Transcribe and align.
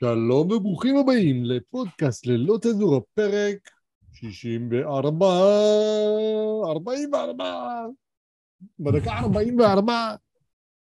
שלום 0.00 0.50
וברוכים 0.50 0.96
הבאים 0.96 1.44
לפודקאסט 1.44 2.26
ללא 2.26 2.58
צנזורה, 2.62 2.96
פרק 2.96 3.70
64, 4.12 5.26
44, 6.64 7.44
בדקה 8.78 9.10
44. 9.18 9.92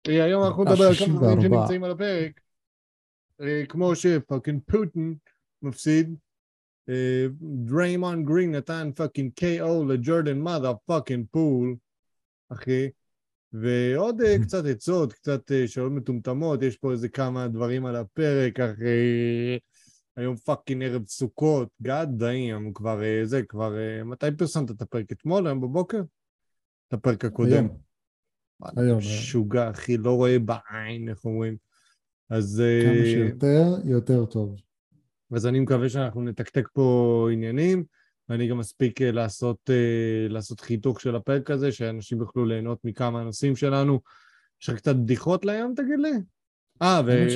אה, 0.09 0.25
היום 0.25 0.45
אנחנו 0.45 0.65
נדבר 0.65 0.85
על 0.85 0.95
כמה 0.95 1.17
דברים 1.17 1.41
64. 1.41 1.43
שנמצאים 1.43 1.85
על 1.85 1.91
הפרק. 1.91 2.41
אה, 3.41 3.63
כמו 3.69 3.97
ש 3.97 4.11
fucking 4.11 4.61
פוטין 4.71 5.17
מפסיד, 5.63 6.15
אה, 6.89 7.27
דריימון 7.41 8.25
גרין 8.25 8.55
נתן 8.55 8.91
פאקינג 8.97 9.33
KO 9.41 9.93
לג'ורדן 9.93 10.39
motherfucking 10.39 11.27
פול, 11.31 11.77
אחי. 12.53 12.89
ועוד 13.61 14.21
אה, 14.21 14.37
קצת 14.43 14.65
עצות, 14.65 15.13
קצת 15.13 15.53
אה, 15.53 15.69
שאלות 15.69 15.93
מטומטמות, 15.93 16.63
יש 16.63 16.77
פה 16.77 16.93
איזה 16.93 17.09
כמה 17.09 17.49
דברים 17.49 17.87
על 17.87 17.97
הפרק, 17.97 18.61
אחי. 18.61 19.59
היום 20.17 20.37
fucking 20.37 20.83
ערב 20.83 21.07
סוכות, 21.07 21.69
goddamn, 21.83 22.73
כבר 22.73 23.03
אה, 23.03 23.21
זה, 23.25 23.43
כבר... 23.43 23.79
אה, 23.79 24.05
מתי 24.05 24.27
פרסמת 24.39 24.71
את 24.71 24.83
הפרק? 24.83 25.13
אתמול, 25.13 25.47
היום 25.47 25.61
בבוקר? 25.61 26.03
את 26.89 26.93
הפרק 26.93 27.25
הקודם. 27.25 27.69
היום. 28.77 28.99
משוגע, 28.99 29.71
אחי, 29.71 29.97
לא 29.97 30.13
רואה 30.13 30.39
בעין, 30.39 31.09
איך 31.09 31.25
אומרים. 31.25 31.57
אז, 32.31 32.61
אה, 32.61 32.83
כמה 32.85 33.05
שיותר, 33.05 33.65
יותר 33.85 34.27
טוב. 34.27 34.57
אז 35.33 35.47
אני 35.47 35.61
מקווה 35.61 35.89
שאנחנו 35.89 36.23
נתקתק 36.23 36.69
פה 36.73 37.29
עניינים, 37.33 37.85
ואני 38.29 38.49
גם 38.49 38.61
אספיק 38.61 39.03
אה, 39.03 39.13
לעשות, 39.13 39.71
אה, 39.71 40.27
לעשות 40.29 40.61
חיתוך 40.61 41.01
של 41.01 41.17
הפרק 41.17 41.51
הזה, 41.51 41.73
שאנשים 41.73 42.21
יוכלו 42.21 42.45
ליהנות 42.47 42.85
מכמה 42.85 43.21
הנושאים 43.21 43.57
שלנו. 43.57 44.01
יש 44.63 44.69
לך 44.69 44.77
קצת 44.77 44.97
בדיחות 44.97 45.45
lame, 45.45 45.75
תגיד 45.77 45.99
לי? 45.99 46.13
אה, 46.83 47.01
ו... 47.07 47.31
ש- 47.31 47.35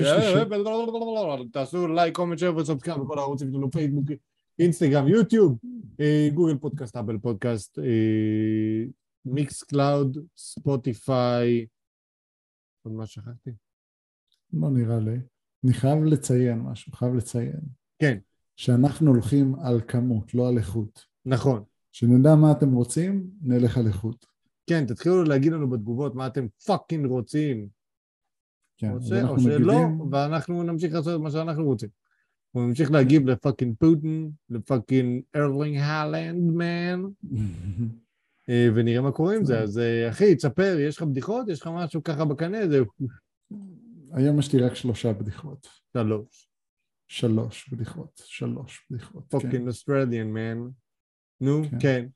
תעשו 1.53 1.89
like, 1.89 2.15
comment, 2.17 2.39
share 2.39 2.57
ו 2.57 2.61
subscribe 2.61 3.01
בכל 3.01 3.19
הערוצים 3.19 3.51
שלנו, 3.53 3.71
פייסבוק, 3.71 4.05
אינסטגרם, 4.59 5.09
יוטיוב, 5.09 5.59
אה, 6.01 6.29
גוגל 6.35 6.59
פודקאסט, 6.59 6.97
אפל 6.97 7.19
פודקאסט, 7.19 7.79
אה, 7.79 8.85
מיקס 9.25 9.63
קלאוד, 9.63 10.19
ספוטיפיי, 10.37 11.67
עוד 12.83 12.95
מה 12.95 13.07
שכחתי? 13.07 13.51
לא 14.53 14.71
נראה 14.71 14.99
לי. 15.01 15.17
אני 15.65 15.73
חייב 15.73 16.05
לציין 16.05 16.59
משהו, 16.59 16.93
חייב 16.93 17.15
לציין. 17.15 17.61
כן. 17.99 18.19
שאנחנו 18.57 19.11
הולכים 19.11 19.55
על 19.55 19.81
כמות, 19.89 20.35
לא 20.35 20.49
על 20.49 20.59
איכות. 20.59 21.05
נכון. 21.27 21.63
שנדע 21.93 22.35
מה 22.35 22.53
אתם 22.53 22.73
רוצים, 22.73 23.31
נלך 23.43 23.79
על 23.79 23.87
איכות. 23.87 24.27
כן, 24.67 24.87
תתחילו 24.87 25.25
להגיד 25.25 25.53
לנו 25.53 25.71
בתגובות 25.71 26.15
מה 26.15 26.27
אתם 26.27 26.47
fucking 26.67 27.07
רוצים. 27.07 27.69
כן, 28.77 28.91
או, 28.93 29.01
ש... 29.01 29.05
אז 29.05 29.13
אנחנו 29.13 29.35
או 29.35 29.41
שלא, 29.41 29.57
מגיבים, 29.59 30.01
ואנחנו 30.11 30.63
נמשיך 30.63 30.95
לעשות 30.95 31.21
מה 31.21 31.31
שאנחנו 31.31 31.65
רוצים. 31.65 31.89
אנחנו 32.47 32.69
נמשיך 32.69 32.91
להגיב 32.91 33.29
ל 33.29 33.34
fucking 33.34 33.75
פוטין, 33.79 34.31
ל 34.51 34.60
fucking 34.60 35.23
ארלינג 35.37 35.77
הלנד 35.77 36.53
man, 36.53 37.05
אה, 38.49 38.69
ונראה 38.75 39.01
מה 39.01 39.13
קורה 39.13 39.37
עם 39.37 39.45
זה. 39.45 39.61
אז 39.61 39.79
אה, 39.79 40.09
אחי, 40.09 40.35
תספר, 40.35 40.77
יש 40.81 40.97
לך 40.97 41.03
בדיחות? 41.03 41.49
יש 41.49 41.61
לך 41.61 41.71
משהו 41.75 42.03
ככה 42.03 42.25
בקנה? 42.25 42.69
זה 42.69 42.81
היום 44.13 44.39
יש 44.39 44.53
לי 44.53 44.61
רק 44.63 44.75
שלושה 44.75 45.13
בדיחות. 45.13 45.69
שלוש. 45.93 46.50
שלוש 47.11 47.69
בדיחות, 47.73 48.23
שלוש 48.25 48.87
בדיחות. 48.91 49.25
fucking 49.29 49.67
Australian 49.67 50.27
man. 50.27 50.69
נו, 51.41 51.63
כן. 51.71 51.79
כן. 51.81 52.07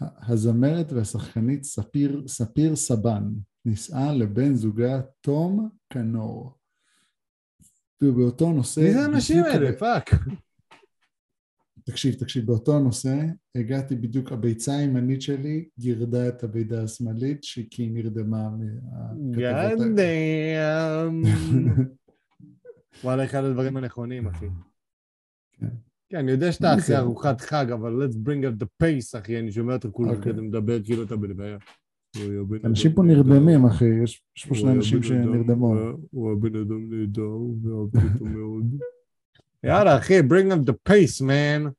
הזמרת 0.00 0.92
והשחקנית 0.92 1.64
ספיר, 1.64 2.22
ספיר 2.26 2.76
סבן 2.76 3.22
נישאה 3.64 4.12
לבן 4.12 4.54
זוגה 4.54 5.00
תום 5.20 5.68
כנור. 5.90 6.58
ובאותו 8.02 8.52
נושא... 8.52 8.80
מי 8.80 8.92
זה 8.92 9.00
האנשים 9.00 9.44
האלה? 9.44 9.72
Fuck. 9.78 10.10
תקשיב, 11.84 12.14
תקשיב, 12.14 12.46
באותו 12.46 12.78
נושא 12.78 13.16
הגעתי 13.54 13.96
בדיוק, 13.96 14.32
הביצה 14.32 14.76
הימנית 14.76 15.22
שלי 15.22 15.68
גירדה 15.78 16.28
את 16.28 16.44
הביצה 16.44 16.82
השמאלית 16.82 17.44
שהיא 17.44 17.66
כי 17.70 17.82
היא 17.82 17.90
נרדמה 17.92 18.50
מהכתבות 18.50 19.86
God. 19.86 19.96
damn. 19.96 21.22
וואלה, 23.04 23.24
אחד 23.24 23.44
הדברים 23.44 23.76
הנכונים, 23.76 24.26
אחי. 24.26 24.46
כן. 25.52 25.66
כן, 26.10 26.18
אני 26.18 26.30
יודע 26.30 26.52
שאתה 26.52 26.74
זה? 26.86 26.98
ארוחת 26.98 27.40
חג, 27.40 27.66
אבל 27.72 28.04
let's 28.06 28.14
bring 28.14 28.44
up 28.44 28.62
the 28.64 28.66
pace, 28.82 29.18
אחי, 29.18 29.38
אני 29.38 29.52
שומע 29.52 29.74
אותך 29.74 29.88
כולך 29.92 30.16
אוקיי. 30.18 30.32
כזה 30.32 30.42
מדבר 30.42 30.82
כאילו 30.84 31.02
אתה 31.02 31.16
בלוויה. 31.16 31.56
אנשים 32.64 32.92
פה. 32.92 33.02
נרדמים, 33.02 33.64
אחי, 33.66 33.84
יש, 34.04 34.22
פה 34.48 34.54
שני 34.54 34.72
אנשים 34.72 35.02
שנרדמו. 35.02 35.66
הוא 35.66 35.76
היה- 35.78 35.92
הוא 36.10 36.28
היה 36.28 36.36
בן 36.40 36.56
אדם 36.60 36.92
נהדר, 36.94 37.30
ואהבתי 37.62 37.98
אותו 38.14 38.24
מאוד. 38.36 38.64
יאללה, 39.64 39.98
אחי, 39.98 40.20
bring 40.20 40.52
up 40.52 40.70
the 40.70 40.90
pace, 40.92 41.20
man. 41.26 41.70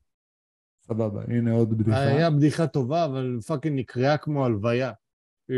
סבבה, 0.82 1.22
הנה 1.28 1.52
עוד 1.52 1.70
בדיחה. 1.78 1.98
היה 2.00 2.30
בדיחה 2.30 2.66
טובה, 2.66 3.04
אבל 3.04 3.38
fucking 3.46 3.78
נקראה 3.80 4.18
כמו 4.18 4.44
הלוויה. 4.46 4.92
אה, 5.50 5.56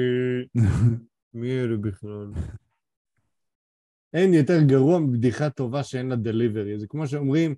מי 1.34 1.50
אלה 1.60 1.76
בכלל? 1.76 2.30
אין 4.14 4.34
יותר 4.34 4.62
גרוע 4.62 4.98
מבדיחה 4.98 5.50
טובה 5.50 5.82
שאין 5.82 6.08
לה 6.08 6.16
דליברי. 6.16 6.78
זה 6.78 6.86
כמו 6.86 7.06
שאומרים, 7.06 7.54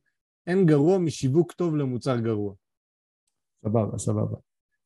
אין 0.47 0.67
גרוע 0.67 0.99
משיווק 0.99 1.53
טוב 1.53 1.77
למוצר 1.77 2.21
גרוע. 2.21 2.55
סבבה, 3.65 3.99
סבבה. 3.99 4.37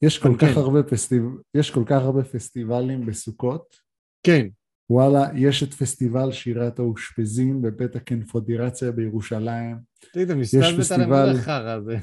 יש 0.03 0.19
כל 0.19 0.29
אבל 0.29 0.39
כך 0.39 0.55
כן. 0.55 0.61
הרבה 0.61 0.83
פסטיב... 0.83 1.23
יש 1.55 1.71
כל 1.71 1.83
כך 1.87 2.03
הרבה 2.03 2.25
פסטיבלים 2.25 3.07
בסוכות. 3.07 3.77
כן, 4.23 4.47
וואלה, 4.91 5.27
יש 5.35 5.63
את 5.63 5.75
פסטיבל 5.75 6.33
שירת 6.33 6.79
האושפזים 6.79 7.63
בבית 7.63 7.97
הקונפדרציה 7.97 8.93
בירושלים. 8.93 9.77
תגיד, 10.13 10.31
אתה 10.31 10.39
מסתלבט 10.39 10.85
זה 10.85 11.41
החרא 11.41 11.71
הזה? 11.71 11.99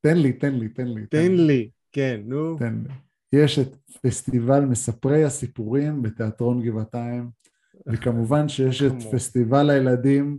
תן 0.00 0.18
לי, 0.18 0.32
תן 0.32 0.54
לי, 0.54 0.68
תן 0.68 0.88
לי. 0.88 1.06
תן 1.06 1.32
לי. 1.32 1.70
כן, 1.92 2.20
נו. 2.24 2.58
תן 2.58 2.82
לי. 2.82 2.94
יש 3.32 3.58
את 3.58 3.76
פסטיבל 4.02 4.60
מספרי 4.60 5.24
הסיפורים 5.24 6.02
בתיאטרון 6.02 6.62
גבעתיים, 6.62 7.30
וכמובן 7.86 8.48
שיש 8.48 8.82
את. 8.82 8.92
פסטיבל 9.12 9.70
הילדים 9.70 10.38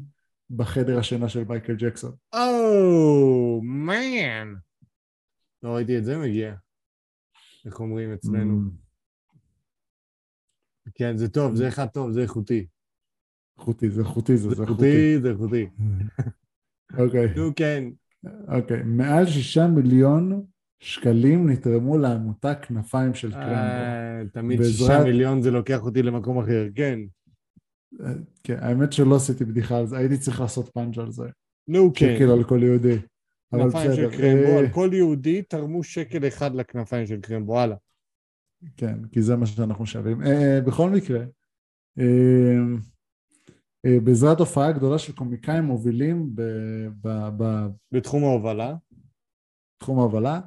בחדר 0.50 1.00
השינה 1.00 1.30
של 1.30 1.44
מייקל 1.44 1.76
ג'קסון. 1.76 2.12
או, 2.34 3.62
מן. 3.64 4.54
לא 5.64 5.76
ראיתי 5.76 5.98
את 5.98 6.06
זה 6.06 6.18
מגיע. 6.18 6.56
איך 7.66 7.80
אומרים 7.80 8.14
אצלנו? 8.14 8.62
Mm, 8.70 9.38
כן, 10.96 11.18
זה 11.18 11.30
טוב, 11.30 11.56
זה 11.56 11.68
אחד 11.68 11.86
טוב, 11.86 12.12
זה 12.12 12.22
איכותי. 12.22 12.66
איכותי, 13.60 13.90
זה 13.90 14.02
איכותי, 14.02 14.38
זה 14.38 14.50
איכותי. 14.62 15.20
זה 15.22 15.30
איכותי. 15.30 15.70
אוקיי, 16.98 17.34
נו, 17.36 17.50
כן. 17.56 17.84
אוקיי. 18.48 18.84
מעל 18.84 19.26
שישה 19.26 19.68
מיליון 19.68 20.46
שקלים 20.80 21.50
נתרמו 21.50 21.98
לעמותה 21.98 22.56
כנפיים 22.56 23.14
של 23.14 23.32
קרמבו. 23.32 23.46
אה, 23.54 24.22
תמיד 24.34 24.58
בעזרת- 24.60 24.76
שישה 24.78 25.04
מיליון 25.04 25.42
זה 25.42 25.52
לוקח 25.52 25.82
אותי 25.84 26.04
למקום 26.04 26.40
אחר, 26.40 26.68
כן. 26.76 27.00
כן, 28.44 28.58
האמת 28.60 28.94
שלא 28.94 29.16
עשיתי 29.16 29.46
בדיחה 29.46 29.78
על 29.78 29.86
זה, 29.86 29.98
הייתי 29.98 30.18
צריך 30.18 30.42
לעשות 30.42 30.70
פאנץ' 30.70 30.98
על 30.98 31.12
זה. 31.12 31.26
נו, 31.68 31.92
כן. 31.96 32.16
שקל 32.16 32.30
על 32.32 32.44
כל 32.44 32.60
יהודי. 32.64 32.98
אבל 33.54 33.64
כנפיים 33.64 33.92
בסדר. 33.92 34.12
של 34.12 34.18
קרמבו, 34.18 34.48
אה, 34.48 34.60
על 34.60 34.70
כל 34.70 34.90
יהודי 34.94 35.42
תרמו 35.42 35.84
שקל 35.84 36.28
אחד 36.28 36.56
לכנפיים 36.56 37.08
של 37.08 37.22
קרמבו, 37.22 37.60
הלאה. 37.60 37.78
כן, 38.78 39.06
כי 39.12 39.22
זה 39.22 39.36
מה 39.36 39.46
שאנחנו 39.46 39.86
שווים. 39.86 40.22
אה, 40.22 40.60
בכל 40.68 40.90
מקרה, 40.90 41.20
אה, 42.00 42.58
אה, 43.86 44.00
בעזרת 44.04 44.40
הופעה 44.40 44.72
גדולה 44.72 45.00
של 45.00 45.16
קומיקאים 45.16 45.64
מובילים 45.64 46.36
ב- 46.36 46.88
ב- 47.02 47.30
ב- 47.38 47.68
בתחום 47.92 48.24
ההובלה. 48.24 48.76
בתחום 49.78 50.00
ההובלה, 50.00 50.40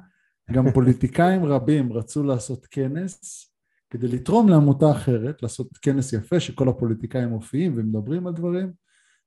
גם 0.51 0.71
פוליטיקאים 0.73 1.45
רבים 1.45 1.93
רצו 1.93 2.23
לעשות 2.23 2.65
כנס 2.65 3.47
כדי 3.89 4.07
לתרום 4.07 4.49
לעמותה 4.49 4.91
אחרת, 4.91 5.43
לעשות 5.43 5.67
כנס 5.81 6.13
יפה 6.13 6.39
שכל 6.39 6.69
הפוליטיקאים 6.69 7.29
מופיעים 7.29 7.73
ומדברים 7.75 8.27
על 8.27 8.33
דברים, 8.33 8.71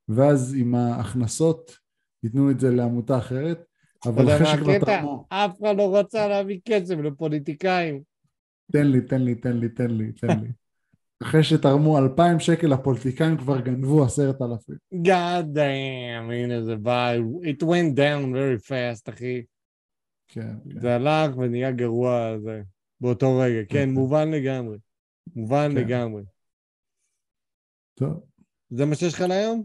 ואז 0.08 0.54
עם 0.58 0.74
ההכנסות 0.74 1.76
ייתנו 2.22 2.50
את 2.50 2.60
זה 2.60 2.70
לעמותה 2.70 3.18
אחרת, 3.18 3.64
אבל 4.06 4.36
אחרי 4.36 4.46
שכבר? 4.46 4.78
תרמו, 4.78 5.24
אף 5.28 5.60
אחד 5.60 5.76
לא 5.76 5.96
רצה 5.96 6.28
להביא 6.28 6.60
כסף 6.64 6.94
לפוליטיקאים. 6.94 8.02
תן 8.72 8.86
לי, 8.86 9.00
תן 9.00 9.22
לי, 9.22 9.34
תן 9.34 9.56
לי, 9.56 9.68
תן 9.68 9.90
לי, 9.90 10.12
תן 10.12 10.40
לי. 10.40 10.48
אחרי 11.22 11.44
שתרמו 11.44 11.98
אלפיים 11.98 12.40
שקל, 12.40 12.72
הפוליטיקאים 12.72 13.36
כבר 13.36 13.60
גנבו 13.60 14.04
עשרת 14.04 14.42
אלפים. 14.42 14.76
God 14.94 15.56
damn, 15.56 16.32
הנה 16.32 16.62
זה 16.62 16.76
בא, 16.76 17.12
it 17.42 17.62
went 17.62 17.96
down 17.96 18.34
very 18.34 18.68
fast, 18.68 19.12
אחי. 19.14 19.42
כן, 20.28 20.54
כן. 20.70 20.80
זה 20.80 20.94
הלך 20.94 21.36
ונהיה 21.36 21.70
גרוע 21.70 22.38
זה, 22.38 22.62
באותו 23.00 23.38
רגע. 23.38 23.60
כן, 23.60 23.64
אוקיי. 23.64 23.86
מובן 23.86 24.30
לגמרי. 24.30 24.78
מובן 25.36 25.68
כן. 25.72 25.76
לגמרי. 25.76 26.22
טוב, 27.94 28.24
זה 28.70 28.84
מה 28.84 28.94
שיש 28.94 29.14
לך 29.14 29.20
להיום? 29.20 29.64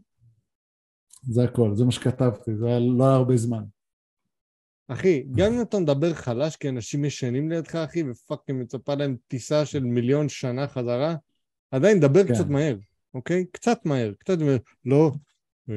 זה 1.21 1.43
הכל, 1.43 1.75
זה 1.75 1.85
מה 1.85 1.91
שכתבתי, 1.91 2.55
זה 2.55 2.67
היה 2.67 2.79
לא 2.79 3.03
היה 3.03 3.15
הרבה 3.15 3.37
זמן. 3.37 3.63
אחי, 4.87 5.23
גם 5.35 5.53
אם 5.53 5.61
אתה 5.61 5.79
מדבר 5.79 6.13
חלש 6.13 6.55
כי 6.55 6.69
אנשים 6.69 7.05
ישנים 7.05 7.49
לידך, 7.49 7.75
אחי, 7.75 8.03
ופאקינג 8.09 8.61
מצפה 8.61 8.95
להם 8.95 9.17
טיסה 9.27 9.65
של 9.65 9.83
מיליון 9.83 10.29
שנה 10.29 10.67
חזרה, 10.67 11.15
עדיין 11.71 11.99
דבר 11.99 12.23
כן. 12.27 12.33
קצת 12.33 12.47
מהר, 12.49 12.77
אוקיי? 13.13 13.45
קצת 13.51 13.85
מהר, 13.85 14.13
קצת 14.19 14.37
מהר. 14.39 14.57
לא, 14.85 15.11
אה, 15.69 15.75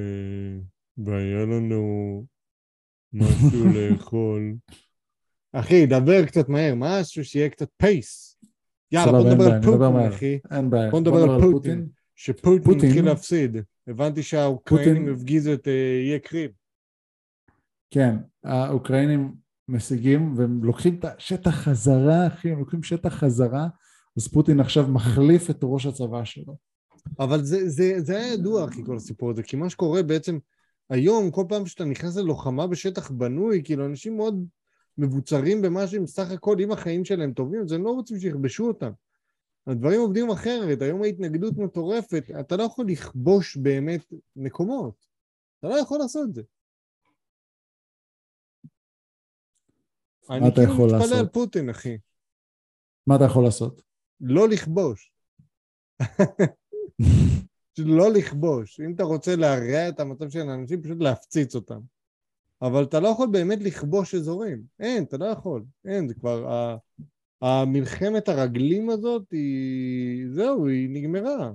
והיה 0.99 1.47
לנו 1.47 2.25
משהו 3.13 3.65
לאכול. 3.75 4.55
אחי, 5.53 5.87
דבר 5.87 6.27
קצת 6.27 6.49
מהר, 6.49 6.75
משהו 6.77 7.25
שיהיה 7.25 7.49
קצת 7.49 7.69
פייס. 7.77 8.37
יאללה, 8.93 9.13
בוא 9.13 9.31
נדבר 9.31 9.45
על 9.45 9.63
פוטין. 9.63 10.13
אחי. 10.13 10.39
אין 10.51 10.71
בעיה. 10.71 10.91
בוא 10.91 11.01
נדבר 11.01 11.23
על 11.23 11.41
פוטין. 11.41 11.89
שפוטין 12.17 12.63
פוטין- 12.63 12.89
התחיל 12.89 13.05
להפסיד. 13.05 13.57
הבנתי 13.89 14.23
שהאוקראינים 14.23 15.15
הפגיזו 15.15 15.53
את 15.53 15.69
אה, 15.69 16.01
איי 16.11 16.21
קריב. 16.21 16.51
כן, 17.91 18.17
האוקראינים 18.45 19.35
משיגים 19.69 20.35
והם 20.37 20.65
לוקחים 20.65 20.95
את 20.99 21.05
השטח 21.05 21.51
חזרה, 21.51 22.27
אחי, 22.27 22.51
הם 22.51 22.59
לוקחים 22.59 22.83
שטח 22.83 23.15
חזרה, 23.15 23.69
אז 24.17 24.29
פוטין 24.29 24.61
עכשיו 24.61 24.89
מחליף 24.89 25.51
את 25.51 25.59
ראש 25.63 25.87
הצבא 25.87 26.25
שלו. 26.25 26.57
אבל 27.19 27.45
זה, 27.45 27.69
זה, 27.69 27.95
זה 28.01 28.17
היה 28.17 28.33
ידוע, 28.35 28.65
אחי, 28.65 28.85
כל 28.87 28.97
הסיפור 28.97 29.31
הזה, 29.31 29.43
כי 29.43 29.57
מה 29.57 29.71
שקורה 29.71 30.03
בעצם, 30.03 30.39
היום, 30.91 31.31
כל 31.31 31.45
פעם 31.49 31.67
שאתה 31.67 31.85
נכנס 31.85 32.17
ללוחמה 32.17 32.67
בשטח 32.67 33.11
בנוי, 33.11 33.61
כאילו, 33.65 33.87
אנשים 33.87 34.17
מאוד 34.17 34.45
מבוצרים 34.99 35.63
במה 35.63 35.87
שהם 35.87 36.07
סך 36.07 36.31
הכל, 36.31 36.57
אם 36.61 36.73
החיים 36.73 37.05
שלהם 37.05 37.33
טובים, 37.33 37.63
אז 37.63 37.73
הם 37.73 37.85
לא 37.85 37.91
רוצים 37.91 38.19
שיכבשו 38.19 38.69
אותם. 38.69 38.91
הדברים 39.67 40.01
עובדים 40.01 40.31
אחרת, 40.31 40.83
היום 40.83 41.03
ההתנגדות 41.03 41.55
מטורפת, 41.57 42.25
אתה 42.41 42.57
לא 42.57 42.63
יכול 42.63 42.87
לכבוש 42.89 43.57
באמת 43.57 44.13
מקומות. 44.37 45.07
אתה 45.59 45.69
לא 45.69 45.75
יכול 45.75 45.99
לעשות 45.99 46.29
את 46.29 46.35
זה. 46.35 46.43
אני 50.31 50.49
אתה 50.49 50.55
כאילו 50.57 50.87
מתפלא? 50.87 51.19
על 51.19 51.29
פוטין, 51.29 51.71
אחי. 51.71 51.99
מה 53.07 53.17
אתה 53.17 53.25
יכול 53.25 53.45
לעשות? 53.45 53.83
לא 54.21 54.49
לכבוש. 54.49 55.13
לא 57.79 58.13
לכבוש. 58.13 58.81
אם 58.81 58.95
אתה 58.95 59.03
רוצה 59.03 59.37
להרע 59.37 59.89
את 59.89 60.01
המצב 60.01 60.31
של 60.31 60.49
האנשים, 60.51 60.83
פשוט 60.83 60.99
להפציץ 61.01 61.55
אותם. 61.55 61.81
אבל 62.63 62.83
אתה 62.83 63.01
לא 63.01 63.09
יכול 63.09 63.29
באמת 63.33 63.59
לכבוש 63.63 64.15
אזורים. 64.15 64.63
אין, 64.81 65.05
אתה 65.05 65.17
לא 65.17 65.25
יכול. 65.25 65.65
אין, 65.85 66.09
זה 66.09 66.15
כבר... 66.15 66.53
ה- 66.53 66.77
המלחמת 67.43 68.29
הרגלים 68.29 68.91
הזאת 68.91 69.33
היא... 69.33 70.27
זהו, 70.31 70.67
היא 70.69 70.89
נגמרה. 70.93 71.53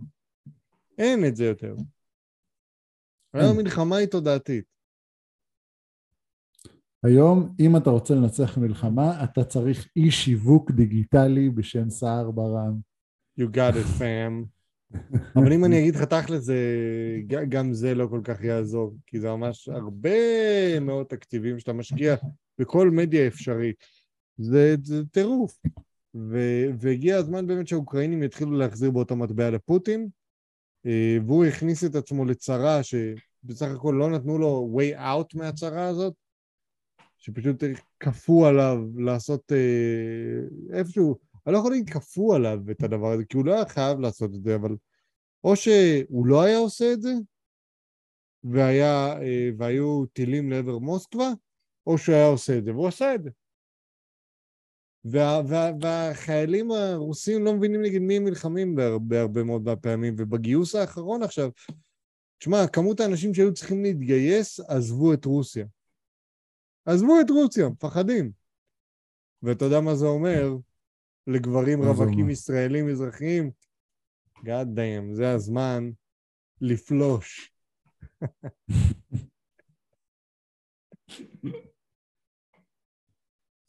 אין 0.98 1.26
את 1.26 1.36
זה 1.36 1.46
יותר. 1.46 1.76
היום. 3.34 3.60
המלחמה 3.60 3.96
היא 3.96 4.08
תודעתית. 4.08 4.66
היום, 7.04 7.56
אם 7.60 7.78
אתה 7.78 7.90
רוצה 7.90 8.14
לנצח 8.14 8.58
מלחמה, 8.58 9.24
אתה 9.24 9.44
צריך 9.44 9.88
אי 9.96 10.12
שיווק 10.12 10.72
דיגיטלי 10.72 11.50
בשם 11.50 11.90
סער 11.90 12.32
ברם. 12.32 12.80
You 13.40 13.44
got 13.44 13.76
it, 13.76 14.00
fam. 14.00 14.46
אבל 15.36 15.54
אם 15.54 15.66
אני 15.66 15.80
אגיד 15.80 15.96
לך 15.96 16.02
תכל'ס, 16.02 16.50
גם 17.50 17.74
זה 17.74 17.96
לא 17.96 18.08
כל 18.08 18.22
כך 18.24 18.44
יעזור, 18.44 18.96
כי 19.08 19.20
זה 19.20 19.30
ממש 19.30 19.70
הרבה 19.70 20.80
מאוד 20.80 21.06
תקציבים 21.06 21.60
שאתה 21.60 21.74
משקיע 21.74 22.16
בכל 22.60 22.90
מדיה 22.90 23.28
אפשרית. 23.28 23.76
זה, 24.38 24.76
זה 24.84 25.06
טירוף. 25.12 25.60
והגיע 26.80 27.18
הזמן 27.18 27.48
באמת 27.48 27.68
שהאוקראינים 27.68 28.24
יתחילו 28.24 28.52
להחזיר 28.52 28.92
באותו 28.92 29.16
מטבע 29.16 29.50
לפוטין, 29.50 30.08
אה, 30.86 31.18
והוא 31.26 31.46
הכניס 31.46 31.84
את 31.84 31.96
עצמו 31.96 32.26
לצרה 32.26 32.82
שבסך 32.84 33.68
הכל 33.76 33.96
לא 34.00 34.10
נתנו 34.10 34.38
לו 34.38 34.78
way 34.80 34.98
out 34.98 35.38
מהצרה 35.38 35.88
הזאת, 35.88 36.14
שפשוט 37.18 37.64
כפו 38.00 38.46
עליו 38.46 38.78
לעשות 38.96 39.52
אה, 39.52 40.78
איפשהו, 40.78 41.18
אני 41.48 41.54
לא 41.54 41.58
יכול 41.58 41.72
להגיד 41.72 41.90
כפו 41.90 42.36
עליו 42.36 42.60
את 42.72 42.84
הדבר 42.84 43.12
הזה, 43.12 43.26
כי 43.26 43.38
הוא 43.38 43.46
לא 43.46 43.54
היה 43.54 43.66
חייב 43.66 44.00
לעשות 44.00 44.36
את 44.36 44.44
זה, 44.44 44.56
אבל 44.56 44.76
או 45.44 45.56
שהוא 45.56 46.26
לא 46.26 46.44
היה 46.44 46.58
עושה 46.58 46.94
את 46.94 47.02
זה, 47.02 47.14
והיה, 48.44 49.22
אה, 49.22 49.50
והיו 49.58 50.06
טילים 50.06 50.52
לעבר 50.52 50.80
מוסקבה, 50.80 51.32
או 51.88 51.98
שהוא 51.98 52.16
היה 52.16 52.28
עושה 52.28 52.58
את 52.58 52.66
זה, 52.66 52.72
והוא 52.72 52.88
עשה 52.88 53.16
את 53.16 53.24
זה. 53.24 53.30
וה, 55.06 55.42
וה, 55.48 55.72
והחיילים 55.82 56.72
הרוסים 56.72 57.46
לא 57.46 57.54
מבינים 57.54 57.82
נגד 57.82 58.00
מי 58.00 58.18
הם 58.18 58.24
נלחמים 58.24 58.76
בהרבה, 58.76 59.06
בהרבה 59.08 59.44
מאוד 59.44 59.62
מהפעמים, 59.62 60.16
ובגיוס 60.18 60.76
האחרון 60.76 61.24
עכשיו, 61.24 61.50
תשמע, 62.38 62.68
כמות 62.74 63.00
האנשים 63.00 63.34
שהיו 63.34 63.54
צריכים 63.54 63.84
להתגייס 63.84 64.60
עזבו 64.60 65.14
את 65.14 65.26
רוסיה. 65.26 65.66
עזבו 66.86 67.22
את 67.22 67.30
רוסיה, 67.30 67.70
מפחדים. 67.70 68.32
ואתה 69.44 69.66
יודע 69.66 69.82
מה 69.82 69.96
זה 69.96 70.06
אומר 70.06 70.58
לגברים 71.28 71.84
רווקים? 71.84 72.30
ישראלים 72.30 72.88
מזרחיים? 72.88 73.52
God 74.40 74.68
damn, 74.76 75.14
זה 75.14 75.32
הזמן 75.32 75.90
לפלוש. 76.62 77.54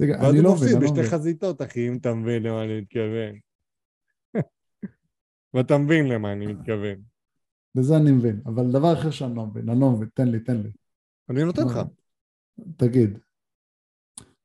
רגע, 0.03 0.15
ואז 0.23 0.35
אני 0.35 0.43
לא 0.43 0.55
מבין, 0.55 0.83
לא 0.83 0.91
בשתי. 0.91 1.11
חזיתות, 1.11 1.63
אחי, 1.63 1.89
אם 1.89 1.97
אתה 1.97 2.15
מבין 2.15 2.43
למה 2.43 2.65
אני 2.65 2.81
מתכוון. 2.81 3.39
ואתה 5.55 5.79
מבין 5.79 6.09
למה 6.09 6.33
אני 6.33 6.47
מתכוון. 6.47 7.03
בזה 7.75 7.97
אני 7.97 8.11
מבין, 8.13 8.41
אבל 8.47 8.73
דבר 8.73 8.93
אחר 8.93 9.11
שאני 9.11 9.37
לא 9.37 9.47
מבין, 9.47 9.69
אני 9.69 9.81
לא 9.81 9.91
מבין, 9.91 10.09
תן 10.15 10.29
לי, 10.29 10.41
תן 10.41 10.57
לי. 10.57 10.71
אני 11.31 11.45
נותן 11.45 11.63
לך. 11.67 11.79
תגיד. 12.77 13.19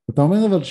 אתה 0.10 0.22
אומר 0.22 0.38
אבל 0.50 0.64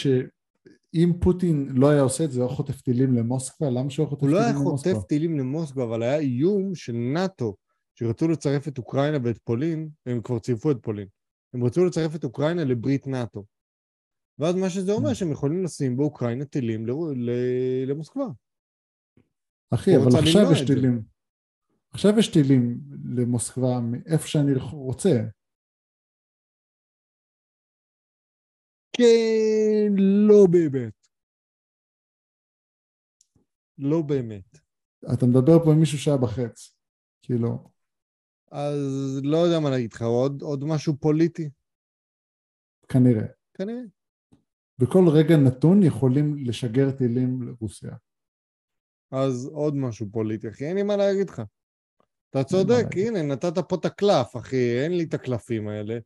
שאם 0.95 1.13
פוטין 1.21 1.69
לא 1.75 1.91
היה 1.91 2.03
עושה 2.03 2.25
את 2.25 2.31
זה, 2.33 2.41
הוא 2.41 2.49
היה 2.49 2.57
חוטף 2.57 2.81
טילים 2.81 3.15
למוסקבה, 3.15 3.71
למה 3.71 3.91
שהוא 3.91 4.05
היה 4.05 4.11
חוטף 4.11 4.23
הוא 4.23 4.31
לא 4.31 4.39
טילים 4.39 4.57
היה 4.57 4.65
למוסקבה? 4.65 4.95
חוטף 4.95 5.07
טילים 5.07 5.39
למוסקבה, 5.39 5.85
אבל 5.85 6.03
היה 6.03 6.19
איום 6.19 6.75
של 6.75 6.93
נאט"ו, 6.93 7.57
שרצו 7.95 8.29
לצרף 8.29 8.69
את 8.69 8.79
אוקראינה 8.79 9.19
ואת 9.25 9.39
פולין, 9.39 9.89
הם 10.07 10.21
כבר 10.23 10.39
צירפו 10.39 10.71
את 10.71 10.77
פולין. 10.83 11.07
הם 11.55 11.65
רצו 11.65 11.85
לצרף 11.85 12.15
את 12.15 12.25
אוקראינה 12.25 12.65
לברית 12.65 13.07
נאט"ו. 13.07 13.45
ואז 14.39 14.55
מה 14.55 14.71
שזה 14.71 14.93
אומר, 14.93 15.15
שהם 15.15 15.33
יכולים 15.33 15.65
לשים 15.65 15.97
באוקראינה 15.97 16.45
טילים 16.45 16.87
ל- 16.87 16.91
ל- 17.17 17.91
למוסקבה. 17.91 18.27
אחי, 19.71 19.97
אבל 19.97 20.07
עכשיו 20.19 20.53
יש. 20.53 20.67
טילים. 20.67 21.03
עכשיו 21.91 22.19
יש 22.19 22.29
טילים 22.29 22.81
למוסקבה 23.05 23.81
מאיפה 23.81 24.27
שאני 24.27 24.53
רוצה. 24.73 25.25
כן, 28.99 29.93
לא 29.99 30.47
באמת. 30.51 31.09
לא 33.79 34.03
באמת. 34.03 34.59
אתה 35.15 35.27
מדבר 35.27 35.65
פה 35.65 35.73
עם 35.73 35.81
מישהו 35.81 35.99
שהיה 35.99 36.17
בחץ. 36.17 36.77
כאילו, 37.23 37.71
אז 38.51 39.21
לא 39.23 39.37
יודע 39.37 39.61
מה 39.61 39.71
להגיד 39.71 39.93
לך, 39.93 40.03
עוד, 40.03 40.43
עוד 40.43 40.65
משהו 40.65 40.97
פוליטי? 41.01 41.51
כנראה. 42.89 43.27
כנראה. 43.55 43.83
בכל 44.79 45.05
רגע 45.09 45.37
נתון 45.37 45.83
יכולים 45.83 46.37
לשגר 46.39 46.91
טילים 46.91 47.43
לרוסיה. 47.43 47.93
אז 49.11 49.47
עוד 49.53 49.75
משהו 49.77 50.07
פוליטי, 50.13 50.49
אחי, 50.49 50.65
אין 50.65 50.77
לי 50.77 50.83
מה 50.83 50.97
להגיד 50.97 51.31
לך. 51.31 51.43
אתה 52.31 52.45
צודק. 52.45 52.85
הנה, 52.97 53.23
נתת 53.23 53.59
פה 53.69 53.77
את 53.77 53.85
הקלף, 53.85 54.37
אחי, 54.37 54.83
אין 54.83 54.97
לי 54.97 55.05
את 55.05 55.15
הקלפים 55.15 55.69
האלה. 55.69 55.99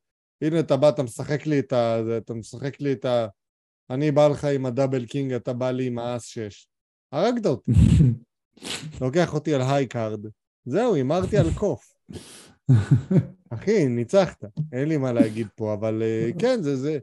הנה, 0.43 0.61
אתה 0.61 0.77
בא, 0.77 0.89
אתה 0.89 1.03
משחק 1.03 1.47
לי 1.47 1.59
את 1.59 1.73
ה... 1.73 1.97
אתה 2.17 2.35
משחק 2.35 2.81
לי 2.81 2.93
את 2.93 3.05
ה... 3.05 3.27
אני 3.91 4.11
בא 4.11 4.29
לך 4.29 4.45
עם 4.45 4.67
ה 4.67 4.73
double 4.73 5.07
king, 5.07 5.33
אתה 5.33 5.53
בא 5.53 5.71
לי 5.71 5.87
עם 5.87 5.99
האס 5.99 6.25
6. 6.25 6.67
הרגת 7.13 7.47
אותי, 7.47 7.73
לוקח 9.01 9.35
אותי 9.35 9.55
על 9.55 9.61
high 9.63 9.87
card. 9.87 10.21
זהו, 10.65 10.95
הימרתי 10.95 11.39
על 11.39 11.47
קוף. 11.59 11.95
אחי, 13.55 13.87
ניצחת, 13.89 14.45
אין 14.73 14.89
לי 14.89 14.97
מה 14.97 15.13
להגיד 15.13 15.49
פה, 15.57 15.75
אבל 15.75 16.03
אה, 16.03 16.31
כן, 16.39 16.63
זה, 16.63 16.77
זה, 16.77 16.99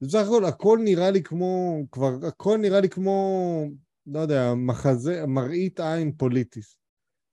זה 0.00 0.06
בסך 0.06 0.26
הכל, 0.26 0.44
הכל 0.44 0.78
נראה 0.84 1.10
לי 1.10 1.22
כמו, 1.22 1.78
כבר, 1.92 2.12
הכל 2.28 2.58
נראה 2.58 2.80
לי 2.80 2.88
כמו, 2.88 3.64
לא 4.06 4.18
יודע, 4.20 4.54
מחזה, 4.54 5.26
מראית 5.26 5.80
עין 5.80 6.12
פוליטית. 6.16 6.64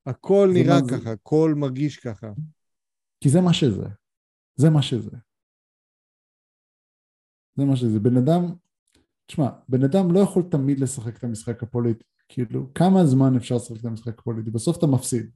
הכל 0.05 0.49
נראה 0.53 0.79
זה- 0.85 0.97
ככה, 0.97 1.11
הכל 1.11 1.53
מרגיש 1.57 1.97
ככה. 1.99 2.27
כי 3.23 3.29
זה 3.29 3.41
מה 3.41 3.53
שזה. 3.53 3.85
זה 4.55 4.69
מה 4.69 4.81
שזה. 4.81 5.11
זה 7.57 7.65
מה 7.65 7.75
שזה. 7.75 7.99
בן 7.99 8.17
אדם, 8.17 8.41
תשמע, 9.25 9.49
בן 9.69 9.83
אדם 9.83 10.11
לא 10.11 10.19
יכול 10.19 10.43
תמיד 10.51 10.79
לשחק 10.79 11.17
את 11.17 11.23
המשחק 11.23 11.63
הפוליטי. 11.63 12.03
כאילו, 12.29 12.73
כמה 12.73 13.05
זמן 13.05 13.35
אפשר 13.37 13.55
לשחק 13.55 13.79
את 13.79 13.85
המשחק 13.85 14.19
הפוליטי? 14.19 14.51
בסוף 14.51 14.77
אתה 14.77 14.85
מפסיד. 14.85 15.31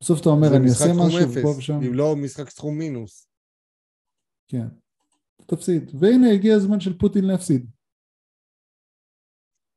בסוף 0.00 0.20
אתה 0.20 0.28
אומר, 0.28 0.48
אני 0.56 0.68
אעשה 0.68 0.92
משהו 1.06 1.42
פה 1.42 1.48
ושם. 1.58 1.78
אם 1.86 1.94
לא 1.94 2.16
משחק 2.16 2.50
סכום 2.50 2.78
מינוס. 2.78 3.28
כן. 4.48 4.66
אתה 5.36 5.56
תפסיד. 5.56 5.90
והנה, 6.00 6.30
הגיע 6.34 6.54
הזמן 6.54 6.80
של 6.80 6.98
פוטין 6.98 7.24
להפסיד. 7.24 7.70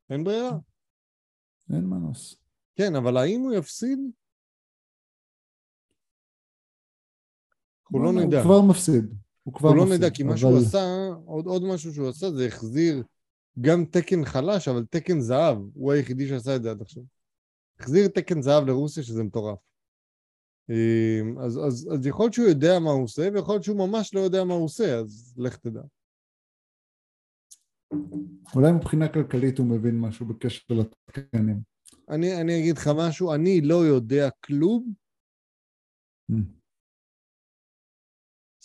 אין 0.09 0.23
ברירה. 0.23 0.57
אין 1.73 1.85
מנוס. 1.85 2.41
כן, 2.75 2.95
אבל 2.95 3.17
האם 3.17 3.41
הוא 3.41 3.53
יפסיד? 3.53 3.99
אנחנו 7.83 8.03
לא 8.03 8.09
וואלה, 8.09 8.25
נדע. 8.25 8.37
הוא 8.37 8.43
כבר 8.45 8.61
מפסיד. 8.69 9.24
הוא 9.45 9.53
כבר 9.53 9.69
אנחנו 9.69 9.85
לא. 9.85 9.95
נדע, 9.97 10.09
כי 10.09 10.23
מה 10.23 10.29
אבל- 10.29 10.37
שהוא 10.39 10.57
עשה, 10.57 11.07
עוד, 11.25 11.45
עוד 11.45 11.63
משהו 11.63 11.93
שהוא 11.93 12.09
עשה, 12.09 12.31
זה 12.31 12.45
החזיר 12.47 13.03
גם 13.61 13.85
תקן 13.85 14.25
חלש, 14.25 14.67
אבל 14.67 14.85
תקן 14.89 15.19
זהב. 15.19 15.57
הוא 15.73 15.91
היחידי 15.91 16.27
שעשה 16.27 16.55
את 16.55 16.63
זה 16.63 16.71
עד 16.71 16.81
עכשיו. 16.81 17.03
החזיר 17.79 18.07
תקן 18.07 18.41
זהב 18.41 18.67
לרוסיה, 18.67 19.03
שזה 19.03 19.23
מטורף. 19.23 19.57
אמ, 20.69 21.39
אז, 21.39 21.57
אז, 21.67 21.89
אז 21.93 22.05
יכול 22.07 22.23
להיות 22.25 22.33
שהוא 22.33 22.47
יודע 22.47 22.79
מה 22.79 22.89
הוא 22.91 23.03
עושה, 23.03 23.29
ויכול 23.33 23.53
להיות 23.53 23.63
שהוא 23.63 23.77
ממש 23.87 24.13
לא 24.13 24.19
יודע 24.19 24.43
מה 24.43 24.53
הוא 24.53 24.65
עושה, 24.65 24.99
אז 24.99 25.33
לך 25.37 25.57
תדע. 25.57 25.81
אולי 28.55 28.71
מבחינה 28.71 29.13
כלכלית 29.13 29.57
הוא 29.57 29.67
מבין 29.67 29.99
משהו 29.99 30.25
בקשר 30.25 30.73
לתקנים. 30.73 31.61
אני, 32.09 32.41
אני 32.41 32.59
אגיד 32.59 32.77
לך 32.77 32.89
משהו, 32.97 33.33
אני 33.33 33.61
לא 33.61 33.75
יודע 33.85 34.29
כלום. 34.45 34.93
Mm. 36.31 36.35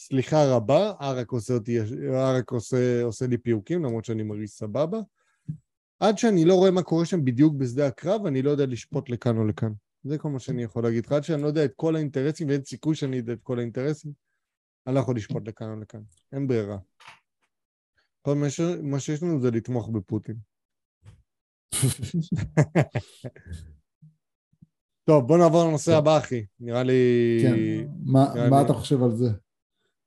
סליחה 0.02 0.54
רבה, 0.56 0.92
ערק 1.00 1.30
עושה, 1.30 1.54
אותי, 1.54 1.78
ערק 2.14 2.50
עושה, 2.50 3.02
עושה 3.02 3.26
לי 3.26 3.38
פיוקים, 3.38 3.84
למרות 3.84 4.04
שאני 4.04 4.22
מרגיש 4.22 4.50
סבבה. 4.50 4.98
עד 6.00 6.18
שאני 6.18 6.44
לא 6.44 6.54
רואה 6.54 6.70
מה 6.70 6.82
קורה 6.82 7.04
שם 7.04 7.24
בדיוק 7.24 7.54
בשדה 7.54 7.86
הקרב, 7.86 8.26
אני 8.26 8.42
לא 8.42 8.50
יודע 8.50 8.66
לשפוט 8.66 9.10
לכאן 9.10 9.36
או 9.36 9.44
לכאן. 9.44 9.72
זה 10.04 10.18
כל 10.18 10.28
מה 10.30 10.38
שאני 10.38 10.62
יכול 10.62 10.82
להגיד 10.82 11.06
לך. 11.06 11.12
עד 11.12 11.24
שאני 11.24 11.42
לא 11.42 11.46
יודע 11.46 11.64
את 11.64 11.72
כל 11.76 11.96
האינטרסים, 11.96 12.48
ואין 12.48 12.64
סיכוי 12.64 12.94
שאני 12.94 13.20
אדע 13.20 13.32
את 13.32 13.38
כל 13.42 13.58
האינטרסים, 13.58 14.12
אני 14.86 14.94
לא 14.94 15.00
יכול 15.00 15.16
לשפוט 15.16 15.48
לכאן 15.48 15.66
או 15.70 15.80
לכאן. 15.80 16.00
אין 16.32 16.46
ברירה. 16.46 16.78
כל 18.22 18.34
מה, 18.34 18.50
ש... 18.50 18.60
מה 18.82 19.00
שיש 19.00 19.22
לנו 19.22 19.40
זה 19.40 19.50
לתמוך 19.50 19.88
בפוטין. 19.88 20.36
טוב, 25.04 25.26
בוא 25.26 25.38
נעבור 25.38 25.64
לנושא 25.68 25.96
הבא, 25.96 26.18
אחי. 26.18 26.44
נראה 26.60 26.82
לי... 26.82 26.94
כן, 27.42 27.54
מה, 28.04 28.32
נראה 28.34 28.50
מה 28.50 28.58
לי- 28.60 28.64
אתה 28.64 28.72
חושב 28.72 29.02
על 29.02 29.16
זה? 29.16 29.30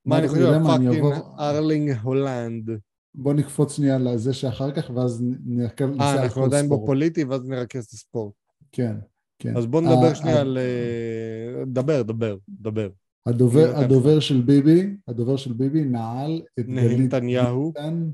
מה 0.06 0.20
אני 0.20 0.28
חושב 0.28 0.42
על 0.46 0.64
fucking 0.64 1.04
ארלינג 1.40 1.92
הולנד? 2.04 2.70
בוא 3.16 3.34
נקפוץ 3.34 3.76
שנייה 3.76 3.98
לזה 3.98 4.34
שאחר 4.34 4.72
כך, 4.72 4.90
ואז 4.96 5.24
נעשה 5.46 5.86
אה, 6.00 6.24
אנחנו 6.24 6.46
עדיין. 6.46 6.70
בפוליטי, 6.70 7.24
ואז 7.24 7.50
נרכז 7.50 7.86
את 7.86 7.92
הספורט. 7.92 8.34
כן, 8.72 8.96
כן. 9.40 9.58
אז 9.58 9.66
בוא 9.66 9.82
נדבר 9.82 10.06
ה- 10.12 10.16
שנייה 10.16 10.38
ה- 10.38 10.42
על... 10.42 10.58
אה, 10.58 11.66
דבר, 11.66 12.02
דבר, 12.04 12.38
דבר. 12.48 12.90
הדובר, 13.26 13.76
הדובר 13.76 14.20
של 14.20 14.42
ביבי, 14.42 14.98
הדובר 15.08 15.38
של 15.38 15.54
ביבי 15.54 15.84
נעל 15.86 16.42
את 16.60 16.66
גלית. 16.66 17.14
דיסטן, 17.14 18.10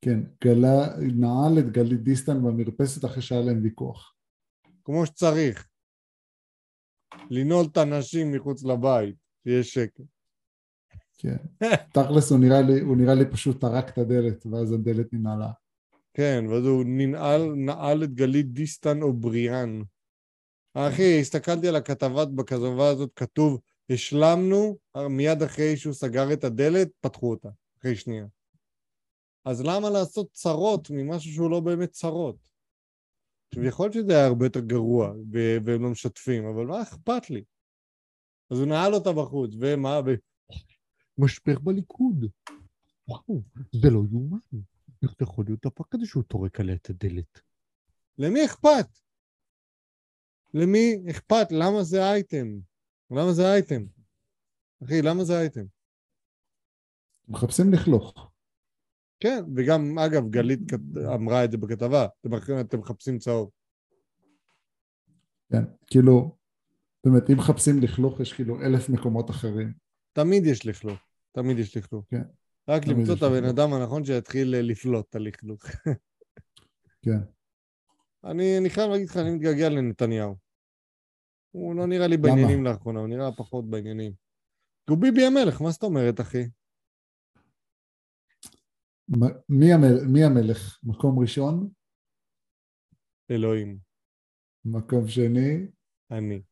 כן, 0.00 0.20
גלה, 0.44 0.96
נעל 0.98 1.58
את 1.58 1.72
גלית 1.72 2.02
דיסטן 2.02 2.42
במרפסת 2.42 3.04
אחרי 3.04 3.22
שהיה 3.22 3.40
להם 3.40 3.60
ויכוח. 3.62 4.14
כמו 4.84 5.06
שצריך. 5.06 5.68
לנעול 7.30 7.66
את 7.72 7.76
הנשים 7.76 8.32
מחוץ 8.32 8.64
לבית, 8.64 9.14
שיהיה 9.44 9.62
שקט. 9.64 10.02
כן. 11.22 11.36
תכלס 11.92 12.30
הוא 12.30 12.38
נראה 12.38 12.62
לי, 12.62 12.80
הוא 12.80 12.96
נראה 12.96 13.14
לי 13.14 13.30
פשוט 13.30 13.60
טרק 13.60 13.88
את 13.88 13.98
הדלת, 13.98 14.46
ואז 14.46 14.72
הדלת 14.72 15.12
ננעלה. 15.12 15.50
כן, 16.14 16.44
ואז 16.48 16.64
הוא 16.64 16.84
ננעל, 16.86 17.52
נעל 17.54 18.04
את 18.04 18.14
גלית 18.14 18.52
דיסטן 18.52 19.02
או 19.02 19.12
בריאן. 19.12 19.82
אחי, 20.74 21.20
הסתכלתי 21.20 21.68
על 21.68 21.76
הכתבה, 21.76 22.24
בכתבה 22.24 22.88
הזאת 22.88 23.10
כתוב, 23.16 23.60
השלמנו, 23.90 24.76
מיד 25.10 25.42
אחרי 25.42 25.76
שהוא 25.76 25.94
סגר 25.94 26.32
את 26.32 26.44
הדלת, 26.44 26.88
פתחו 27.00 27.30
אותה, 27.30 27.48
אחרי 27.78 27.96
שנייה. 27.96 28.26
אז 29.44 29.62
למה 29.64 29.90
לעשות 29.90 30.32
צרות 30.32 30.90
ממשהו 30.90 31.32
שהוא 31.32 31.50
לא 31.50 31.60
באמת 31.60 31.90
צרות? 31.90 32.36
עכשיו, 33.48 33.64
יכול 33.64 33.86
להיות 33.86 33.94
שזה 33.94 34.12
היה 34.12 34.26
הרבה 34.26 34.46
יותר 34.46 34.60
גרוע, 34.60 35.12
והם 35.64 35.82
לא 35.82 35.90
משתפים, 35.90 36.44
אבל 36.46 36.66
מה 36.66 36.82
אכפת 36.82 37.30
לי? 37.30 37.44
אז 38.50 38.58
הוא 38.58 38.66
נעל 38.66 38.94
אותה 38.94 39.12
בחוץ, 39.12 39.50
ומה? 39.60 40.00
משבר 41.18 41.58
בליכוד. 41.58 42.24
וואו, 43.08 43.42
זה 43.72 43.90
לא 43.90 44.02
יאומן. 44.10 44.38
איך 45.02 45.10
זה 45.10 45.16
יכול 45.22 45.44
להיות 45.44 45.66
דבר 45.66 45.84
כזה 45.90 46.06
שהוא 46.06 46.22
טורק 46.22 46.60
עליה 46.60 46.74
את 46.74 46.90
הדלת? 46.90 47.40
למי 48.18 48.44
אכפת? 48.44 48.86
למי 50.54 50.96
אכפת? 51.10 51.46
למה 51.50 51.82
זה 51.82 52.02
אייטם? 52.02 52.58
למה 53.10 53.32
זה 53.32 53.52
אייטם? 53.52 53.84
אחי, 54.84 55.02
למה 55.02 55.24
זה 55.24 55.40
אייטם? 55.40 55.64
מחפשים 57.28 57.72
לכלוך. 57.72 58.30
כן, 59.20 59.44
וגם, 59.56 59.98
אגב, 59.98 60.30
גלית 60.30 60.60
אמרה 61.14 61.44
את 61.44 61.50
זה 61.50 61.58
בכתבה, 61.58 62.06
אתם 62.60 62.78
מחפשים 62.78 63.18
צהוב. 63.18 63.50
כן, 65.52 65.62
כאילו, 65.86 66.36
באמת, 67.04 67.30
אם 67.30 67.36
מחפשים 67.36 67.80
לכלוך, 67.82 68.20
יש 68.20 68.32
כאילו 68.32 68.62
אלף 68.62 68.88
מקומות 68.88 69.30
אחרים. 69.30 69.81
תמיד 70.12 70.46
יש 70.46 70.66
לכלוך, 70.66 70.98
תמיד 71.32 71.58
יש 71.58 71.76
לכלוך. 71.76 72.04
כן. 72.10 72.22
רק 72.68 72.86
למצוא 72.86 73.14
את 73.14 73.22
הבן. 73.22 73.44
אדם 73.44 73.72
הנכון 73.72 74.04
שיתחיל 74.04 74.54
אה, 74.54 74.62
לפלוט 74.62 75.08
את 75.10 75.14
הלכלוך. 75.14 75.62
כן. 77.02 77.18
אני, 78.24 78.58
אני 78.58 78.70
חייב 78.70 78.90
להגיד 78.90 79.08
לך, 79.08 79.16
אני 79.16 79.30
מתגעגע 79.30 79.68
לנתניהו. 79.68 80.36
הוא 81.50 81.74
לא 81.74 81.86
נראה 81.86 82.06
לי 82.06 82.16
למה? 82.16 82.22
בעניינים 82.22 82.64
לאחרונה, 82.64 83.00
הוא 83.00 83.08
נראה 83.08 83.32
פחות 83.32 83.70
בעניינים. 83.70 84.12
הוא 84.90 84.98
ביבי 84.98 85.26
המלך, 85.26 85.62
מה 85.62 85.70
זאת 85.70 85.82
אומרת, 85.82 86.20
אחי? 86.20 86.44
מי, 89.48 89.72
המל, 89.72 90.04
מי 90.12 90.24
המלך? 90.24 90.78
מקום 90.82 91.18
ראשון? 91.18 91.68
אלוהים, 93.30 93.78
מקום 94.64 95.08
שני? 95.08 95.66
אני. 96.10 96.42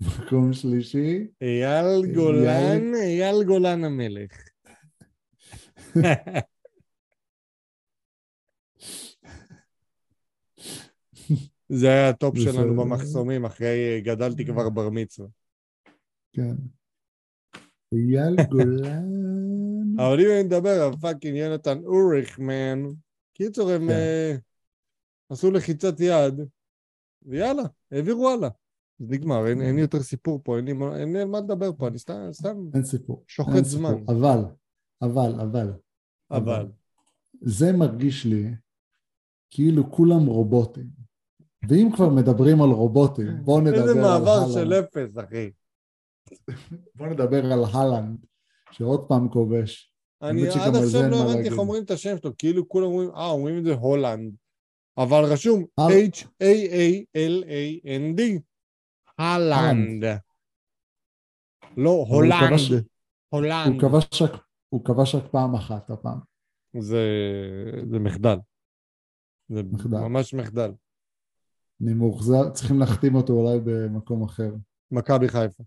מקום 0.00 0.52
שלישי? 0.52 1.26
אייל 1.40 2.14
גולן, 2.14 2.94
אייל 2.94 3.44
גולן 3.44 3.84
המלך. 3.84 4.30
זה 11.68 11.88
היה 11.88 12.08
הטופ 12.08 12.38
שלנו. 12.38 12.76
במחסומים, 12.76 13.44
אחרי 13.44 14.00
גדלתי 14.04 14.46
כבר 14.46 14.70
בר 14.70 14.90
מצווה. 14.90 15.28
כן. 16.32 16.54
אייל 17.92 18.36
גולן. 18.50 19.04
אבל 19.96 20.20
אם 20.20 20.26
אני 20.30 20.42
מדבר 20.42 20.82
על 20.82 20.92
fucking 21.00 21.36
יונתן 21.36 21.78
אוריך, 21.84 22.38
man, 22.38 22.82
קיצור, 23.34 23.70
הם 23.70 23.88
כן. 23.88 23.90
אה, 23.90 24.34
עשו 25.28 25.50
לחיצת 25.50 26.00
יד, 26.00 26.40
ויאללה, 27.22 27.62
העבירו 27.92 28.30
הלאה. 28.30 28.48
זה 28.98 29.14
נגמר, 29.14 29.46
אין, 29.46 29.62
אין 29.62 29.78
יותר 29.78 30.02
סיפור 30.02 30.40
פה, 30.44 30.56
אין 30.56 30.64
לי, 30.64 30.72
אין 30.96 31.12
לי 31.12 31.20
על 31.20 31.28
מה 31.28 31.38
לדבר 31.38 31.70
פה, 31.78 31.88
אני 31.88 31.98
סתם, 31.98 32.28
סתם 32.32 32.56
אין 32.74 32.84
סיפור. 32.84 33.24
שוחט 33.28 33.54
אין 33.54 33.64
זמן. 33.64 33.94
סיפור. 33.98 34.16
אבל, 34.16 34.44
אבל, 35.02 35.40
אבל, 35.40 35.72
אבל. 36.30 36.66
זה 37.40 37.72
מרגיש 37.72 38.24
לי 38.24 38.50
כאילו 39.50 39.90
כולם 39.90 40.26
רובוטים. 40.26 40.86
ואם 41.68 41.88
כבר 41.96 42.08
מדברים 42.08 42.62
על 42.62 42.70
רובוטים, 42.70 43.44
בואו 43.44 43.60
נדבר 43.60 43.82
על 43.82 43.88
איזה 43.88 44.00
מעבר 44.00 44.30
הלנד. 44.30 44.52
של 44.52 44.72
אפס, 44.72 45.18
אחי. 45.18 45.50
בואו 46.94 47.10
נדבר 47.10 47.52
על 47.52 47.64
הלנד, 47.72 48.26
שעוד 48.70 49.08
פעם 49.08 49.28
כובש. 49.28 49.92
אני 50.22 50.48
עד 50.48 50.76
עכשיו 50.76 51.10
לא 51.10 51.22
הבנתי. 51.22 51.48
איך 51.48 51.58
אומרים 51.58 51.84
את 51.84 51.90
השם 51.90 52.18
שלו, 52.18 52.36
כאילו 52.38 52.68
כולם 52.68 52.86
אומרים, 52.86 53.10
אה, 53.10 53.26
אומרים 53.26 53.58
את 53.58 53.64
זה 53.64 53.74
הולנד. 53.74 54.34
אבל 54.98 55.24
רשום 55.24 55.64
H-A-A-L-A-N-D. 55.80 58.20
הלנד. 59.18 60.04
לא, 61.76 62.04
הולנד. 62.08 62.84
הולנד. 63.28 63.72
הוא 63.72 63.80
כבש 63.80 64.22
רק- 64.22 64.44
הוא 64.68 64.84
כבש 64.84 65.14
רק 65.14 65.24
פעם 65.30 65.54
אחת 65.54 65.90
הפעם. 65.90 66.18
זה, 66.80 67.02
זה 67.90 67.98
מחדל. 67.98 68.36
זה 69.48 69.62
מחדל. 69.62 69.96
ממש 69.98 70.34
מחדל. 70.34 70.72
אני 71.82 71.94
מאוכזר, 71.94 72.50
צריכים 72.50 72.78
להחתים 72.80 73.14
אותו 73.14 73.32
אולי 73.32 73.58
במקום 73.64 74.24
אחר. 74.24 74.50
מכבי 74.90 75.28
חיפה. 75.28 75.62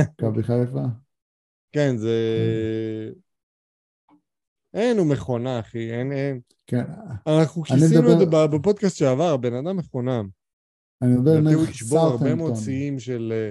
מכבי 0.00 0.42
חיפה? 0.42 0.84
כן, 1.72 1.96
זה... 1.96 2.16
אין, 4.74 4.98
הוא 4.98 5.06
מכונה, 5.06 5.60
אחי, 5.60 5.92
אין, 5.92 6.12
אין. 6.12 6.40
כן. 6.66 6.84
אנחנו 7.26 7.62
כיסינו 7.62 7.84
את 8.12 8.18
זה 8.18 8.24
מדבר- 8.24 8.46
בפודקאסט 8.46 8.96
שעבר, 8.96 9.32
הבן 9.34 9.54
אדם 9.54 9.76
מכונה. 9.76 10.22
אני 11.02 11.12
מדבר 11.12 11.40
נגד 11.40 11.70
ישבור 11.70 11.98
הרבה 11.98 12.34
מאוד 12.34 12.54
סאוטהמפטון. 12.54 12.64
שיאים 12.64 12.98
של, 12.98 13.32
אה, 13.32 13.50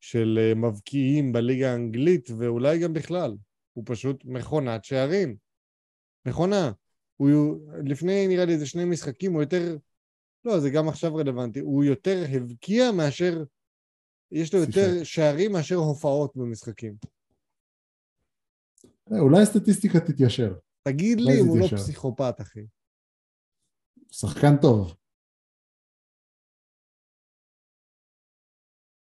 של 0.00 0.38
אה, 0.42 0.54
מבקיעים 0.54 1.32
בליגה 1.32 1.72
האנגלית, 1.72 2.28
ואולי 2.38 2.78
גם 2.78 2.92
בכלל. 2.92 3.36
הוא 3.72 3.84
פשוט 3.86 4.24
מכונת 4.24 4.84
שערים. 4.84 5.36
מכונה. 6.26 6.72
הוא 7.16 7.30
לפני, 7.84 8.28
נראה 8.28 8.44
לי, 8.44 8.52
איזה 8.52 8.66
שני 8.66 8.84
משחקים, 8.84 9.32
הוא 9.32 9.42
יותר... 9.42 9.76
לא, 10.44 10.60
זה 10.60 10.70
גם 10.70 10.88
עכשיו 10.88 11.16
רלוונטי. 11.16 11.60
הוא 11.60 11.84
יותר 11.84 12.24
הבקיע 12.32 12.92
מאשר... 12.92 13.44
יש 14.32 14.54
לו 14.54 14.60
יותר 14.60 14.92
שיחק. 14.92 15.02
שערים 15.02 15.52
מאשר 15.52 15.74
הופעות 15.74 16.36
במשחקים. 16.36 16.94
אה, 19.12 19.18
אולי 19.18 19.42
הסטטיסטיקה 19.42 20.00
תתיישר. 20.00 20.54
תגיד 20.82 21.20
לי 21.20 21.40
אם 21.40 21.46
הוא 21.46 21.58
לא. 21.58 21.66
פסיכופת, 21.66 22.40
אחי. 22.40 22.60
שחקן 24.10 24.56
טוב. 24.56 24.94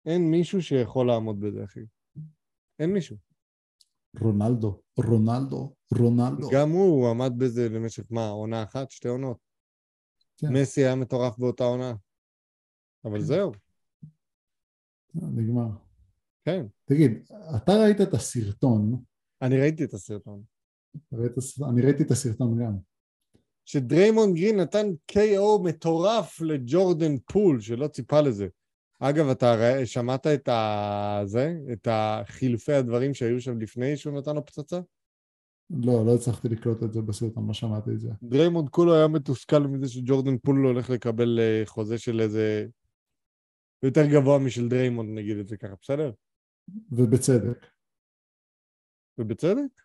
אין 0.05 0.31
מישהו 0.31 0.61
שיכול 0.61 1.07
לעמוד 1.07 1.39
בזה, 1.39 1.63
אחי. 1.63 1.79
אין 2.79 2.93
מישהו. 2.93 3.17
רונלדו, 4.19 4.81
רונלדו, 4.97 5.75
רונלדו. 5.97 6.49
גם 6.51 6.69
הוא, 6.69 7.01
הוא 7.01 7.09
עמד 7.09 7.31
בזה 7.37 7.69
למשך 7.69 8.03
מה, 8.11 8.29
עונה 8.29 8.63
אחת, 8.63 8.91
שתי 8.91 9.07
עונות? 9.07 9.37
כן. 10.37 10.47
מסי 10.53 10.81
היה 10.85 10.95
מטורף 10.95 11.37
באותה 11.37 11.63
עונה. 11.63 11.93
אבל 13.05 13.21
זהו, 13.21 13.51
נגמר. 15.15 15.67
כן. 16.45 16.65
תגיד, 16.85 17.11
אתה 17.55 17.71
ראית 17.71 18.01
את 18.01 18.13
הסרטון, 18.13 19.03
אני 19.41 19.59
ראיתי 19.59 19.83
את 19.83 19.93
הסרטון. 19.93 20.43
ראית, 21.13 21.31
אני 21.69 21.81
ראיתי 21.81 22.03
את 22.03 22.11
הסרטון 22.11 22.63
גם. 22.63 22.77
שדריימון 23.65 24.33
גרין 24.33 24.59
נתן 24.59 24.87
KO 25.11 25.63
מטורף 25.63 26.41
לג'ורדן 26.41 27.17
פול, 27.17 27.61
שלא 27.61 27.87
ציפה 27.87 28.21
לזה. 28.21 28.47
אגב, 28.99 29.29
אתה 29.29 29.55
רא- 29.55 29.85
שמעת 29.85 30.27
את 30.27 30.47
ה... 30.47 31.21
זה? 31.25 31.53
את 31.73 31.87
החילופי 31.91 32.73
הדברים 32.73 33.13
שהיו 33.13 33.41
שם 33.41 33.59
לפני 33.59 33.97
שהוא 33.97 34.19
נתן 34.19 34.35
לו 34.35 34.45
פצצה? 34.45 34.79
לא, 35.69 36.05
לא 36.05 36.15
הצלחתי 36.15 36.49
לקלוט 36.49 36.83
את 36.83 36.93
זה 36.93 37.01
בסרטון, 37.01 37.47
לא 37.47 37.53
שמעתי 37.53 37.91
את 37.91 37.99
זה. 37.99 38.09
דריימונד 38.23 38.69
כולו 38.69 38.95
היה 38.95 39.07
מתוסכל 39.07 39.59
מזה 39.59 39.89
שג'ורדן 39.89 40.37
פול 40.37 40.65
הולך 40.65 40.89
לקבל 40.89 41.39
אה, 41.39 41.61
חוזה 41.65 41.97
של 41.97 42.21
איזה... 42.21 42.65
יותר 43.83 44.05
גבוה 44.05 44.39
משל 44.39 44.69
דריימונד, 44.69 45.19
נגיד 45.19 45.37
את 45.37 45.47
זה 45.47 45.57
ככה, 45.57 45.73
בסדר? 45.81 46.11
ובצדק, 46.91 47.65
ובצדק. 49.17 49.81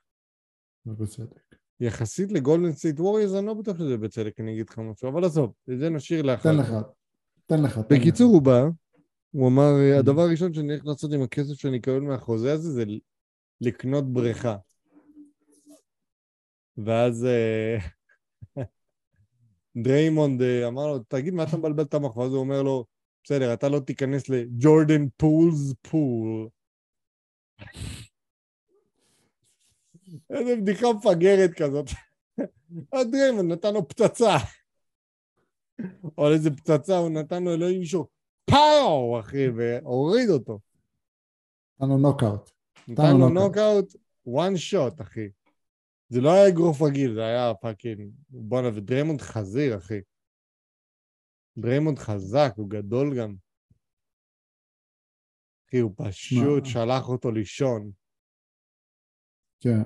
ובצדק. 0.86 1.54
יחסית 1.80 2.32
לגולדן 2.32 2.72
סטייט 2.72 3.00
ווריורז, 3.00 3.34
אני 3.34 3.46
לא 3.46 3.54
בטוח 3.54 3.78
שזה 3.78 3.96
בצדק, 3.96 4.40
אני 4.40 4.52
אגיד 4.52 4.68
לך 4.70 4.78
משהו, 4.78 5.08
אבל 5.08 5.24
עזוב, 5.24 5.52
את 5.72 5.78
זה 5.78 5.90
נשאיר 5.90 6.22
לאחר. 6.22 6.42
תן 6.52 6.58
לך, 6.58 6.68
תן 7.46 7.62
לך. 7.62 7.78
תן 7.78 7.96
בקיצור, 7.96 8.28
לך. 8.28 8.34
הוא 8.34 8.42
בא, 8.42 8.62
הוא 9.30 9.48
אמר, 9.48 9.72
Mm. 9.72 9.98
הדבר 9.98 10.22
הראשון 10.22 10.54
שאני 10.54 10.72
הולך 10.72 10.86
לעשות 10.86 11.12
עם 11.12 11.22
הכסף 11.22 11.54
שאני 11.54 11.78
אקבל 11.78 12.00
מהחוזה 12.00 12.52
הזה 12.52 12.72
זה 12.72 12.84
לקנות 13.60 14.12
בריכה. 14.12 14.56
ואז 16.76 17.24
אה, 17.24 17.78
דריימונד 19.84 20.42
אה, 20.42 20.68
אמר 20.68 20.86
לו, 20.86 20.98
תגיד, 20.98 21.34
מה 21.34 21.42
אתה 21.42 21.56
מבלבל 21.56 21.82
את 21.82 21.94
המוח? 21.94 22.16
ואז 22.16 22.32
הוא 22.32 22.40
אומר 22.40 22.62
לו, 22.62 22.84
בסדר, 23.24 23.54
אתה 23.54 23.68
לא 23.68 23.80
תיכנס 23.80 24.28
לג'ורדן 24.28 25.08
פולס 25.16 25.74
פול. 25.82 26.48
איזה 30.30 30.56
בדיחה 30.56 30.86
מפגרת 30.92 31.50
כזאת. 31.56 31.86
דריימונד 33.12 33.52
נתן 33.52 33.74
לו 33.74 33.88
פצצה. 33.88 34.36
או 36.18 36.32
איזה 36.32 36.50
פצצה, 36.50 36.98
הוא 36.98 37.10
נתן 37.10 37.44
לו 37.44 37.54
אלוהים 37.54 37.84
ישמור. 37.84 38.19
פאו, 38.50 39.20
אחי, 39.20 39.48
והוריד 39.48 40.28
אותו. 40.28 40.60
נתן 41.80 41.88
לו 41.88 41.98
נוקאוט. 41.98 42.50
נתן 42.88 43.16
לו 43.20 43.28
נוקאוט. 43.28 43.96
one 44.26 44.56
shot, 44.70 45.02
אחי. 45.02 45.28
זה 46.08 46.20
לא 46.20 46.32
היה 46.32 46.48
אגרוף 46.48 46.82
רגיל, 46.82 47.14
זה 47.14 47.20
היה 47.20 47.54
fucking... 47.54 48.12
בואנה, 48.28 48.68
ודריימונד 48.68 49.20
חזיר, 49.20 49.76
אחי. 49.76 50.00
דריימונד 51.58 51.98
חזק, 51.98 52.52
הוא 52.56 52.70
גדול 52.70 53.18
גם. 53.18 53.34
אחי, 55.68 55.78
הוא 55.78 55.92
פשוט 55.96 56.62
מה? 56.62 56.68
שלח 56.68 57.08
אותו 57.08 57.30
לישון. 57.30 57.90
כן. 59.60 59.82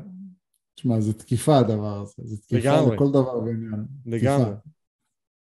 תשמע, 0.75 1.01
זה 1.01 1.19
תקיפה 1.19 1.53
הדבר 1.59 2.01
הזה. 2.03 2.15
זה 2.25 2.37
תקיפה 2.43 2.59
לגמרי. 2.59 2.97
לכל 2.97 3.11
דבר 3.11 3.39
ועניין. 3.39 3.87
לגמרי. 4.07 4.45
תקיפה. 4.45 4.74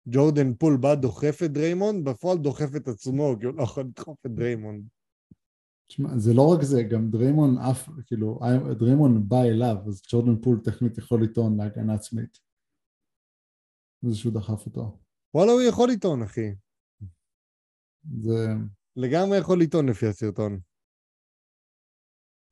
ג'ורדן 0.08 0.54
פול 0.54 0.78
בא, 0.78 0.96
דוחף 0.96 1.40
את 1.46 1.52
דריימונד, 1.52 2.10
בפועל 2.10 2.38
דוחף 2.38 2.76
את 2.76 2.88
עצמו, 2.88 3.36
כי 3.40 3.46
הוא 3.46 3.56
לא 3.56 3.64
יכול 3.64 3.84
לדחוף 3.84 4.26
את 4.26 4.32
דריימונד. 4.32 4.88
תשמע, 5.88 6.18
זה 6.18 6.34
לא 6.34 6.54
רק 6.54 6.64
זה, 6.64 6.84
גם 6.84 7.12
דריימונד 7.12 7.58
אף, 7.58 7.90
כאילו, 8.06 8.40
דריימונד 8.80 9.30
בא 9.30 9.44
אליו, 9.44 9.76
אז 9.88 10.02
ג'ורדן 10.12 10.42
פול 10.42 10.60
טכנית 10.64 10.98
יכול 10.98 11.24
לטעון 11.24 11.58
להגנה 11.58 11.94
עצמית. 11.94 12.38
זה 14.02 14.16
שהוא 14.16 14.34
דחף 14.34 14.66
אותו. 14.66 15.00
וואלה, 15.34 15.52
הוא 15.52 15.62
יכול 15.62 15.90
לטעון, 15.90 16.24
אחי. 16.24 16.56
זה... 18.22 18.48
לגמרי 18.96 19.38
יכול 19.38 19.62
לטעון 19.62 19.90
לפי 19.90 20.08
הסרטון. 20.08 20.60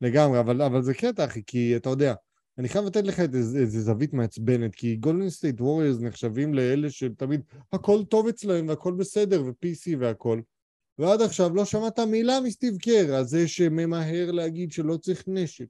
לגמרי, 0.02 0.40
אבל, 0.40 0.62
אבל 0.62 0.82
זה 0.82 0.94
קטע, 0.94 1.26
אחי, 1.26 1.44
כי 1.46 1.78
אתה 1.78 1.90
יודע, 1.90 2.14
אני 2.58 2.70
חייב 2.70 2.86
לתת 2.86 3.04
לך 3.04 3.20
איזה 3.20 3.82
זווית 3.82 4.14
מעצבנת, 4.14 4.76
כי 4.76 4.96
גולדן 4.96 5.30
סטייט 5.30 5.62
ווריורס 5.62 6.02
נחשבים 6.02 6.54
לאלה 6.54 6.90
שתמיד 6.90 7.42
הכל 7.74 8.04
טוב 8.04 8.28
אצלהם 8.28 8.68
והכל 8.68 8.94
בסדר 8.94 9.44
ו-PC 9.44 9.98
והכל. 10.00 10.42
ועד 10.98 11.22
עכשיו 11.22 11.56
לא 11.56 11.66
שמעת 11.66 12.00
מילה 12.00 12.42
מסטיב 12.42 12.78
קר 12.78 13.16
על 13.16 13.24
זה 13.24 13.48
שממהר 13.48 14.32
להגיד 14.32 14.72
שלא 14.72 14.98
צריך 14.98 15.24
נשק, 15.28 15.66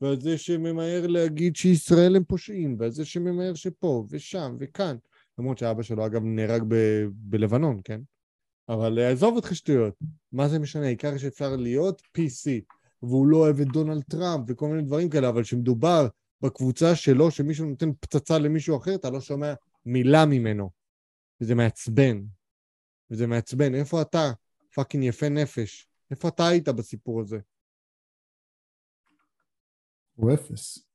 ועל 0.00 0.20
זה 0.20 0.38
שממהר 0.38 1.06
להגיד 1.06 1.56
שישראל 1.56 2.16
הם 2.16 2.24
פושעים, 2.24 2.76
ועל 2.78 2.90
זה 2.90 3.04
שממהר 3.04 3.54
שפה 3.54 4.06
ושם 4.10 4.56
וכאן. 4.60 4.96
למרות 5.38 5.58
שאבא 5.58 5.82
שלו 5.82 6.06
אגב 6.06 6.22
נהרג 6.24 6.62
ב- 6.68 7.06
בלבנון, 7.10 7.80
כן? 7.84 8.00
אבל 8.68 8.98
אה, 8.98 9.10
עזוב 9.10 9.36
אותך 9.36 9.54
שטויות, 9.54 9.94
מה 10.32 10.48
זה 10.48 10.58
משנה? 10.58 10.86
העיקר 10.86 11.18
שאפשר 11.18 11.56
להיות 11.56 12.02
PC, 12.18 12.50
והוא 13.02 13.26
לא 13.26 13.36
אוהב 13.36 13.60
את 13.60 13.66
דונלד 13.66 14.02
טראמפ 14.02 14.44
וכל 14.48 14.68
מיני 14.68 14.82
דברים 14.82 15.08
כאלה, 15.08 15.28
אבל 15.28 15.42
כשמדובר 15.42 16.08
בקבוצה 16.42 16.96
שלו, 16.96 17.30
שמישהו 17.30 17.66
נותן 17.66 17.92
פצצה 18.00 18.38
למישהו 18.38 18.76
אחר, 18.76 18.94
אתה 18.94 19.10
לא 19.10 19.20
שומע 19.20 19.54
מילה 19.86 20.26
ממנו. 20.26 20.70
וזה 21.40 21.54
מעצבן. 21.54 22.22
וזה 23.10 23.26
מעצבן. 23.26 23.74
איפה 23.74 24.02
אתה, 24.02 24.32
fucking 24.74 25.04
יפה 25.04 25.28
נפש? 25.28 25.88
איפה 26.10 26.28
אתה 26.28 26.48
היית 26.48 26.68
בסיפור 26.68 27.20
הזה? 27.20 27.38
הוא 30.14 30.34
אפס. 30.34 30.86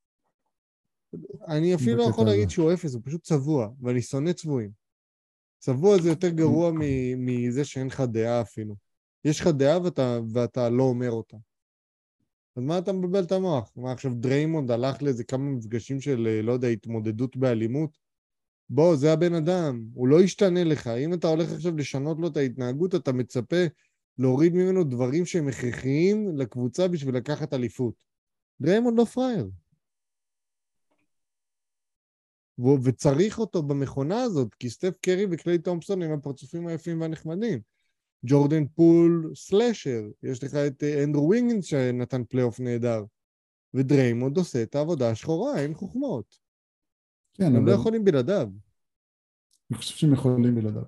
אני 1.47 1.75
אפילו 1.75 1.97
לא 1.97 2.03
יכול. 2.09 2.25
להגיד 2.25 2.49
שהוא 2.49 2.73
אפס, 2.73 2.93
הוא 2.93 3.01
פשוט 3.05 3.23
צבוע, 3.23 3.69
ואני 3.81 4.01
שונא 4.01 4.33
צבועים. 4.33 4.71
צבוע 5.59 6.01
זה 6.01 6.09
יותר 6.09 6.29
גרוע 6.29 6.71
מ- 6.71 7.25
מזה 7.25 7.65
שאין 7.65 7.87
לך 7.87 8.01
דעה 8.11 8.41
אפילו. 8.41 8.75
יש 9.25 9.39
לך 9.41 9.47
דעה 9.47 9.81
ואתה, 9.81 10.19
ואתה 10.33 10.69
לא 10.69 10.83
אומר 10.83 11.11
אותה. 11.11 11.37
אז 12.55 12.63
מה 12.63 12.77
אתה 12.77 12.93
מבלבל 12.93 13.23
את 13.23 13.31
המוח? 13.31 13.71
מה 13.75 13.91
עכשיו 13.91 14.11
דריימונד 14.15 14.71
הלך 14.71 15.03
לאיזה 15.03 15.23
כמה 15.23 15.43
מפגשים 15.43 16.01
של, 16.01 16.27
אה, 16.27 16.41
לא 16.41 16.51
יודע, 16.51 16.67
התמודדות 16.67 17.37
באלימות? 17.37 17.97
בוא, 18.69 18.95
זה 18.95 19.13
הבן 19.13 19.33
אדם, 19.33 19.85
הוא 19.93 20.07
לא 20.07 20.21
ישתנה 20.21 20.63
לך. 20.63 20.87
אם 20.87 21.13
אתה 21.13 21.27
הולך 21.27 21.51
עכשיו 21.51 21.77
לשנות 21.77 22.17
לו 22.19 22.27
את 22.27 22.37
ההתנהגות, 22.37 22.95
אתה 22.95 23.13
מצפה 23.13 23.65
להוריד 24.17 24.53
ממנו 24.53 24.83
דברים 24.83 25.25
שהם 25.25 25.47
הכרחיים 25.47 26.37
לקבוצה 26.37 26.87
בשביל 26.87 27.15
לקחת 27.15 27.53
אליפות. 27.53 27.93
דריימונד 28.61 28.97
לא 28.97 29.05
פראייר. 29.05 29.49
וצריך 32.83 33.39
אותו 33.39 33.63
במכונה 33.63 34.21
הזאת, 34.21 34.53
כי 34.53 34.69
סטף 34.69 34.93
קרי 35.01 35.25
וקליי 35.31 35.57
תומפסון 35.57 36.01
הם 36.01 36.11
הפרצופים 36.11 36.67
היפים 36.67 37.01
והנחמדים. 37.01 37.59
ג'ורדן 38.25 38.67
פול 38.67 39.31
slasher, 39.35 40.03
יש 40.23 40.43
לך 40.43 40.55
את 40.55 40.83
אה, 40.83 41.03
אנדרו 41.03 41.27
וויגינס 41.27 41.65
שנתן 41.65 42.23
פלייאוף 42.23 42.59
נהדר. 42.59 43.03
ודריימונד 43.73 44.37
עושה 44.37 44.63
את 44.63 44.75
העבודה 44.75 45.09
השחורה, 45.09 45.59
אין 45.59 45.73
חוכמות. 45.73 46.39
כן, 47.33 47.43
הם 47.43 47.55
אבל 47.55 47.65
לא 47.65 47.71
יכולים 47.71 48.03
בלעדיו. 48.03 48.49
אני 49.71 49.77
חושב 49.77 49.95
שהם 49.95 50.13
יכולים 50.13 50.55
בלעדיו. 50.55 50.83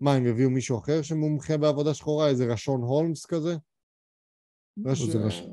מה, 0.00 0.14
הם 0.14 0.26
יביאו 0.26 0.50
מישהו 0.50 0.78
אחר 0.78 1.02
שמומחה 1.02 1.56
בעבודה 1.56 1.94
שחורה? 1.94 2.28
איזה 2.28 2.52
ריישון 2.52 2.80
הולמס 2.80 3.26
כזה? 3.26 3.56
רש... 4.86 5.02
זה 5.02 5.18
רש- 5.18 5.48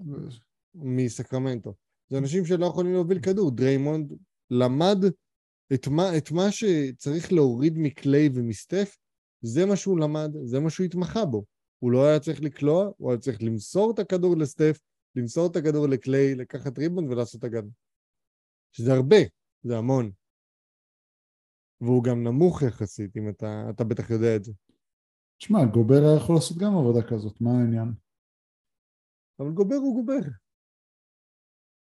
מסקרמנטו. 0.75 1.73
זה 2.09 2.17
אנשים 2.17 2.45
שלא 2.45 2.65
יכולים 2.65 2.93
להוביל 2.93 3.19
כדור. 3.19 3.51
דריימונד 3.51 4.13
למד 4.49 4.97
את 5.73 5.87
מה, 5.87 6.17
את 6.17 6.31
מה 6.31 6.51
שצריך 6.51 7.33
להוריד 7.33 7.73
מקליי 7.77 8.29
ומסטף, 8.33 8.97
זה 9.45 9.65
מה 9.65 9.75
שהוא 9.75 9.99
למד, 9.99 10.31
זה 10.43 10.59
מה 10.59 10.69
שהוא 10.69 10.85
התמחה 10.85 11.25
בו. 11.25 11.45
הוא 11.79 11.91
לא 11.91 12.05
היה 12.05 12.19
צריך 12.19 12.41
לקלוע, 12.41 12.91
הוא 12.97 13.11
היה 13.11 13.19
צריך 13.19 13.43
למסור 13.43 13.91
את 13.93 13.99
הכדור 13.99 14.37
לסטף, 14.37 14.79
למסור 15.15 15.51
את 15.51 15.55
הכדור 15.55 15.87
לקליי, 15.87 16.35
לקחת 16.35 16.77
ריבון 16.77 17.07
ולעשות 17.07 17.43
הגנה. 17.43 17.69
שזה 18.71 18.93
הרבה, 18.93 19.17
זה 19.63 19.77
המון. 19.77 20.11
והוא 21.81 22.03
גם 22.03 22.23
נמוך 22.23 22.61
יחסית, 22.61 23.17
אם 23.17 23.29
אתה, 23.29 23.65
אתה 23.69 23.83
בטח 23.83 24.09
יודע 24.09 24.35
את 24.35 24.43
זה. 24.43 24.51
תשמע, 25.37 25.59
גובר 25.73 26.01
היה 26.03 26.17
יכול 26.17 26.35
לעשות 26.35 26.57
גם 26.57 26.71
עבודה 26.77 27.07
כזאת, 27.09 27.41
מה 27.41 27.51
העניין? 27.51 27.93
אבל 29.39 29.51
גובר 29.51 29.75
הוא 29.75 29.95
גובר. 29.95 30.29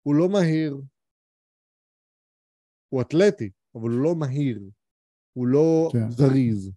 הוא 0.03 0.15
לא 0.15 0.29
מהיר. 0.29 0.77
הוא 2.89 3.03
אתלטי, 3.03 3.51
אבל 3.75 3.91
הוא 3.91 4.03
לא 4.05 4.15
מהיר. 4.15 4.61
הוא 5.33 5.47
לא 5.47 5.89
כן. 5.93 6.11
זריז. 6.11 6.73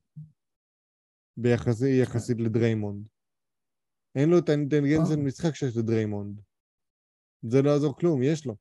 ביחסי, 1.42 2.02
יחסית 2.02 2.38
לדריימונד. 2.40 3.08
אין 4.16 4.30
לו 4.30 4.40
את 4.40 4.50
האינטליגנציה 4.50 5.16
אה. 5.16 5.22
למשחק 5.22 5.56
שיש 5.56 5.78
לדריימונד. 5.78 6.42
זה 7.42 7.62
לא 7.62 7.70
יעזור 7.70 7.96
כלום, 7.98 8.24
יש 8.24 8.46
לו. 8.46 8.56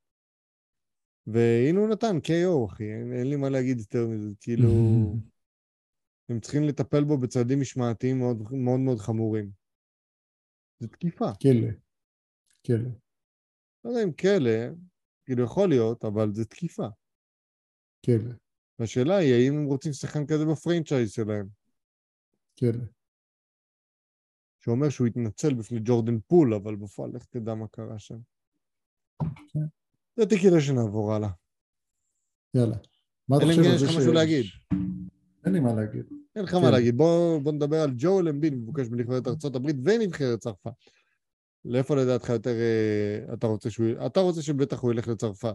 והנה 1.27 1.81
הוא 1.81 1.89
נתן 1.89 2.17
KO, 2.17 2.73
אחי, 2.73 2.85
אין, 2.85 3.13
אין 3.13 3.27
לי 3.31 3.37
מה 3.37 3.49
להגיד 3.49 3.79
יותר 3.79 4.07
מזה. 4.09 4.35
כאילו, 4.41 4.69
הם 6.29 6.41
צריכים 6.41 6.63
לטפל 6.63 7.05
בו 7.05 7.19
בצעדים 7.19 7.61
משמעתיים 7.61 8.19
מאוד 8.19 8.37
מאוד, 8.53 8.81
מאוד 8.81 8.99
חמורים. 8.99 9.51
זה 10.81 10.89
תקיפה. 10.89 11.31
כלא. 11.43 11.71
כלא. 12.67 12.91
לא 13.85 13.91
יודע 13.91 14.05
אם 14.05 14.13
כלא, 14.13 14.77
כאילו 15.25 15.45
יכול 15.45 15.69
להיות, 15.69 16.05
אבל 16.05 16.35
זה 16.35 16.45
תקיפה. 16.45 16.87
כלא. 18.07 18.35
והשאלה 18.79 19.17
היא, 19.17 19.35
האם 19.35 19.59
הם 19.59 19.65
רוצים 19.65 19.93
שחקן 19.93 20.27
כזה 20.27 20.45
בפרנצ'ייז 20.53 21.13
שלהם? 21.13 21.60
כן. 22.61 22.85
שאומר 24.61 24.89
שהוא 24.89 25.07
התנצל 25.07 25.55
בפני 25.55 25.81
ג'ורדן 25.85 26.19
פול, 26.27 26.55
אבל 26.55 26.77
בפועל 26.77 27.11
לך 27.15 27.25
תדע 27.25 27.55
מה 27.55 27.69
קרה 27.69 27.99
שם. 27.99 28.19
כן. 29.53 29.61
לדעתי 30.17 30.39
כדאי 30.39 30.61
שנעבור 30.61 31.15
הלאה. 31.15 31.31
יאללה. 32.55 32.77
מה 33.29 33.37
אתה 33.37 33.45
אלא 33.45 33.53
אם 33.53 33.57
חושב 33.57 33.63
כן 33.63 33.69
על 33.69 33.75
יש 33.75 33.81
זה 33.81 33.87
לך 33.87 33.93
ש... 33.93 33.97
משהו 33.97 34.13
להגיד. 34.13 34.45
אין 35.45 35.53
לי 35.53 35.61
מה 35.61 35.75
להגיד. 35.75 36.07
אין 36.37 36.45
לך 36.45 36.51
כן. 36.51 36.63
מה 36.63 36.71
להגיד. 36.71 36.97
בוא, 36.97 37.53
נדבר 37.53 37.77
על 37.77 37.91
ג'ואל 37.97 38.29
אמביד, 38.29 38.55
מבוקש 38.55 38.89
בנבחרת 38.89 39.27
ארצות 39.27 39.57
הברית 39.57 39.77
ונבחרת 39.85 40.39
צרפת. 40.39 40.71
לאיפה 41.65 41.97
לדעתך 41.97 42.29
יותר 42.29 42.51
אה, 42.51 43.35
אתה 43.35 43.47
רוצה 43.47 43.71
שהוא... 43.71 44.07
אתה 44.07 44.21
רוצה 44.21 44.43
שבטח 44.43 44.81
הוא 44.81 44.93
ילך 44.93 45.09
לצרפת. 45.09 45.55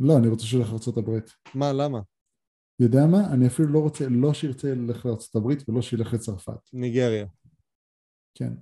לא, 0.00 0.18
אני 0.18 0.28
רוצה 0.28 0.46
שהוא 0.46 0.60
ילך 0.60 0.72
לארה"ב. 0.72 1.20
מה, 1.54 1.72
למה? 1.72 2.00
יודע 2.80 3.06
מה? 3.06 3.32
אני 3.32 3.46
אפילו 3.46 3.68
לא 3.68 3.78
רוצה, 3.78 4.08
לא 4.08 4.34
שירצה 4.34 4.74
ללכת 4.74 5.04
לארה"ב 5.04 5.46
ולא 5.68 5.82
שילך 5.82 6.14
לצרפת. 6.14 6.70
ניגריה. 6.72 7.26
כן. 8.34 8.52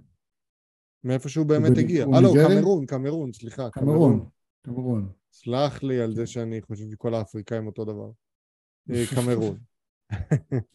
מאיפה 1.05 1.29
שהוא 1.29 1.47
באמת 1.47 1.79
הגיע. 1.79 2.07
אה, 2.15 2.21
לא? 2.21 2.33
קמרון, 2.49 2.87
קמרון, 2.87 3.33
סליחה. 3.33 3.71
קמרון. 3.71 4.29
קמרון. 4.63 5.13
סלח 5.33 5.83
לי 5.83 6.01
על 6.01 6.15
זה 6.15 6.27
שאני 6.27 6.63
חושב 6.63 6.85
שכל 6.91 7.15
האפריקאים 7.15 7.67
אותו 7.67 7.85
דבר. 7.85 8.11
אה, 8.91 9.05
קמרון. 9.15 9.59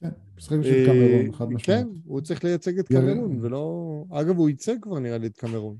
כן, 0.01 0.09
משחקים 0.37 0.63
של 0.63 0.69
אה, 0.69 0.85
קמרון, 0.85 1.31
חד 1.31 1.45
כן, 1.47 1.53
משמעית. 1.53 1.87
הוא 2.05 2.21
צריך 2.21 2.43
לייצג 2.43 2.79
את. 2.79 2.87
קמרון, 2.87 3.45
ולא... 3.45 4.05
אגב, 4.11 4.37
הוא 4.37 4.49
ייצג 4.49 4.75
כבר 4.81 4.99
נראה 4.99 5.17
לי 5.17 5.27
את 5.27 5.37
קמרון. 5.37 5.77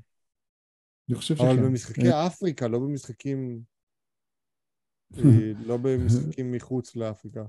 אני 1.08 1.16
חושב 1.16 1.36
שכן. 1.36 1.46
אבל 1.46 1.56
במשחקי 1.56 2.10
אפריקה, 2.10 2.68
לא 2.68 2.78
במשחקים... 2.78 3.71
לא 5.68 5.76
במשחקים 5.76 6.52
מחוץ 6.52 6.96
לאפריקה. 6.96 7.44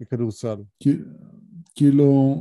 מכדורסל. 0.00 0.56
כאילו, 1.74 2.34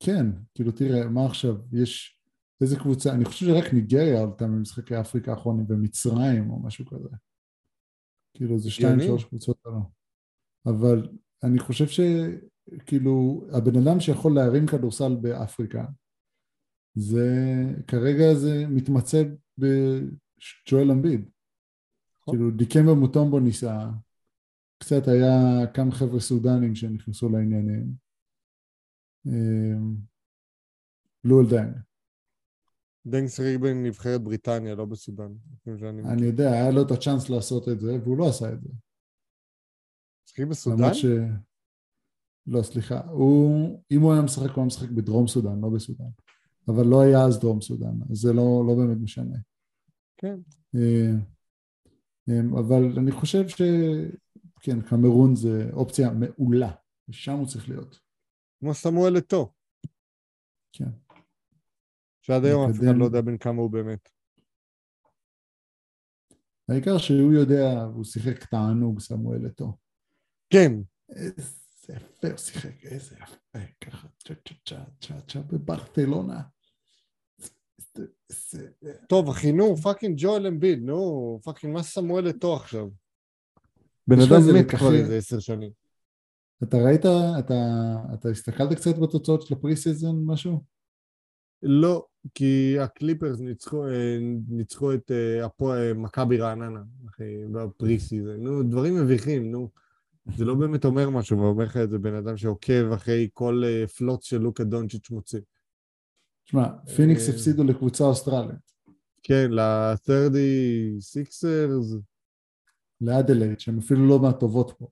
כן, 0.00 0.26
כאילו 0.54 0.72
תראה, 0.72 1.08
מה 1.08 1.26
עכשיו, 1.26 1.56
יש 1.72 2.20
איזה 2.60 2.76
קבוצה, 2.76 3.14
אני 3.14 3.24
חושב 3.24 3.46
שרק 3.46 3.72
ניגריה 3.72 4.22
עלתה 4.22 4.46
ממשחקי 4.46 5.00
אפריקה 5.00 5.30
האחרונים 5.30 5.66
ומצרים 5.68 6.50
או 6.50 6.62
משהו 6.62 6.86
כזה. 6.86 7.08
כאילו 8.34 8.58
זה 8.58 8.70
שתיים. 8.70 9.00
שלוש 9.00 9.24
קבוצות 9.24 9.58
האלה. 9.66 9.78
אבל 10.66 11.08
אני 11.42 11.58
חושב 11.58 11.84
שכאילו 11.86 13.44
הבן 13.52 13.76
אדם 13.82 14.00
שיכול 14.00 14.34
להרים 14.34 14.66
כדורסל 14.66 15.16
באפריקה 15.20 15.84
זה 16.94 17.28
כרגע 17.86 18.34
זה 18.34 18.66
מתמצא 18.68 19.22
בג'ואל 19.58 20.90
אמביד. 20.90 21.30
נכון. 22.24 22.38
כאילו 22.38 22.50
דיקמבה 22.50 22.94
מוטומבו 22.94 23.40
ניסה, 23.40 23.90
קצת 24.78 25.08
היה 25.08 25.66
כמה 25.74 25.92
חבר'ה 25.92 26.20
סודנים 26.20 26.74
שנכנסו 26.74 27.28
לעניינים. 27.28 27.92
אמ, 29.26 29.96
לואל 31.24 31.46
דיין. 31.50 31.74
דנג 33.06 33.28
שיחק 33.28 33.60
בנבחרת 33.60 34.22
בריטניה, 34.22 34.74
לא 34.74 34.84
בסודאן. 34.84 35.32
מכיר. 35.98 36.12
אני 36.12 36.26
יודע, 36.26 36.52
היה 36.52 36.70
לו 36.70 36.82
את 36.82 36.90
הצ'אנס 36.90 37.30
לעשות 37.30 37.68
את 37.68 37.80
זה, 37.80 37.98
והוא 38.02 38.18
לא 38.18 38.28
עשה 38.28 38.52
את 38.52 38.62
זה. 38.62 38.68
שיחק 40.26 40.48
בסודאן? 40.48 40.94
ש... 40.94 41.04
לא, 42.46 42.62
סליחה. 42.62 43.00
הוא, 43.00 43.82
אם 43.90 44.00
הוא 44.00 44.12
היה 44.12 44.22
משחק, 44.22 44.50
הוא 44.50 44.56
היה 44.56 44.66
משחק 44.66 44.88
בדרום 44.88 45.26
סודאן, 45.26 45.60
לא 45.60 45.68
בסודאן. 45.68 46.06
אבל 46.68 46.86
לא 46.86 47.02
היה 47.02 47.26
אז 47.26 47.38
דרום 47.38 47.60
סודאן, 47.60 47.94
אז 48.10 48.16
זה 48.16 48.32
לא, 48.32 48.64
לא 48.66 48.74
באמת 48.74 48.98
משנה. 49.00 49.36
כן. 50.16 50.38
אה, 52.28 52.60
אבל 52.60 52.98
אני 52.98 53.12
חושב 53.12 53.48
שכן, 53.48 54.80
קמרון 54.88 55.36
זה 55.36 55.70
אופציה 55.72 56.10
מעולה, 56.10 56.72
ושם 57.08 57.32
הוא 57.32 57.46
צריך 57.46 57.68
להיות. 57.68 58.00
כמו 58.60 58.74
סמואל 58.74 59.18
אתו, 59.18 59.52
כן. 60.72 60.90
שעד 62.22 62.44
היום 62.44 62.70
אף 62.70 62.76
אחד. 62.76 62.96
לא 62.96 63.04
יודע 63.04 63.20
בין 63.20 63.38
כמה 63.38 63.62
הוא 63.62 63.70
באמת. 63.70 64.08
העיקר 66.68 66.98
שהוא 66.98 67.32
יודע, 67.32 67.82
הוא 67.82 68.04
שיחק 68.04 68.44
תענוג, 68.44 69.00
סמואל 69.00 69.46
אתו. 69.46 69.76
כן, 70.50 70.72
איזה 71.08 71.42
יפה 71.88 72.28
הוא 72.28 72.36
שיחק, 72.36 72.84
איזה 72.84 73.16
יפה, 73.16 73.58
ככה, 73.80 74.08
צ'ה 74.18 74.34
צ'ה 74.34 74.54
צ'ה 74.64 74.84
צ'ה 75.00 75.20
צ'ה 75.20 75.40
בברטלונה. 75.40 76.42
טוב, 79.08 79.28
אחי, 79.28 79.52
נו, 79.52 79.76
fucking 79.76 80.14
ג'ואל 80.18 80.46
אמביד, 80.46 80.82
נו, 80.82 81.38
פאקינג, 81.44 81.74
מה 81.74 81.82
סמואל 81.82 82.28
אתו 82.28 82.56
עכשיו? 82.56 82.88
בן 84.06 84.16
אדם 84.20 84.54
מת 84.54 84.70
כבר? 84.70 84.94
איזה 84.94 85.16
עשר 85.16 85.38
שנים. 85.38 85.70
אתה 86.62 86.76
ראית, 86.76 87.00
אתה, 87.38 87.54
אתה 88.14 88.28
הסתכלת 88.28 88.76
קצת 88.76 88.98
בתוצאות 88.98 89.42
של 89.42 89.54
ה 89.54 89.76
pre-season 89.76 90.22
משהו? 90.26 90.60
לא, 91.62 92.06
כי 92.34 92.78
הקליפרס 92.78 93.40
ניצחו, 93.40 93.86
אה, 93.86 94.18
ניצחו 94.48 94.94
את 94.94 95.10
אה, 95.10 95.46
אה, 95.62 95.94
מכבי 95.94 96.36
רעננה, 96.36 96.82
אחי, 97.08 97.24
ב 97.52 97.98
pre-season. 97.98 98.36
נו, 98.40 98.62
דברים 98.62 98.96
מביכים, 99.02 99.50
נו. 99.50 99.68
זה 100.36 100.44
לא 100.44 100.54
באמת 100.54 100.84
אומר 100.84 101.10
משהו, 101.10 101.38
ואומר 101.38 101.64
לך 101.64 101.76
את 101.76 101.90
זה 101.90 101.98
בן 101.98 102.14
אדם 102.14 102.36
שעוקב 102.36 102.92
אחרי 102.94 103.28
כל 103.32 103.62
פלוץ 103.96 104.24
של 104.24 104.38
לוקה 104.38 104.64
דונצ'יץ' 104.64 105.10
מוציא. 105.10 105.40
תשמע, 106.44 106.68
פיניקס 106.96 107.28
אה. 107.28 107.34
הפסידו 107.34 107.64
לקבוצה 107.64 108.04
אוסטרלית, 108.04 108.72
כן, 109.22 109.50
ל-30 109.50 111.00
סיקסרס, 111.00 111.94
לאדלייד, 113.00 113.60
שהן 113.60 113.78
אפילו 113.78 114.08
לא 114.08 114.18
מהטובות 114.22 114.74
פה. 114.78 114.88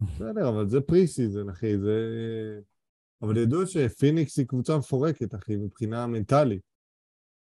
בסדר, 0.00 0.48
אבל 0.48 0.68
זה 0.68 0.80
pre-season, 0.80 1.50
אחי, 1.50 1.78
זה... 1.78 2.00
אבל 3.22 3.36
ידעו 3.36 3.66
שפיניקס 3.66 4.38
היא 4.38 4.46
קבוצה 4.46 4.78
מפורקת, 4.78 5.34
אחי, 5.34 5.56
מבחינה 5.56 6.06
מנטלית. 6.06 6.62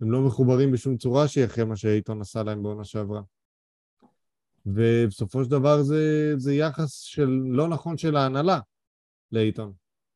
הם 0.01 0.11
לא 0.11 0.27
מחוברים 0.27 0.73
בשום 0.73 0.97
צורה 0.97 1.29
שהיא 1.29 1.45
אחרי 1.45 1.65
מה 1.65 1.77
שאייטון 1.77 2.21
עשה 2.21 2.43
להם 2.43 2.63
בעונה 2.63 2.85
שעברה. 2.85 3.23
ובסופו 4.67 5.45
של 5.45 5.51
דבר 5.51 5.83
זה, 5.83 6.33
זה 6.37 6.55
יחס 6.55 7.01
של 7.01 7.29
לא 7.45 7.69
נכון 7.69 7.97
של 7.97 8.17
ההנהלה 8.17 8.61
לאייטון. 9.33 9.73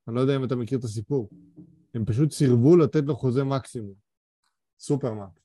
אני 0.08 0.16
לא 0.16 0.20
יודע 0.20 0.36
אם 0.36 0.44
אתה 0.44 0.56
מכיר 0.56 0.78
את 0.78 0.84
הסיפור. 0.84 1.28
הם 1.94 2.04
פשוט 2.04 2.32
סירבו 2.32 2.76
לתת 2.76 3.02
לו 3.04 3.16
חוזה 3.16 3.44
מקסימום. 3.44 3.94
supermax. 4.78 5.40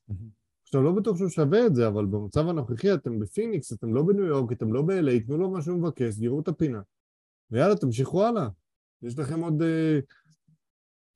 עכשיו, 0.63 0.83
לא 0.83 0.91
בטוח 0.91 1.17
שהוא 1.17 1.29
שווה 1.29 1.65
את 1.65 1.75
זה, 1.75 1.87
אבל 1.87 2.05
במצב 2.05 2.47
הנוכחי 2.47 2.93
אתם 2.93 3.19
בפיניקס, 3.19 3.73
אתם 3.73 3.93
לא 3.93 4.03
בניו 4.03 4.25
יורק, 4.25 4.51
אתם 4.51 4.73
לא 4.73 4.81
ב-LA, 4.81 5.25
תנו 5.25 5.37
לו 5.37 5.51
מה 5.51 5.61
שהוא 5.61 5.79
מבקש, 5.79 6.13
סגרו 6.13 6.39
את 6.39 6.47
הפינה. 6.47 6.81
ויאללה, 7.51 7.75
תמשיכו 7.75 8.25
הלאה. 8.25 8.47
יש 9.01 9.19
לכם 9.19 9.39
עוד... 9.39 9.61
אה, 9.61 9.99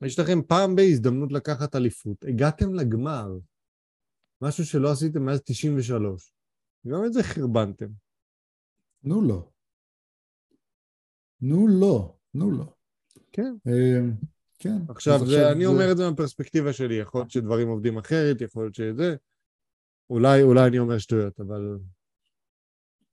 יש 0.01 0.19
לכם 0.19 0.41
פעם 0.47 0.75
בהזדמנות 0.75 1.31
לקחת 1.31 1.75
אליפות. 1.75 2.23
הגעתם 2.23 2.73
לגמר. 2.73 3.37
משהו 4.41 4.65
שלא 4.65 4.91
עשיתם 4.91 5.25
מאז 5.25 5.41
93. 5.45 6.33
גם 6.87 7.05
את 7.05 7.13
זה 7.13 7.23
חרבנתם. 7.23 7.87
נו 9.03 9.21
לא. 9.21 9.49
נו 11.41 11.67
לא, 11.67 12.15
נו 12.33 12.51
לא. 12.51 12.73
כן. 13.31 13.55
אה, 13.67 13.99
כן. 14.59 14.77
עכשיו, 14.89 15.15
אז 15.15 15.27
זה, 15.27 15.51
אני 15.51 15.65
אומר 15.65 15.91
את 15.91 15.97
זה 15.97 16.09
מהפרספקטיבה 16.09 16.73
שלי. 16.73 16.95
יכול 16.95 17.21
להיות 17.21 17.31
שדברים 17.31 17.67
עובדים 17.67 17.97
אחרת, 17.97 18.41
יכול 18.41 18.63
להיות 18.63 18.75
שזה... 18.75 19.15
אולי, 20.09 20.41
אולי 20.43 20.67
אני 20.67 20.79
אומר 20.79 20.97
שטויות, 20.97 21.39
אבל... 21.39 21.77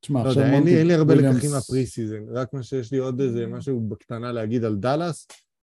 תשמע, 0.01 0.25
לא 0.25 0.29
עכשיו 0.29 0.43
יודע, 0.43 0.55
אין 0.55 0.65
לי, 0.65 0.79
אין 0.79 0.87
לי 0.87 0.95
הרבה 0.95 1.15
וויליאמס- 1.15 1.35
לקחים 1.35 1.51
מה 1.51 1.87
pre-season, 1.87 2.29
רק 2.29 2.53
מה 2.53 2.63
שיש 2.63 2.93
לי 2.93 2.99
עוד 2.99 3.21
איזה 3.21 3.47
משהו 3.47 3.89
בקטנה 3.89 4.33
להגיד 4.33 4.65
על 4.65 4.77
דאלאס, 4.77 5.27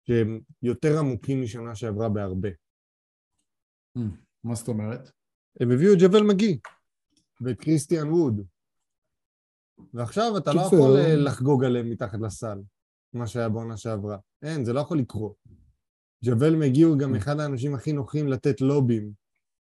שהם 0.08 0.40
יותר 0.62 1.00
עמוקים 1.00 1.42
משנה 1.42 1.76
שעברה 1.76 2.10
בהרבה. 2.10 2.50
אה, 3.98 4.02
מה 4.44 4.56
זאת 4.56 4.68
אומרת? 4.68 5.12
הם 5.60 5.72
הביאו 5.72 5.94
את 5.94 6.00
ג'אבייל 6.00 6.24
מגי 6.24 6.60
ואת 7.42 7.60
קריסטיאן 7.60 8.08
ווד. 8.10 8.42
ועכשיו 9.94 10.38
אתה 10.38 10.54
לא. 10.54 10.62
יכול 10.62 10.98
אה, 10.98 11.16
לחגוג 11.16 11.64
עליהם 11.64 11.90
מתחת 11.90 12.20
לסל, 12.22 12.58
מה 13.14 13.28
שהיה 13.28 13.50
בעונה 13.50 13.78
שעברה. 13.78 14.18
אין, 14.42 14.66
זה 14.66 14.74
לא 14.74 14.80
יכול 14.80 15.00
לקרות. 15.00 15.36
ג'אבייל 16.26 16.56
מגי 16.56 16.82
הוא 16.82 16.98
גם 16.98 17.16
אחד 17.16 17.40
האנשים 17.40 17.76
הכי 17.76 17.94
נוחים 17.94 18.28
לתת 18.28 18.62
לוב-ים. 18.62 19.12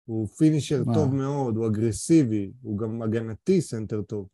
הוא 0.05 0.29
finisher 0.29 0.83
מה? 0.87 0.95
טוב 0.95 1.15
מאוד, 1.15 1.57
הוא 1.57 1.67
אגרסיבי, 1.67 2.53
הוא 2.63 2.79
גם 2.79 3.03
הגנתי 3.03 3.61
סנטר 3.61 4.03
טוב. 4.03 4.29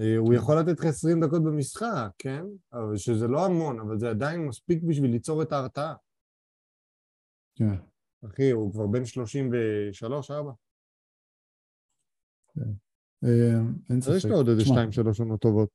אה, 0.00 0.16
הוא 0.16 0.28
כן. 0.28 0.34
יכול 0.34 0.58
לתת 0.58 0.80
לך 0.80 0.86
20 0.86 1.24
דקות 1.24 1.44
במשחק, 1.44 2.10
כן? 2.18 2.44
אבל 2.72 2.96
שזה 2.96 3.26
לא 3.26 3.46
המון, 3.46 3.80
אבל 3.80 3.98
זה 3.98 4.10
עדיין 4.10 4.46
מספיק 4.46 4.82
בשביל 4.82 5.10
ליצור 5.10 5.42
את 5.42 5.52
ההרתעה. 5.52 5.94
כן. 7.54 7.74
אחי, 8.26 8.50
הוא 8.50 8.72
כבר 8.72 8.86
בן 8.86 9.04
33, 9.04 10.30
4. 10.30 10.52
אה, 13.24 13.28
אין 13.90 13.98
אז 13.98 14.08
יש 14.08 14.22
ספק. 14.22 14.30
לו 14.30 14.36
עוד 14.36 14.48
איזה 14.48 14.62
תשמע, 14.62 14.84
2-3 14.84 15.20
עונות 15.20 15.40
טובות. 15.40 15.68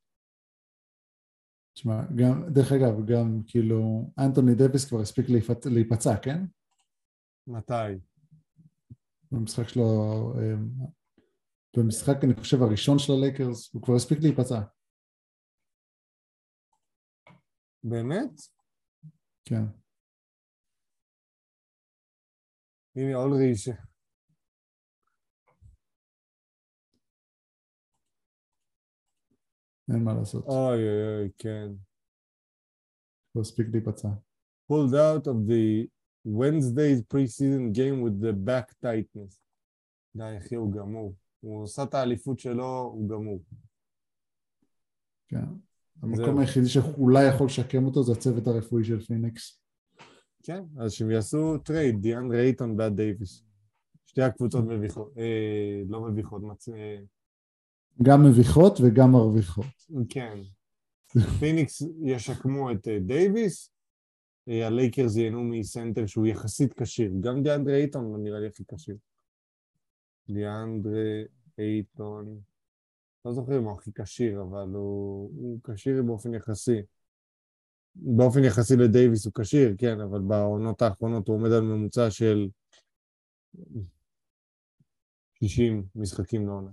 תשמע, 1.74 2.02
גם, 2.16 2.54
דרך 2.54 2.72
אגב, 2.72 3.06
גם 3.06 3.42
כאילו, 3.48 4.12
אנטוני 4.20 4.56
דוויס 4.56 4.90
כבר 4.90 5.02
הספיק 5.02 5.30
להיפצע, 5.30 5.70
להיפצע, 5.70 6.18
כן? 6.22 6.46
מתי? 7.48 8.00
במשחק 9.32 9.68
שלו, 9.68 9.84
אה, 10.38 10.56
במשחק, 11.78 12.24
אני 12.24 12.34
חושב, 12.34 12.62
הראשון 12.62 13.00
של 13.00 13.14
הלייקרס, 13.14 13.74
הוא 13.74 13.82
כבר 13.82 13.96
הספיק 13.96 14.20
להיפצע. 14.22 14.62
באמת? 17.84 18.32
כן. 19.46 19.64
הנה 22.96 23.16
אולריש. 23.16 23.70
אין 29.90 30.04
מה 30.04 30.14
לעשות. 30.14 30.46
אוי 30.46 30.90
אוי 30.90 31.18
אוי, 31.18 31.30
כן. 31.38 31.72
לא 33.36 33.42
הספיק 33.42 33.68
להיפצע. 33.72 34.10
pulled 34.72 34.94
out 34.94 35.28
of 35.28 35.38
the 35.48 35.88
Wednesday's 36.26 37.02
preseason 37.12 37.74
game 37.74 38.02
with 38.02 38.22
the 38.22 38.34
back 38.34 38.68
tightness. 38.82 39.40
די, 40.16 40.38
אחי, 40.38 40.56
הוא 40.56 40.74
גמור. 40.74 41.16
הוא 41.40 41.64
עושה 41.64 41.84
את 41.84 41.94
האליפות 41.94 42.40
שלו, 42.40 42.92
הוא 42.94 43.10
גמור. 43.10 43.40
כן. 45.28 45.46
המקום 46.02 46.40
היחידי 46.40 46.68
שאולי 46.68 47.28
יכול 47.28 47.48
לשקם 47.48 47.86
אותו 47.86 48.04
זה 48.04 48.12
הצוות 48.12 48.48
הרפואי 48.48 48.84
של 48.84 49.00
פיניקס. 49.00 49.60
כן, 50.44 50.64
אז 50.78 50.92
שהם 50.92 51.12
יעשו 51.12 51.58
trade, 51.58 52.02
דיאנדרה 52.02 52.40
אייטון 52.40 52.78
בעד 52.78 52.96
דייוויס. 52.96 53.44
שתי 54.06 54.22
הקבוצות 54.22 54.66
מביכות, 54.66 55.18
אה, 55.18 55.82
לא 55.88 56.02
מביכות, 56.02 56.42
מצ... 56.44 56.70
אה, 56.70 57.00
גם 58.02 58.24
מביכות 58.24 58.80
וגם 58.82 59.12
מרוויחות. 59.12 59.66
כן. 60.10 60.38
פיניקס 61.40 61.82
ישקמו 62.06 62.72
את 62.72 62.88
אה, 62.88 63.00
דייוויס, 63.00 63.72
אה, 64.48 64.68
הלייקרס 64.68 65.16
ייהנו 65.16 65.44
מסנטר 65.44 66.06
שהוא 66.06 66.28
יחסית 66.28 66.74
כשיר. 66.74 67.12
גם 67.22 67.44
דיאנדרה 67.44 67.76
אייטון 67.76 68.24
נראה 68.24 68.40
לי 68.40 68.48
הכי 68.48 68.64
כשיר. 68.76 68.98
דיאנדרה 70.30 71.22
אייטון, 71.58 72.40
לא 73.26 73.34
זוכר 73.34 73.58
אם 73.58 73.64
הוא 73.64 73.78
הכי 73.78 73.92
כשיר, 73.94 74.42
אבל 74.42 74.70
הוא, 74.74 75.32
הוא 75.36 75.60
כשיר 75.64 76.04
באופן 76.04 76.34
יחסי. 76.34 76.82
באופן 77.96 78.44
יחסי 78.44 78.76
לדייוויס 78.76 79.26
הוא 79.26 79.34
כשיר, 79.34 79.76
כן, 79.78 80.00
אבל 80.00 80.22
בעונות 80.22 80.82
האחרונות 80.82 81.28
הוא 81.28 81.36
עומד 81.36 81.52
על 81.52 81.62
ממוצע 81.62 82.12
של 82.12 82.50
60 85.44 85.86
משחקים 85.96 86.48
לעונה. 86.48 86.72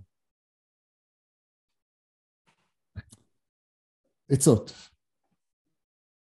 עצות. 4.30 4.72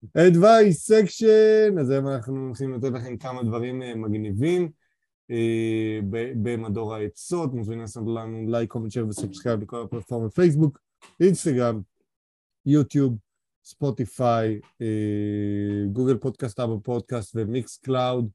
advice 0.05 0.91
section, 0.91 1.79
אז 1.79 1.89
היום 1.89 2.07
אנחנו 2.07 2.45
הולכים 2.45 2.73
לתת 2.73 2.91
לכם 2.93 3.17
כמה 3.17 3.43
דברים 3.43 3.81
אה, 3.81 3.95
מגניבים 3.95 4.71
אה, 5.31 5.99
במדור 6.43 6.95
העצות, 6.95 7.53
מוזמנים 7.53 7.81
לעשות 7.81 8.03
לנו 8.07 8.51
לייק, 8.51 8.71
comment, 8.71 8.91
share 8.91 9.07
ו 9.07 9.12
subscribe 9.12 9.59
בכל 9.59 9.81
הפלטפורמות 9.81 10.33
פייסבוק, 10.33 10.79
אינסטגרם, 11.19 11.81
יוטיוב, 12.65 13.17
ספוטיפיי, 13.65 14.59
גוגל 15.91 16.17
פודקאסט, 16.17 16.59
אפל 16.59 16.81
פודקאסט 16.83 17.31
ומיקס 17.35 17.77
קלאוד. 17.77 18.29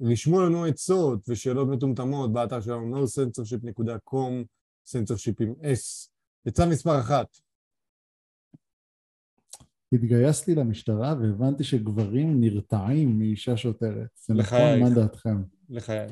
רשמו 0.00 0.40
לנו 0.40 0.64
עצות 0.64 1.28
ושאלות 1.28 1.68
מטומטמות 1.68 2.32
באתר 2.32 2.60
שלנו 2.60 3.04
nocensorship.com, 3.04 4.44
סנסורשיפ 4.86 5.40
עם 5.40 5.52
S. 5.52 6.08
עצה 6.46 6.66
מספר 6.66 7.00
אחת, 7.00 7.26
התגייסתי 9.92 10.54
למשטרה 10.54 11.14
והבנתי 11.20 11.64
שגברים 11.64 12.40
נרתעים 12.40 13.18
מאישה 13.18 13.56
שוטרת. 13.56 14.08
זה 14.26 14.34
נכון? 14.34 14.58
לחייך. 14.58 14.82
מה 14.82 14.90
דעתכם? 14.94 15.42
לחיי. 15.68 16.08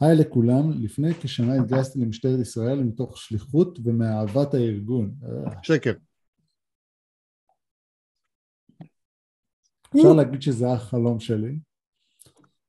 היי 0.00 0.16
לכולם, 0.16 0.70
לפני 0.70 1.14
כשנה 1.14 1.54
התגייסתי 1.54 1.98
למשטרת 1.98 2.40
ישראל 2.40 2.82
מתוך 2.82 3.18
שליחות 3.18 3.78
ומאהבת 3.84 4.54
הארגון. 4.54 5.14
שקר. 5.62 5.92
אפשר 9.96 10.12
להגיד 10.16 10.42
שזה 10.42 10.72
החלום 10.72 11.20
שלי, 11.20 11.58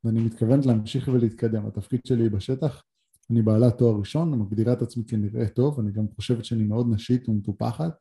ואני 0.04 0.20
מתכוונת 0.22 0.66
להמשיך 0.66 1.08
ולהתקדם. 1.08 1.66
התפקיד 1.66 2.06
שלי 2.06 2.30
בשטח, 2.30 2.84
אני 3.32 3.42
בעלת 3.42 3.78
תואר 3.78 4.00
ראשון, 4.00 4.40
מגדירה 4.40 4.74
את 4.74 4.82
עצמי 4.82 5.04
כנראה 5.08 5.50
טוב, 5.50 5.80
אני 5.80 5.92
גם 5.92 6.06
חושבת 6.16 6.46
שאני 6.46 6.64
מאוד 6.64 6.88
נשית 6.90 7.30
ומטופחת. 7.30 7.94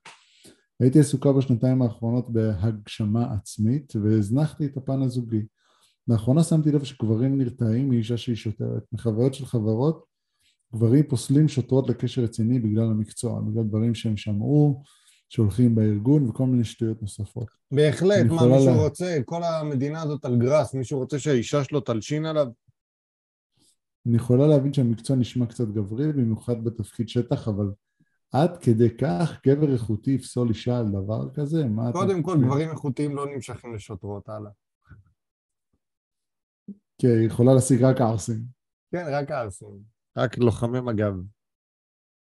הייתי 0.81 1.01
עסוקה 1.01 1.33
בשנתיים 1.33 1.83
האחרונות 1.83 2.31
בהגשמה 2.33 3.35
עצמית, 3.35 3.93
והזנחתי 4.03 4.67
את 4.67 4.77
הפן 4.77 5.03
הזוגי. 5.03 5.43
לאחרונה 6.09 6.43
שמתי 6.43 6.73
לב 6.73 6.85
שגברים 6.85 7.39
נרתעים 7.39 7.89
מאישה 7.89 8.17
שהיא 8.17 8.37
שוטרת. 8.37 8.83
מחוויות 8.93 9.35
של 9.35 9.47
חברות, 9.47 10.05
גברים 10.75 11.05
פוסלים 11.09 11.49
שוטרות 11.49 11.89
לקשר 11.89 12.23
רציני 12.23 12.61
בגלל 12.61 12.85
המקצוע, 12.85 13.41
בגלל 13.41 13.65
דברים 13.65 13.95
שהם 13.95 14.17
שמעו, 14.17 14.83
שהולכים 15.29 15.75
בארגון 15.75 16.29
וכל 16.29 16.47
מיני 16.47 16.65
שטויות 16.65 17.03
נוספות. 17.03 17.47
בהחלט, 17.73 18.27
מה 18.27 18.47
מישהו 18.47 18.67
לה- 18.67 18.83
רוצה? 18.83 19.19
כל 19.25 19.41
המדינה 19.45 20.03
הזאת 20.03 20.25
על 20.25 20.39
גראס, 20.39 20.75
מישהו 20.75 20.99
רוצה 20.99 21.19
שהאישה 21.19 21.65
שלו 21.65 21.81
תלשין 21.81 22.27
עליו? 22.27 22.47
אני 24.07 24.17
יכולה 24.17 24.47
להבין 24.47 24.73
שהמקצוע 24.73 25.17
נשמע 25.17 25.47
קצת 25.47 25.69
גברי, 25.69 26.12
במיוחד 26.12 26.65
בתפקיד 26.65 27.09
שטח, 27.09 27.49
אבל 27.49 27.67
עד 28.42 28.62
כדי 28.62 28.96
כך 28.96 29.46
גבר 29.46 29.72
איכותי 29.72 30.11
יפסול 30.11 30.49
אישה 30.49 30.79
על 30.79 30.87
דבר 30.88 31.35
כזה? 31.35 31.64
מה 31.64 31.90
אתה... 31.90 31.99
קודם 31.99 32.22
כל, 32.22 32.37
גברים 32.44 32.70
איכותיים 32.70 33.16
לא 33.16 33.27
נמשכים 33.27 33.75
לשוטרות, 33.75 34.29
הלאה. 34.29 34.51
כי 36.99 37.07
היא 37.07 37.27
יכולה 37.27 37.55
להשיג 37.55 37.83
רק 37.83 38.01
ערסים. 38.01 38.44
כן, 38.92 39.05
רק 39.12 39.31
ערסים. 39.31 39.83
רק 40.16 40.38
לוחמי 40.38 40.81
מג"ב. 40.81 41.14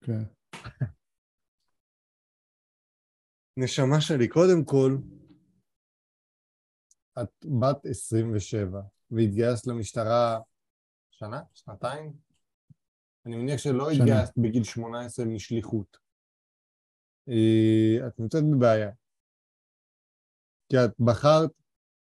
כן. 0.03 0.23
נשמה 3.57 4.01
שלי, 4.01 4.27
קודם 4.27 4.65
כל, 4.65 4.97
את 7.21 7.45
בת 7.59 7.85
27, 7.85 8.81
והתגייסת 9.11 9.67
למשטרה 9.67 10.39
שנה? 11.11 11.41
שנתיים? 11.53 12.28
אני 13.29 13.37
מניח 13.37 13.57
שלא 13.59 13.93
שנה. 13.93 14.03
התגייסת 14.03 14.33
בגיל 14.37 14.63
18 14.63 15.25
משליחות. 15.25 15.97
אה, 17.29 18.07
את 18.07 18.19
נמצאת 18.19 18.43
בבעיה. 18.43 18.91
כי 20.69 20.77
את 20.77 20.99
בחרת 20.99 21.51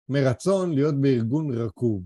מרצון 0.10 0.73
להיות 0.73 0.95
בארגון 1.01 1.57
רקוב, 1.57 2.03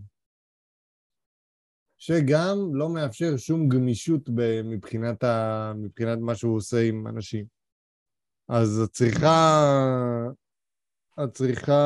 שגם 1.98 2.58
לא 2.74 2.90
מאפשר 2.90 3.38
שום 3.38 3.70
גמישות 3.70 4.30
מבחינת, 4.64 5.24
ה... 5.24 5.74
מבחינת 5.76 6.20
מה 6.20 6.36
שהוא 6.36 6.56
עושה 6.56 6.78
עם 6.90 7.08
אנשים. 7.08 7.46
אז 8.48 8.82
את 8.84 8.90
צריכה... 8.90 9.62
את 11.24 11.34
צריכה... 11.34 11.82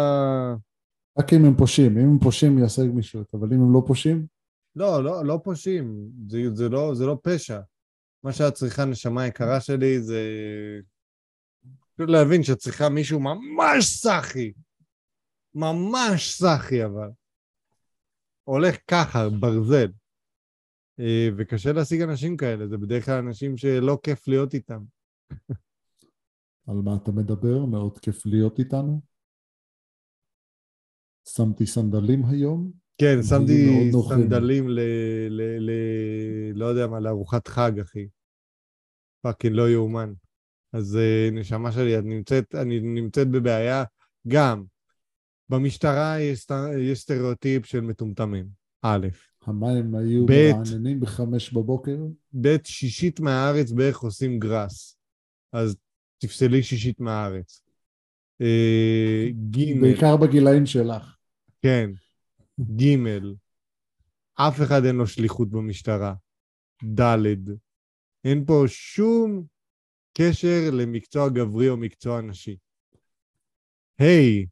רק 1.20 1.34
אם 1.34 1.46
הם 1.46 1.58
פושעים. 1.58 1.98
אם 1.98 2.10
הם 2.10 2.20
פושעים 2.20 2.60
יעשה 2.60 2.82
גמישות, 2.88 3.34
אבל 3.34 3.48
אם 3.54 3.62
הם 3.62 3.74
לא 3.74 3.82
פושעים, 3.88 4.28
לא, 4.76 5.04
לא, 5.04 5.26
לא 5.26 5.40
פושעים. 5.44 6.10
זה, 6.28 6.40
זה, 6.54 6.70
לא, 6.70 6.96
זה 6.96 7.06
לא 7.06 7.18
פשע. 7.24 7.60
מה 8.24 8.34
שאת 8.34 8.54
צריכה, 8.54 8.86
נשמה 8.86 9.28
יקרה 9.28 9.62
שלי, 9.62 10.02
זה... 10.02 10.22
להבין 12.00 12.44
שאת 12.44 12.58
צריכה 12.58 12.90
מישהו 12.90 13.20
ממש 13.20 13.86
סאחי. 13.86 14.54
ממש 15.56 16.34
סאחי, 16.34 16.86
אבל. 16.86 17.10
הולך 18.44 18.78
ככה, 18.88 19.30
ברזל. 19.40 19.92
אה, 21.00 21.30
וקשה 21.38 21.74
להשיג 21.74 22.02
אנשים 22.02 22.38
כאלה, 22.38 22.68
זה 22.68 22.78
בדרך 22.78 23.06
כלל 23.06 23.18
אנשים 23.18 23.58
שלא 23.58 23.98
כיף 24.04 24.28
להיות 24.28 24.54
איתם. 24.54 24.84
על 26.68 26.76
מה 26.76 26.96
אתה 27.04 27.12
מדבר? 27.12 27.66
מאוד 27.66 28.00
כיף 28.00 28.26
להיות 28.26 28.60
איתנו. 28.60 29.02
שמתי 31.28 31.66
סנדלים 31.66 32.26
היום. 32.26 32.72
כן, 33.00 33.24
שמתי. 33.24 33.92
סנדלים 34.10 34.70
ל... 34.70 34.80
ל... 35.30 35.42
ל... 35.60 35.72
לא 36.54 36.66
יודע 36.66 36.88
מה, 36.88 37.00
לארוחת 37.00 37.48
חג, 37.48 37.80
אחי. 37.80 38.08
fucking 39.22 39.56
לא 39.56 39.70
יאומן. 39.70 40.14
אז 40.74 40.98
אה, 40.98 41.30
נשמה 41.32 41.72
שלי, 41.72 42.00
את 42.00 42.04
נמצאת, 42.04 42.56
אני 42.56 42.80
נמצאת 42.80 43.28
בבעיה. 43.28 43.84
גם, 44.28 44.64
במשטרה 45.50 46.20
יש, 46.20 46.48
יש 46.80 47.00
סטריאוטיפ 47.00 47.66
של 47.66 47.82
מטומטמים, 47.82 48.46
א', 48.82 49.08
המים 49.46 49.96
היו 49.96 50.26
ב'. 50.26 50.52
מרעננים 50.52 51.00
בחמש 51.00 51.54
בבוקר. 51.54 51.98
ב', 52.42 52.56
שישית 52.64 53.20
מהארץ 53.20 53.72
בערך 53.72 53.98
עושים 54.00 54.40
גראס. 54.40 54.98
אז 55.54 55.78
תפסלי 56.18 56.64
שישית 56.64 57.00
מהארץ. 57.00 57.62
אה, 58.42 59.28
ג', 59.52 59.82
בעיקר 59.82 60.18
בגילאים 60.18 60.66
שלך. 60.66 61.16
כן. 61.62 61.90
ג', 62.60 62.98
אף 64.36 64.62
אחד 64.64 64.86
אין 64.86 64.96
לו 64.96 65.08
שליחות 65.08 65.50
במשטרה. 65.50 66.14
ד', 67.00 67.26
אין 68.26 68.46
פה 68.46 68.64
שום 68.68 69.46
קשר 70.18 70.70
למקצוע 70.74 71.30
גברי 71.30 71.70
או 71.70 71.78
מקצוע 71.78 72.22
נשי. 72.22 72.58
היי, 74.00 74.46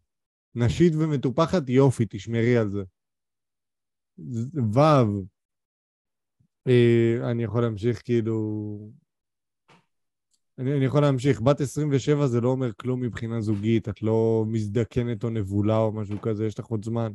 נשית 0.55 0.93
ומטופחת, 0.95 1.69
יופי, 1.69 2.05
תשמרי 2.09 2.57
על 2.57 2.69
זה. 2.69 2.83
ו', 4.73 4.79
אה, 6.67 7.31
אני 7.31 7.43
יכול 7.43 7.61
להמשיך 7.61 8.01
כאילו... 8.03 8.89
אני, 10.57 10.77
אני 10.77 10.85
יכול 10.85 11.01
להמשיך. 11.01 11.41
בת 11.41 11.61
27 11.61 12.27
זה 12.27 12.41
לא 12.41 12.49
אומר 12.49 12.73
כלום 12.73 13.01
מבחינה 13.01 13.41
זוגית, 13.41 13.89
את 13.89 14.01
לא 14.01 14.43
מזדקנת 14.47 15.23
או 15.23 15.29
נבולה 15.29 15.77
או 15.77 15.91
משהו 15.91 16.21
כזה, 16.21 16.45
יש 16.45 16.59
לך 16.59 16.65
עוד 16.65 16.85
זמן. 16.85 17.11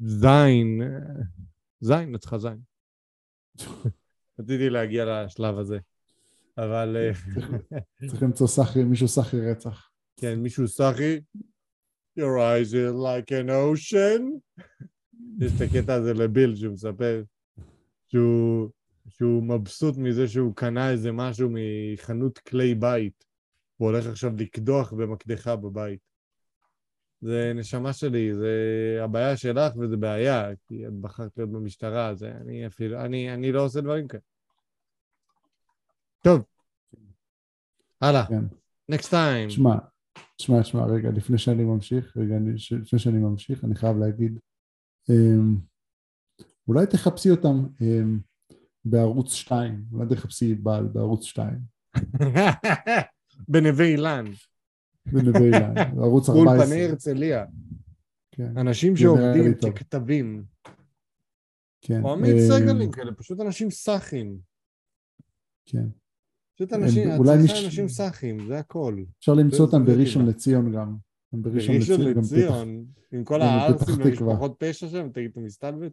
זין, 0.00 0.82
זין, 1.80 2.18
צריכה 2.18 2.38
זין. 2.38 2.58
רציתי 4.40 4.70
להגיע 4.70 5.24
לשלב 5.24 5.58
הזה, 5.58 5.78
אבל... 6.58 6.96
אה, 6.96 7.12
צריך 8.10 8.22
למצוא 8.22 8.46
סחי, 8.46 8.84
מישהו 8.84 9.08
סחי 9.08 9.40
רצח. 9.40 9.90
כן, 10.16 10.38
מישהו 10.38 10.68
סחי, 10.68 11.20
your 12.18 12.38
eyes 12.38 12.72
are 12.72 12.94
like 12.94 13.30
an 13.30 13.48
ocean. 13.48 14.22
יש 15.40 15.52
את 15.56 15.60
הקטע 15.60 15.94
הזה 15.94 16.14
לביל 16.14 16.56
שהוא 16.56 16.72
מספר 16.72 17.22
שהוא, 18.08 18.70
שהוא 19.08 19.42
מבסוט 19.42 19.96
מזה 19.96 20.28
שהוא 20.28 20.54
קנה 20.54 20.90
איזה 20.90 21.12
משהו 21.12 21.48
מחנות 21.52 22.38
כלי 22.38 22.74
בית. 22.74 23.24
הוא 23.76 23.88
הולך 23.90 24.06
עכשיו 24.06 24.32
לקדוח 24.38 24.92
במקדחה 24.92 25.56
בבית. 25.56 26.07
זה 27.20 27.52
נשמה 27.54 27.92
שלי, 27.92 28.34
זה 28.34 28.50
הבעיה 29.04 29.36
שלך 29.36 29.76
וזה 29.76 29.96
בעיה, 29.96 30.48
כי 30.68 30.86
את 30.86 30.92
בחרת 30.92 31.30
להיות 31.36 31.50
במשטרה, 31.50 32.14
זה 32.14 32.30
אני 32.40 32.66
אפילו, 32.66 33.00
אני, 33.00 33.34
אני 33.34 33.52
לא 33.52 33.64
עושה 33.64 33.80
דברים 33.80 34.08
כאלה. 34.08 34.22
טוב, 36.24 36.44
הלאה, 38.00 38.26
כן. 38.26 38.44
next 38.92 39.08
time. 39.10 39.50
שמע, 39.50 39.74
שמע, 40.38 40.64
שמע, 40.64 40.86
רגע, 40.86 41.10
לפני 41.10 41.38
שאני 41.38 41.64
ממשיך, 41.64 42.16
רגע, 42.16 42.36
אני, 42.36 42.58
ש- 42.58 42.72
לפני 42.72 42.98
שאני 42.98 43.18
ממשיך, 43.18 43.64
אני 43.64 43.74
חייב 43.74 43.96
להגיד, 43.96 44.38
אמ, 45.10 45.56
אולי 46.68 46.86
תחפשי 46.86 47.30
אותם 47.30 47.66
אמ, 47.80 48.18
בערוץ 48.84 49.32
2, 49.32 49.84
אולי 49.92 50.08
תחפשי 50.14 50.54
בעל 50.54 50.86
בערוץ 50.86 51.24
2, 51.24 51.58
בנווה 53.48 53.84
אילן, 53.86 54.24
בנווה 55.12 55.40
אילן, 55.40 55.74
בערוץ 55.96 56.28
14. 56.28 56.56
באולפני 56.56 56.84
הרצליה, 56.84 57.44
כן, 58.30 58.58
אנשים 58.58 58.96
שעובדים. 58.96 59.54
ככתבים, 59.54 60.44
כן. 61.80 62.02
או 62.04 62.12
עמית 62.12 62.30
אמ, 62.34 62.38
סגלים 62.48 62.90
כאלה, 62.92 63.12
פשוט 63.14 63.40
אנשים 63.40 63.70
סאחים. 63.70 64.38
כן. 65.66 65.84
פשוט 66.54 66.72
אנשים, 66.72 67.08
צריכה 67.16 67.42
מיש- 67.42 67.64
אנשים 67.66 67.88
סאחים, 67.88 68.46
זה 68.46 68.58
הכל. 68.58 68.96
אפשר 69.18 69.34
למצוא 69.34 69.66
אותם 69.66 69.84
בראשון. 69.84 70.26
לציון 70.26 70.72
גם. 70.72 70.96
בראשון 71.32 71.74
לציון, 72.00 72.84
עם 73.12 73.24
כל 73.24 73.42
הערסים. 73.42 73.94
ומשפחות 74.04 74.56
פשע 74.58 74.88
שם, 74.88 75.08
תגיד, 75.12 75.30
אתה 75.30 75.40
מסתלבט? 75.40 75.92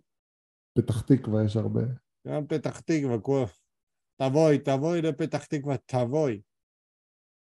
פתח 0.73 1.01
תקווה 1.01 1.43
יש 1.45 1.57
הרבה. 1.57 1.81
גם 2.27 2.47
פתח 2.47 2.79
תקווה, 2.79 3.19
כוח. 3.19 3.57
תבואי, 4.21 4.59
תבואי 4.59 5.01
לפתח 5.01 5.45
תקווה, 5.45 5.75
תבואי. 5.85 6.41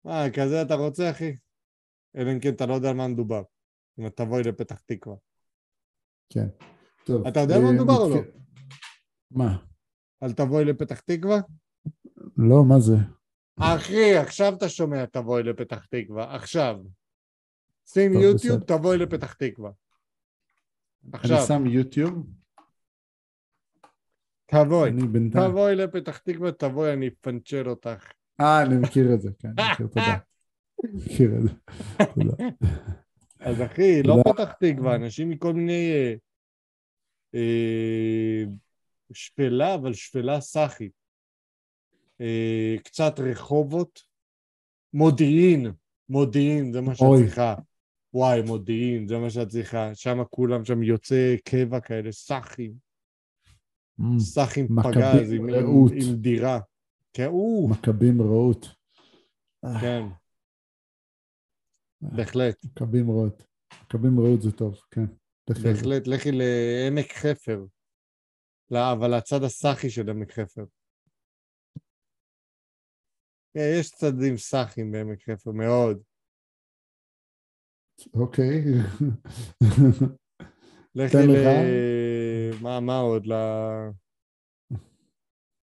מה, 0.05 0.25
כזה 0.35 0.63
אתה 0.63 0.75
רוצה, 0.75 1.11
אחי? 1.11 1.37
אלא 2.17 2.33
אם 2.33 2.41
כן 2.41 2.55
אתה 2.55 2.67
לא 2.67 2.75
יודע 2.75 2.91
על 2.91 2.97
מה 2.97 3.09
מדובר. 3.09 3.43
אם 3.99 4.07
אתה 4.07 4.25
תבואי 4.25 4.43
לפתח 4.43 4.81
תקווה. 4.87 5.17
כן. 6.29 6.47
טוב. 7.05 7.27
אתה 7.27 7.41
יודע 7.41 7.57
על 7.57 7.63
מה 7.63 7.69
אה, 7.69 7.73
מדובר 7.75 7.97
או 7.97 8.09
לא? 8.09 8.21
מה? 9.31 9.57
על 10.21 10.33
תבואי 10.33 10.65
לפתח 10.65 11.01
תקווה? 11.01 11.41
לא, 12.37 12.65
מה 12.69 12.81
זה? 12.81 12.97
אחי, 13.57 14.17
עכשיו 14.17 14.55
אתה 14.55 14.69
שומע 14.69 15.07
תבואי 15.07 15.43
לפתח 15.43 15.87
תקווה, 15.87 16.35
עכשיו. 16.35 16.77
שים 17.87 18.13
יוטיוב. 18.13 18.63
תבואי 18.63 18.99
לפתח 18.99 19.33
תקווה. 19.33 19.71
אני 21.05 21.13
עכשיו, 21.13 21.39
שם 21.47 21.67
יוטיוב, 21.67 22.27
תבואי. 24.47 24.91
אני 24.91 25.09
בינתיים. 25.09 25.51
תבואי 25.51 25.77
לפתח 25.77 26.19
תקווה, 26.19 26.53
תבואי, 26.53 26.93
אני 26.93 27.09
אפנצ'ר 27.09 27.69
אותך. 27.69 28.13
אה, 28.41 28.63
אני 28.63 28.77
מכיר 28.77 29.15
את 29.15 29.21
זה, 29.21 29.31
כן, 29.39 29.49
אני 29.59 29.73
מכיר, 29.73 29.87
תודה. 29.87 30.17
אז 33.41 33.63
אחי, 33.63 34.03
לא. 34.03 34.17
פתח 34.25 34.53
תקווה, 34.53 34.95
אנשים 34.95 35.31
מכל 35.31 35.55
מיני... 35.55 35.93
אה, 35.93 36.15
אה, 37.35 38.45
שפלה, 39.13 39.75
אבל 39.75 39.93
שפלה 39.93 40.41
סאחית. 40.41 40.93
אה, 42.21 42.77
קצת 42.85 43.15
רחובות. 43.19 44.13
מודיעין, 44.95 45.73
מודיעין, 46.09 46.73
זה 46.73 46.81
מה 46.81 46.95
שאת. 46.95 47.07
צריכה. 47.19 47.55
וואי, 48.15 48.43
מודיעין, 48.43 49.07
זה 49.07 49.19
מה 49.19 49.31
שאת 49.31 49.49
צריכה. 49.49 49.95
שם 49.95 50.23
כולם 50.31 50.65
שם 50.65 50.83
יוצאי 50.83 51.39
קבע 51.45 51.81
כאלה, 51.81 52.13
סאחים. 52.13 52.73
אמ, 54.01 54.19
סאחים 54.19 54.69
פגז 54.83 55.33
עם, 55.33 56.17
דירה. 56.17 56.61
כן, 57.13 57.31
מכבים 57.71 58.23
רעות. 58.23 58.69
כן. 59.81 60.03
בהחלט, 62.03 62.65
מכבים 62.65 63.11
רעות. 63.11 63.45
מכבים 63.85 64.21
רעות 64.21 64.43
זה 64.43 64.53
טוב, 64.53 64.81
כן. 64.91 65.05
בהחלט. 65.49 66.07
לכי 66.07 66.31
לעמק 66.33 67.13
חפר. 67.13 67.65
לא, 68.71 68.93
אבל 68.93 69.15
הצד 69.15 69.43
הסאחי 69.43 69.91
של 69.91 70.11
עמק 70.11 70.33
חפר. 70.33 70.65
כן, 73.55 73.75
יש 73.81 73.91
צדדים 73.91 74.37
סאחים 74.37 74.93
בעמק 74.93 75.31
חפר, 75.31 75.51
מאוד. 75.51 76.03
אוקיי. 78.15 78.65
לכי 80.95 81.17
ל... 81.17 81.37
מה, 82.63 82.81
מה 82.81 82.99
עוד? 82.99 83.27
ל... 83.27 83.33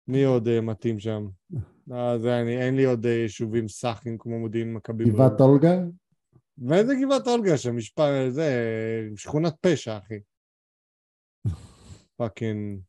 מי 0.08 0.24
עוד 0.24 0.48
אה, 0.48 0.62
מתאים 0.62 1.00
שם? 1.00 1.28
לא, 1.88 2.18
זה 2.18 2.42
אני, 2.42 2.62
אין 2.62 2.76
לי 2.76 2.86
עוד 2.86 3.06
אה, 3.06 3.12
יישובים 3.12 3.68
סאחים 3.68 4.18
כמו 4.18 4.40
מודיעין 4.40 4.74
מכבים. 4.74 5.08
גבעת 5.08 5.42
אולגה? 5.42 5.76
ואיזה 6.58 6.94
גבעת 7.02 7.28
אולגה 7.28 7.58
שם? 7.58 7.76
משפר... 7.76 8.30
זה... 8.30 8.50
שכונת 9.16 9.54
פשע, 9.62 9.98
אחי. 9.98 10.20
פאקינג... 12.18 12.80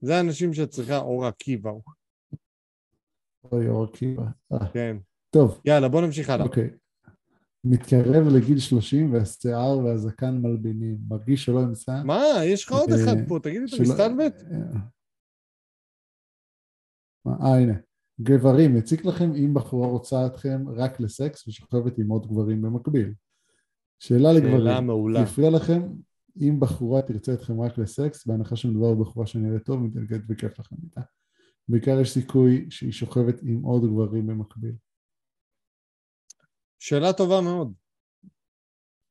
זה 0.00 0.16
האנשים 0.16 0.54
שצריכה 0.54 0.98
אור 0.98 1.26
עקיבא. 1.26 1.70
אוי, 3.52 3.68
אור 3.68 3.84
עקיבא. 3.84 4.22
אה, 4.52 4.72
כן. 4.72 4.96
טוב, 5.30 5.60
יאללה, 5.64 5.88
בוא 5.88 6.00
נמשיך 6.00 6.30
הלאה. 6.30 6.46
אוקיי. 6.46 6.70
מתקרב 7.64 8.26
לגיל 8.36 8.58
30 8.58 9.12
והשיער 9.12 9.78
והזקן 9.78 10.38
מלבינים. 10.42 10.98
מרגיש 11.08 11.44
שלא 11.44 11.62
אמצא. 11.62 12.02
מה? 12.04 12.22
יש 12.44 12.64
לך 12.64 12.72
עוד 12.72 12.90
אה, 12.90 12.96
אחד 13.04 13.16
פה, 13.28 13.38
תגיד 13.42 13.62
לי, 13.62 13.66
אתה 13.74 13.82
מסתלבט? 13.82 14.42
אה, 14.42 14.58
אה, 17.26 17.56
הנה. 17.58 17.74
גברים, 18.20 18.76
הציק 18.76 19.04
לכם 19.04 19.34
אם 19.34 19.54
בחורה 19.54 19.88
רוצה 19.88 20.26
אתכם 20.26 20.64
רק 20.76 21.00
לסקס 21.00 21.48
ושוכבת 21.48 21.98
עם 21.98 22.08
עוד 22.08 22.26
גברים 22.26 22.62
במקביל. 22.62 23.12
שאלה 23.98 24.32
לגברים. 24.32 24.58
שאלה 24.58 24.80
מעולה. 24.80 25.18
זה 25.18 25.26
הפריע 25.26 25.50
לכם 25.50 25.82
אם 26.40 26.60
בחורה 26.60 27.02
תרצה 27.02 27.34
אתכם 27.34 27.60
רק 27.60 27.78
לסקס, 27.78 28.26
בהנחה 28.26 28.56
שמדובר 28.56 28.94
בבחורה 28.94 29.26
שנראית 29.26 29.62
טוב, 29.62 29.82
מתנגדת 29.82 30.22
וכיף 30.28 30.58
לכם 30.58 30.76
איתה. 30.84 31.00
בעיקר 31.68 32.00
יש 32.00 32.10
סיכוי 32.10 32.66
שהיא 32.70 32.92
שוכבת 32.92 33.42
עם 33.42 33.62
עוד 33.62 33.82
גברים 33.92 34.26
במקביל. 34.26 34.74
שאלה 36.78 37.12
טובה 37.12 37.40
מאוד. 37.40 37.72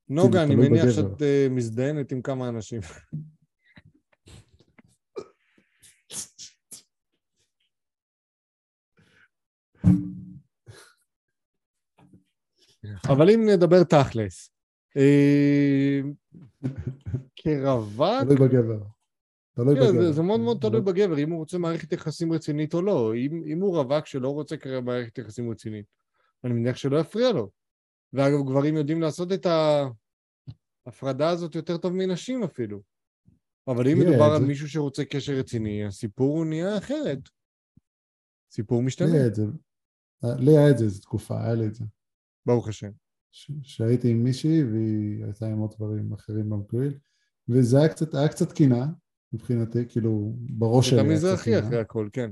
נוגה, 0.10 0.44
אני 0.44 0.56
מניח 0.56 0.84
בגבר. 0.84 0.92
שאת 0.92 1.22
אה, 1.22 1.48
מזדיינת 1.52 2.12
עם 2.12 2.22
כמה 2.22 2.50
אנשים. 2.50 2.82
אבל 13.12 13.30
אם 13.30 13.50
נדבר 13.50 13.84
תכלס, 13.84 14.52
אה, 14.98 16.00
כרווק, 17.36 18.24
תלוי 18.24 18.36
בגבר. 18.36 18.80
תלוי 19.56 19.76
כן, 19.76 19.82
בגבר. 19.82 20.12
זה, 20.12 20.22
מאוד 20.22 20.40
מאוד 20.40 20.58
תלוי 20.62 20.80
לא- 20.80 20.86
בגבר, 20.86 21.20
אם 21.20 21.32
הוא 21.32 21.40
רוצה 21.40 21.58
מערכת 21.58 21.94
יחסים 21.94 22.34
רצינית 22.34 22.74
או 22.74 22.82
לא. 22.82 23.16
אם, 23.16 23.44
אם 23.46 23.62
הוא 23.62 23.78
רווק 23.78 24.06
שלא 24.06 24.30
רוצה 24.30 24.58
כרגע 24.58 24.82
מערכת 24.82 25.18
יחסים 25.18 25.52
רצינית, 25.52 25.86
אני 26.44 26.54
מניח 26.54 26.78
שלא 26.78 27.00
יפריע 27.00 27.32
לו. 27.32 27.50
ואגב, 28.14 28.40
גברים 28.46 28.78
יודעים 28.78 29.02
לעשות 29.02 29.32
את 29.32 29.48
ההפרדה 30.86 31.30
הזאת 31.30 31.56
יותר 31.56 31.78
טוב 31.78 31.94
מנשים 31.94 32.44
אפילו. 32.44 32.82
אבל 33.68 33.88
אם 33.88 33.98
יהיה, 33.98 34.10
מדובר 34.10 34.34
על 34.36 34.46
מישהו 34.46 34.70
שרוצה 34.70 35.06
קשר 35.06 35.34
רציני, 35.34 35.86
הסיפור 35.86 36.38
הוא 36.38 36.46
נהיה 36.46 36.78
אחרת. 36.78 37.20
סיפור 38.52 38.84
משתנה, 38.84 39.28
את 39.28 39.36
זה. 39.36 39.44
לי 40.24 40.58
היה 40.58 40.70
את 40.70 40.78
זה 40.78 40.86
איזו 40.86 41.02
תקופה, 41.02 41.44
היה 41.44 41.54
לי 41.54 41.66
את 41.66 41.76
זה. 41.76 41.86
ברוך 42.46 42.68
השם. 42.68 42.90
שהייתי 43.62 44.12
עם 44.12 44.24
מישהי 44.24 44.64
והיא 44.64 45.24
הייתה 45.24 45.48
עם 45.48 45.58
עוד 45.58 45.74
דברים 45.76 46.14
אחרים 46.14 46.50
במקביל, 46.50 46.98
וזה 47.48 47.80
היה 47.80 47.90
קצת, 47.90 48.16
היה 48.16 48.28
קצת 48.28 48.52
קינה 48.52 48.88
מבחינתי, 49.34 49.80
כאילו 49.90 50.34
בראש 50.36 50.90
שלי 50.90 51.02
אתה 51.02 51.10
מזרחי. 51.10 51.60
אחרי 51.60 51.80
הכל, 51.80 52.10
כן. 52.14 52.32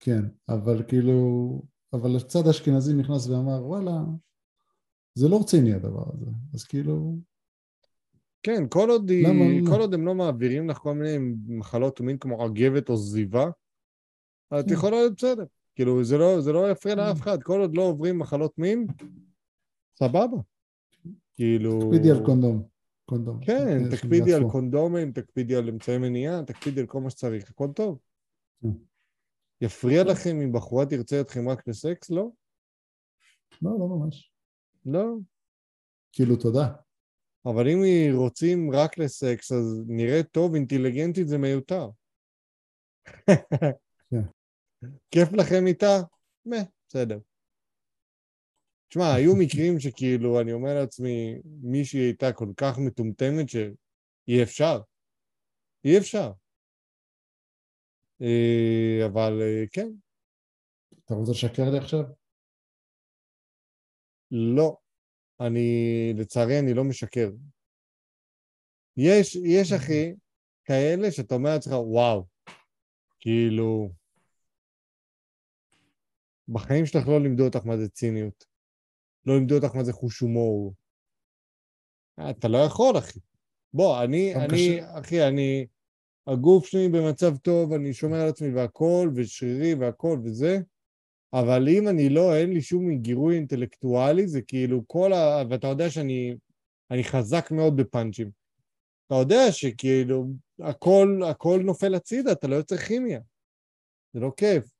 כן, 0.00 0.22
אבל 0.48 0.82
כאילו, 0.88 1.62
אבל 1.92 2.16
הצד 2.16 2.46
האשכנזי 2.46 2.94
נכנס 2.94 3.26
ואמר, 3.26 3.66
וואלה, 3.66 4.00
זה 5.14 5.28
לא 5.28 5.40
רציני 5.40 5.74
הדבר 5.74 6.04
הזה. 6.14 6.26
אז 6.54 6.64
כאילו, 6.64 7.16
כן, 8.42 8.68
כל 8.68 8.90
עוד, 8.90 9.10
היא, 9.10 9.28
למה 9.28 9.44
לא? 9.60 9.74
כל 9.74 9.80
עוד 9.80 9.94
הם 9.94 10.06
לא 10.06 10.14
מעבירים 10.14 10.68
לך 10.68 10.76
כל 10.76 10.94
מיני 10.94 11.34
מחלות 11.46 12.00
מין 12.00 12.18
כמו 12.18 12.44
עגבת 12.44 12.88
או 12.88 12.96
זיבה, 12.96 13.50
את 14.60 14.64
כן. 14.68 14.72
יכולה 14.72 14.96
להיות 14.96 15.14
בסדר. 15.16 15.44
כאילו, 15.78 16.04
זה 16.04 16.18
לא, 16.18 16.40
זה 16.40 16.52
לא 16.52 16.70
יפריע 16.70 16.94
לאף 16.94 17.20
אחד, 17.20 17.42
כל 17.42 17.60
עוד 17.60 17.76
לא 17.76 17.82
עוברים 17.82 18.18
מחלות 18.18 18.58
מין, 18.58 18.86
סבבה. 19.98 20.36
כאילו... 21.34 21.80
תקפידי 21.80 22.10
על 22.10 22.26
קונדום. 22.26 22.68
קונדום. 23.04 23.40
כן, 23.40 23.90
תקפידי 23.90 24.34
על. 24.34 24.42
קונדומים, 24.50 25.12
תקפידי 25.12 25.56
על 25.56 25.68
אמצעי 25.68 25.98
מניעה, 25.98 26.44
תקפידי 26.44 26.80
על 26.80 26.86
כל 26.86 27.00
מה 27.00 27.10
שצריך, 27.10 27.50
הכל 27.50 27.68
טוב. 27.74 27.98
כן. 28.62 28.68
יפריע 29.60 30.04
לכם 30.04 30.40
אם 30.40 30.52
בחורה 30.52 30.86
תרצה 30.86 31.20
אתכם 31.20 31.48
רק 31.48 31.68
לסקס? 31.68 32.10
לא. 32.10 32.28
לא, 33.62 33.70
לא 33.70 33.88
ממש. 33.88 34.32
לא. 34.86 35.04
כאילו, 36.12 36.36
תודה. 36.36 36.68
אבל 37.46 37.68
אם 37.68 37.80
רוצים 38.14 38.70
רק 38.70 38.98
לסקס, 38.98 39.52
אז 39.52 39.84
נראה 39.86 40.22
טוב, 40.22 40.54
אינטליגנטית 40.54 41.28
זה 41.28 41.38
מיותר. 41.38 41.90
כיף 45.10 45.32
לכם 45.32 45.66
איתה? 45.66 45.96
מה, 46.44 46.56
בסדר. 46.88 47.18
תשמע, 48.88 49.14
היו 49.14 49.32
מקרים 49.36 49.80
שכאילו, 49.80 50.40
אני 50.40 50.52
אומר 50.52 50.74
לעצמי, 50.74 51.40
מישהי 51.44 52.00
הייתה 52.00 52.32
כל 52.32 52.48
כך 52.56 52.78
מטומטמת 52.78 53.48
שאי 53.48 54.42
אפשר. 54.42 54.80
אי 55.84 55.98
אפשר. 55.98 56.32
אה, 58.22 59.06
אבל 59.06 59.32
אה, 59.42 59.64
כן, 59.72 59.88
אתה 61.04 61.14
רוצה 61.14 61.32
לשקר 61.32 61.70
לי 61.72 61.78
עכשיו? 61.78 62.04
לא. 64.30 64.76
אני, 65.40 66.12
לצערי, 66.16 66.58
אני 66.58 66.74
לא 66.74 66.84
משקר. 66.84 67.30
יש, 68.96 69.36
יש 69.36 69.72
אחי, 69.72 70.14
כאלה 70.64 71.10
שאתה 71.10 71.34
אומר 71.34 71.50
לעצמך, 71.54 71.72
וואו, 71.72 72.26
כאילו, 73.20 73.90
בחיים 76.48 76.86
שלך 76.86 77.08
לא 77.08 77.20
לימדו 77.20 77.44
אותך 77.44 77.66
מה 77.66 77.76
זה 77.76 77.88
ציניות. 77.88 78.44
לא 79.26 79.34
לימדו 79.34 79.54
אותך 79.54 79.74
מה 79.74 79.84
זה 79.84 79.92
חוש 79.92 80.20
הומור. 80.20 80.74
אה, 82.18 82.30
אתה 82.30 82.48
לא 82.48 82.58
יכול, 82.58 82.98
אחי. 82.98 83.18
בוא, 83.72 84.04
אני, 84.04 84.34
אני, 84.34 84.48
קשה. 84.48 85.00
אחי, 85.00 85.28
אני, 85.28 85.66
הגוף 86.26 86.66
שלי 86.66 86.88
במצב 86.88 87.36
טוב, 87.36 87.72
אני 87.72 87.92
שומר 87.92 88.20
על 88.20 88.28
עצמי 88.28 88.54
והכל, 88.54 89.10
ושרירי 89.14 89.74
והכל 89.74 90.18
וזה, 90.24 90.58
אבל 91.32 91.68
אם 91.68 91.88
אני 91.88 92.08
לא, 92.08 92.36
אין 92.36 92.52
לי 92.52 92.60
שום 92.60 92.98
גירוי 92.98 93.36
אינטלקטואלי, 93.36 94.28
זה 94.28 94.42
כאילו 94.42 94.82
כל 94.86 95.12
ה... 95.12 95.42
ואתה 95.50 95.66
יודע 95.66 95.90
שאני 95.90 96.36
אני 96.90 97.04
חזק 97.04 97.50
מאוד 97.50 97.76
בפאנצ'ים. 97.76 98.30
אתה 99.06 99.14
יודע 99.14 99.52
שכאילו 99.52 100.26
הכל, 100.60 101.20
הכל 101.30 101.60
נופל 101.64 101.94
הצידה, 101.94 102.32
אתה 102.32 102.48
לא 102.48 102.56
יוצר 102.56 102.76
כימיה. 102.76 103.20
זה 104.12 104.20
לא 104.20 104.32
כיף. 104.36 104.77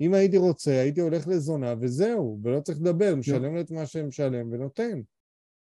אם 0.00 0.14
הייתי 0.14 0.36
רוצה, 0.36 0.70
הייתי 0.70 1.00
הולך 1.00 1.28
לזונה 1.28 1.74
וזהו, 1.80 2.40
ולא 2.42 2.60
צריך 2.60 2.78
לדבר, 2.80 3.14
משלם 3.16 3.54
לה 3.54 3.60
את 3.60 3.70
מה 3.70 3.86
שמשלם 3.86 4.52
ונותן. 4.52 5.00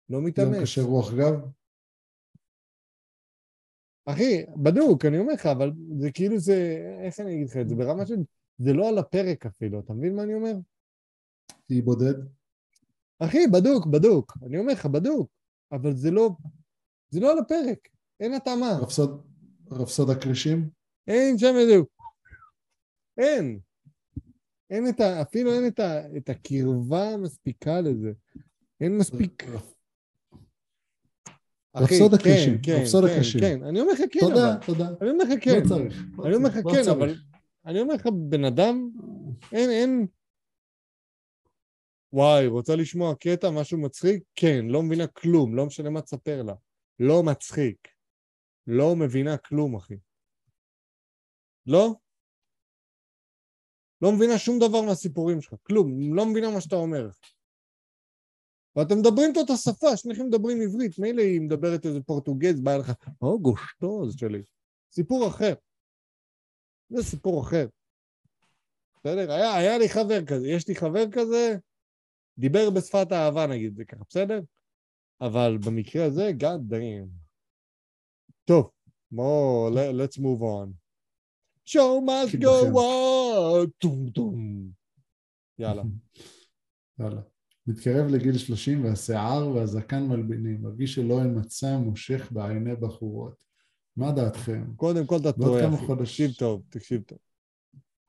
לא 0.08 0.18
גם 0.18 0.24
מתאמץ. 0.24 0.62
קשה 0.62 0.82
רוח 0.82 1.14
גב? 1.14 1.34
אחי, 4.04 4.44
בדוק, 4.56 5.04
אני 5.04 5.18
אומר 5.18 5.32
לך, 5.32 5.46
אבל 5.46 5.72
זה 5.98 6.12
כאילו 6.12 6.38
זה, 6.38 6.78
איך 7.04 7.20
אני 7.20 7.34
אגיד 7.34 7.48
לך 7.48 7.56
את 7.56 7.68
זה? 7.68 7.74
ברמה 7.74 8.06
של, 8.06 8.16
זה 8.58 8.72
לא 8.72 8.88
על 8.88 8.98
הפרק 8.98 9.46
אפילו, 9.46 9.80
אתה 9.80 9.92
מבין 9.92 10.16
מה 10.16 10.22
אני 10.22 10.34
אומר? 10.34 10.52
תהי 11.66 11.82
בודד? 11.82 12.14
אחי, 13.18 13.46
בדוק, 13.52 13.86
בדוק. 13.86 14.32
אני 14.46 14.58
אומר 14.58 14.72
לך, 14.72 14.86
בדוק. 14.86 15.30
אבל 15.72 15.94
זה 15.94 16.10
לא, 16.10 16.30
זה 17.10 17.20
לא 17.20 17.32
על 17.32 17.38
הפרק. 17.38 17.88
אין 18.20 18.32
התאמה. 18.32 18.78
רפסוד, 18.82 19.26
רפסוד 19.70 20.10
הקרישים? 20.10 20.70
אין 21.08 21.38
שם 21.38 21.54
איזה... 21.60 21.74
אין. 23.18 23.60
אין 24.72 24.88
את 24.88 25.00
ה... 25.00 25.22
אפילו 25.22 25.54
אין 25.54 25.66
את, 25.66 25.80
ה... 25.80 26.16
את 26.16 26.28
הקרבה 26.28 27.08
המספיקה 27.08 27.80
לזה. 27.80 28.12
אין 28.80 28.98
מספיק... 28.98 29.44
רפ- 29.44 29.74
אחי, 31.72 31.84
רפסוד 31.84 32.14
כן, 32.14 32.58
כן, 32.62 32.84
כן. 32.84 33.40
כן. 33.40 33.64
אני 33.64 33.80
אומר 33.80 33.92
לך 33.92 34.00
כן, 34.10 34.20
תודה. 34.20 34.56
תודה. 34.66 34.88
אני 35.00 35.10
אומר 35.10 35.24
לך 35.24 35.44
כן. 35.44 35.60
לא 35.62 35.68
צריך. 35.68 36.04
לא 36.18 36.26
אני 36.26 36.34
אומר 36.34 36.48
לך 36.48 36.56
לא 36.64 36.72
כן. 36.72 36.90
אבל... 36.90 37.14
אני 37.66 37.80
אומר 37.80 37.94
לך, 37.94 38.06
בן 38.28 38.44
אדם, 38.44 38.90
אין, 39.52 39.70
אין... 39.70 40.06
וואי, 42.12 42.46
רוצה 42.46 42.76
לשמוע 42.76 43.14
קטע, 43.14 43.50
משהו 43.50 43.78
מצחיק? 43.78 44.22
כן, 44.34 44.64
לא 44.68 44.82
מבינה 44.82 45.06
כלום, 45.06 45.54
לא 45.54 45.66
משנה 45.66 45.90
מה 45.90 46.02
תספר 46.02 46.42
לה. 46.42 46.54
לא 46.98 47.22
מצחיק. 47.22 47.88
לא 48.66 48.96
מבינה 48.96 49.36
כלום, 49.36 49.76
אחי. 49.76 49.94
לא? 51.66 51.94
לא 54.02 54.12
מבינה 54.12 54.38
שום 54.38 54.58
דבר 54.58 54.82
מהסיפורים 54.82 55.40
שלך, 55.40 55.54
כלום, 55.62 56.14
לא 56.14 56.26
מבינה 56.26 56.50
מה 56.50 56.60
שאתה 56.60 56.76
אומר. 56.76 57.08
ואתם 58.76 58.98
מדברים 58.98 59.32
את 59.32 59.36
אותה 59.36 59.56
שפה, 59.56 59.96
שניכם 59.96 60.26
מדברים 60.26 60.60
עברית, 60.60 60.98
מילא 60.98 61.22
היא 61.22 61.40
מדברת 61.40 61.86
איזה 61.86 62.00
פורטוגז, 62.00 62.60
בא 62.60 62.76
לך, 62.76 62.92
או 63.22 63.40
גושטוז 63.40 64.16
שלי. 64.18 64.42
סיפור 64.92 65.28
אחר. 65.28 65.54
זה 66.88 67.02
סיפור 67.02 67.42
אחר. 67.42 67.66
בסדר? 68.96 69.32
היה, 69.32 69.54
היה 69.54 69.78
לי 69.78 69.88
חבר 69.88 70.24
כזה, 70.26 70.48
יש 70.48 70.68
לי 70.68 70.74
חבר 70.74 71.10
כזה, 71.12 71.56
דיבר 72.38 72.70
בשפת 72.70 73.12
האהבה 73.12 73.46
נגיד, 73.46 73.76
זה 73.76 73.84
ככה, 73.84 74.04
בסדר? 74.08 74.40
אבל 75.20 75.58
במקרה 75.66 76.04
הזה, 76.04 76.30
God 76.40 76.72
damn. 76.72 77.08
טוב, 78.44 78.70
בואו, 79.10 79.68
let- 79.74 79.94
let's 79.94 80.18
move 80.18 80.40
on. 80.40 80.81
Show 81.68 82.00
must 82.06 82.36
go 82.40 82.72
on! 82.74 83.70
טום 83.78 84.10
טום. 84.10 84.68
יאללה. 85.58 85.82
יאללה. 87.00 87.20
מתקרב 87.66 88.06
לגיל 88.06 88.38
30 88.38 88.84
והשיער 88.84 89.48
והזקן 89.48 90.02
מלבינים, 90.02 90.62
מרגיש 90.62 90.94
שלא 90.94 91.20
אין 91.20 91.38
מצע 91.38 91.78
מושך 91.78 92.32
בעיני 92.32 92.76
בחורות. 92.76 93.34
מה 93.96 94.12
דעתכם? 94.12 94.64
קודם 94.76 95.06
כל 95.06 95.16
אתה 95.16 95.32
טועה, 95.32 95.68
אחי. 95.74 95.86
תקשיב 95.98 96.30
טוב, 96.38 96.62
תקשיב 96.68 97.02
טוב. 97.02 97.18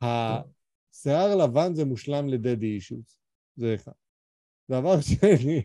השיער 0.01 1.35
לבן 1.35 1.75
זה 1.75 1.85
מושלם 1.85 2.27
לדדי 2.27 2.75
אישוז. 2.75 3.17
זה 3.55 3.75
אחד. 3.75 3.91
דבר 4.71 5.01
שני, 5.01 5.63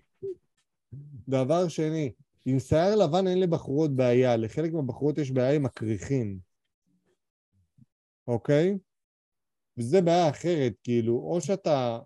דבר 1.28 1.68
שני, 1.68 2.12
עם 2.46 2.58
שיער 2.58 2.96
לבן 2.96 3.26
אין 3.26 3.40
לבחורות 3.40 3.96
בעיה, 3.96 4.36
לחלק 4.36 4.72
מהבחורות 4.72 5.18
יש 5.18 5.30
בעיה 5.30 5.56
עם 5.56 5.66
הכריכים. 5.66 6.38
אוקיי? 8.28 8.78
וזה 9.78 10.00
בעיה 10.00 10.30
אחרת, 10.30 10.72
כאילו, 10.82 11.14
או 11.14 11.40
שאתה 11.40 11.98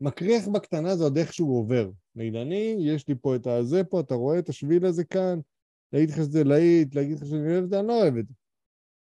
מקריח 0.00 0.48
בקטנה 0.48 0.96
זה 0.96 1.04
עוד 1.04 1.18
איכשהו 1.18 1.48
עובר. 1.48 1.90
נגיד, 2.14 2.34
אני, 2.34 2.76
יש 2.80 3.08
לי 3.08 3.14
פה 3.20 3.36
את 3.36 3.46
הזה 3.46 3.84
פה, 3.84 4.00
אתה 4.00 4.14
רואה 4.14 4.38
את 4.38 4.48
השביל 4.48 4.86
הזה 4.86 5.04
כאן, 5.04 5.38
להגיד 5.92 6.10
לך 6.10 6.16
שזה 6.16 6.44
להיט, 6.44 6.94
להגיד 6.94 7.16
לך 7.16 7.26
שאני 7.26 7.52
אוהב 7.52 7.64
את 7.64 7.70
זה, 7.70 7.78
אני 7.78 7.88
לא 7.88 8.02
אוהב 8.02 8.16
את 8.16 8.28
זה. 8.28 8.34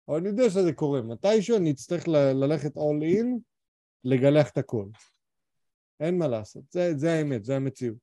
אבל 0.08 0.16
אני 0.16 0.28
יודע 0.28 0.50
שזה 0.50 0.72
קורה. 0.72 1.02
מתישהו 1.02 1.56
אני 1.56 1.70
אצטרך 1.70 2.08
ל- 2.08 2.32
ללכת 2.32 2.76
all 2.76 3.02
in, 3.16 3.26
לגלח 4.04 4.50
את 4.50 4.58
הכל. 4.58 4.86
אין 6.00 6.18
מה 6.18 6.28
לעשות, 6.28 6.64
זה, 6.70 6.92
זה 6.96 7.12
האמת, 7.12 7.44
זה 7.44 7.56
המציאות. 7.56 7.98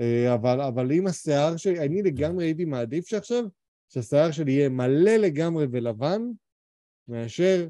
אה, 0.00 0.34
אבל, 0.34 0.60
אבל 0.60 0.92
אם 0.92 1.06
השיער 1.06 1.56
שלי, 1.56 1.86
אני 1.86 2.02
לגמרי 2.02 2.44
הייתי 2.44 2.64
מעדיף 2.64 3.06
שעכשיו, 3.06 3.44
שהשיער 3.88 4.30
שלי 4.30 4.52
יהיה 4.52 4.68
מלא 4.68 5.16
לגמרי 5.16 5.66
ולבן, 5.72 6.22
מאשר 7.10 7.68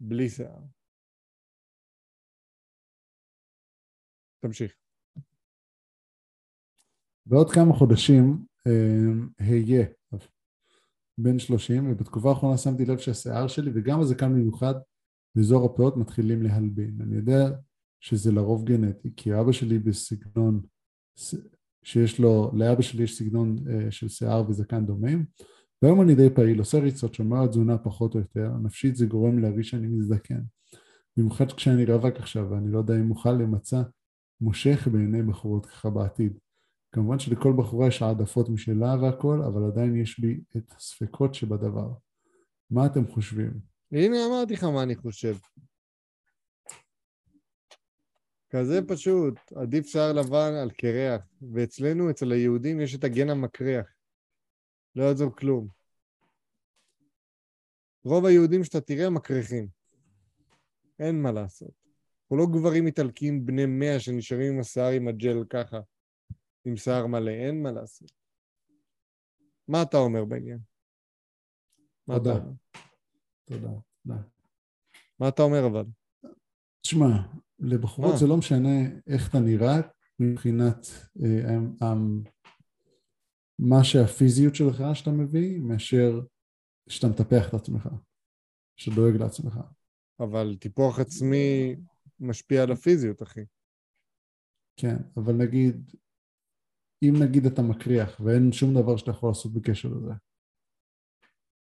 בלי 0.00 0.28
שיער. 0.28 0.60
תמשיך. 4.40 4.74
בעוד 7.26 7.50
כמה 7.50 7.72
חודשים 7.72 8.46
אה, 8.66 9.40
אהיה 9.40 9.86
בן 11.18 11.38
30, 11.38 11.90
ובתקופה 11.90 12.28
האחרונה 12.28 12.58
שמתי 12.58 12.84
לב 12.84 12.98
שהשיער 12.98 13.48
שלי, 13.48 13.70
וגם 13.74 14.00
הזקן 14.00 14.32
במיוחד, 14.32 14.74
באזור 15.34 15.66
הפאות 15.66 15.96
מתחילים 15.96 16.42
להלבין. 16.42 16.98
אני 17.00 17.16
יודע 17.16 17.44
שזה 18.00 18.32
לרוב 18.32 18.64
גנטי, 18.64 19.10
כי 19.16 19.40
אבא 19.40 19.52
שלי 19.52 19.78
בסגנון, 19.78 20.62
שיש 21.82 22.20
לו, 22.20 22.50
לאבא 22.54 22.82
שלי 22.82 23.02
יש 23.02 23.18
סגנון 23.18 23.56
אה, 23.68 23.90
של 23.90 24.08
שיער 24.08 24.50
וזקן 24.50 24.86
דומים, 24.86 25.26
והיום 25.82 26.02
אני 26.02 26.14
די 26.14 26.30
פעיל, 26.34 26.58
עושה 26.58 26.78
ריצות, 26.78 27.14
שומר 27.14 27.42
על 27.42 27.48
תזונה 27.48 27.78
פחות 27.78 28.14
או 28.14 28.20
יותר, 28.20 28.50
נפשית 28.62 28.96
זה 28.96 29.06
גורם 29.06 29.38
להרגיש 29.38 29.70
שאני 29.70 29.86
מזדקן. 29.86 30.40
במיוחד 31.16 31.52
כשאני 31.52 31.84
רווק 31.84 32.16
עכשיו, 32.16 32.50
ואני 32.50 32.72
לא 32.72 32.78
יודע 32.78 32.94
אם 32.96 33.10
אוכל 33.10 33.32
למצע 33.32 33.82
מושך 34.40 34.88
בעיני 34.92 35.22
בחורות 35.22 35.66
ככה 35.66 35.90
בעתיד. 35.90 36.38
כמובן 36.92 37.18
שלכל 37.18 37.52
בחורה 37.58 37.88
יש 37.88 38.02
העדפות 38.02 38.48
משלה 38.48 38.96
והכל, 39.02 39.42
אבל 39.42 39.64
עדיין 39.64 39.96
יש 39.96 40.20
בי 40.20 40.40
את 40.56 40.72
הספקות 40.76 41.34
שבדבר. 41.34 41.92
מה 42.70 42.86
אתם 42.86 43.06
חושבים? 43.06 43.50
הנה 43.92 44.16
אמרתי 44.26 44.54
לך 44.54 44.64
מה 44.64 44.82
אני 44.82 44.96
חושב. 44.96 45.36
כזה 48.50 48.80
פשוט, 48.88 49.34
עדיף 49.56 49.86
שיער 49.86 50.12
לבן 50.12 50.52
על 50.62 50.70
קרח, 50.70 51.22
ואצלנו, 51.52 52.10
אצל 52.10 52.32
היהודים, 52.32 52.80
יש 52.80 52.94
את 52.94 53.04
הגן 53.04 53.30
המקריח. 53.30 53.95
לא 54.96 55.04
יעזור 55.04 55.36
כלום. 55.36 55.68
רוב 58.04 58.24
היהודים 58.24 58.64
שאתה 58.64 58.80
תראה 58.80 59.10
מקריחים. 59.10 59.68
אין 60.98 61.22
מה 61.22 61.32
לעשות. 61.32 61.86
אנחנו 62.22 62.36
לא 62.36 62.46
גברים 62.52 62.86
איטלקיים 62.86 63.46
בני 63.46 63.66
מאה 63.66 64.00
שנשארים 64.00 64.54
עם 64.54 64.60
השיער 64.60 64.90
עם 64.92 65.08
הג'ל 65.08 65.44
ככה, 65.50 65.80
עם 66.64 66.76
שיער 66.76 67.06
מלא, 67.06 67.30
אין 67.30 67.62
מה 67.62 67.72
לעשות. 67.72 68.12
מה 69.68 69.82
אתה 69.82 69.96
אומר 69.96 70.24
בעניין? 70.24 70.58
אתה 72.04 72.18
תודה. 72.18 72.40
תודה. 73.44 73.68
תודה. 74.04 74.18
מה 75.20 75.28
אתה 75.28 75.42
אומר 75.42 75.66
אבל? 75.66 75.84
תשמע, 76.80 77.06
לבחורות 77.58 78.12
מה? 78.12 78.16
זה 78.18 78.26
לא 78.26 78.36
משנה 78.36 78.78
איך 79.06 79.30
אתה 79.30 79.38
נראה 79.38 79.76
מבחינת 80.20 80.86
אה, 81.24 81.56
מה 83.58 83.84
שהפיזיות 83.84 84.54
שלך 84.54 84.82
שאתה 84.94 85.10
מביא, 85.10 85.60
מאשר 85.60 86.20
שאתה 86.88 87.06
מטפח 87.06 87.48
את 87.48 87.54
עצמך, 87.54 87.88
שאתה 88.76 88.96
דואג 88.96 89.16
לעצמך. 89.16 89.58
אבל 90.20 90.56
טיפוח 90.60 90.98
עצמי 90.98 91.76
משפיע 92.20 92.62
על 92.62 92.72
הפיזיות, 92.72 93.22
אחי. 93.22 93.44
כן, 94.76 94.96
אבל 95.16 95.32
נגיד, 95.32 95.90
אם 97.02 97.14
נגיד 97.22 97.46
אתה 97.46 97.62
מקריח 97.62 98.20
ואין 98.20 98.52
שום 98.52 98.74
דבר 98.74 98.96
שאתה 98.96 99.10
יכול 99.10 99.30
לעשות 99.30 99.52
בקשר 99.52 99.88
לזה, 99.88 100.12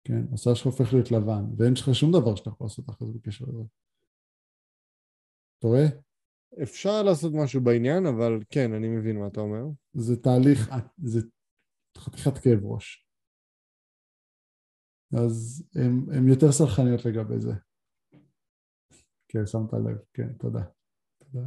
כן, 0.03 0.33
השיער 0.33 0.55
שלך 0.55 0.65
הופך 0.65 0.93
להיות 0.93 1.11
לבן, 1.11 1.43
ואין 1.57 1.73
לך 1.73 1.95
שום 1.95 2.11
דבר 2.11 2.35
שאתה 2.35 2.49
יכול 2.49 2.65
לעשות 2.65 2.89
אחרי 2.89 3.07
זה 3.07 3.13
בקשר 3.13 3.45
לזה. 3.45 3.63
אתה 5.59 5.67
רואה? 5.67 5.85
אפשר 6.63 7.03
לעשות 7.03 7.33
משהו 7.33 7.61
בעניין, 7.61 8.05
אבל 8.05 8.39
כן, 8.49 8.73
אני 8.73 8.87
מבין 8.87 9.19
מה 9.19 9.27
אתה 9.27 9.39
אומר. 9.39 9.63
זה 9.93 10.15
תהליך, 10.21 10.69
זה 10.97 11.19
חתיכת 12.00 12.38
כאב 12.38 12.60
ראש. 12.64 13.06
אז 15.14 15.64
הם 15.76 16.28
יותר 16.28 16.52
סלחניות 16.52 17.06
לגבי 17.06 17.39
זה. 17.39 17.52
כן, 19.28 19.45
שמת 19.45 19.74
לב, 19.74 19.97
כן, 20.14 20.34
תודה. 20.34 20.64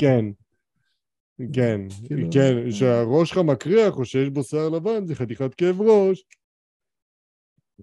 כן. 0.00 0.24
כן, 1.52 1.80
כאילו- 2.06 2.28
כן, 2.32 2.70
שהראש 2.70 3.28
שלך 3.28 3.38
מקריח 3.38 3.94
או 3.96 4.04
שיש 4.04 4.28
בו 4.28 4.42
שיער 4.42 4.68
לבן, 4.68 5.06
זה 5.06 5.14
חתיכת 5.14 5.54
כאב 5.54 5.80
ראש. 5.80 6.24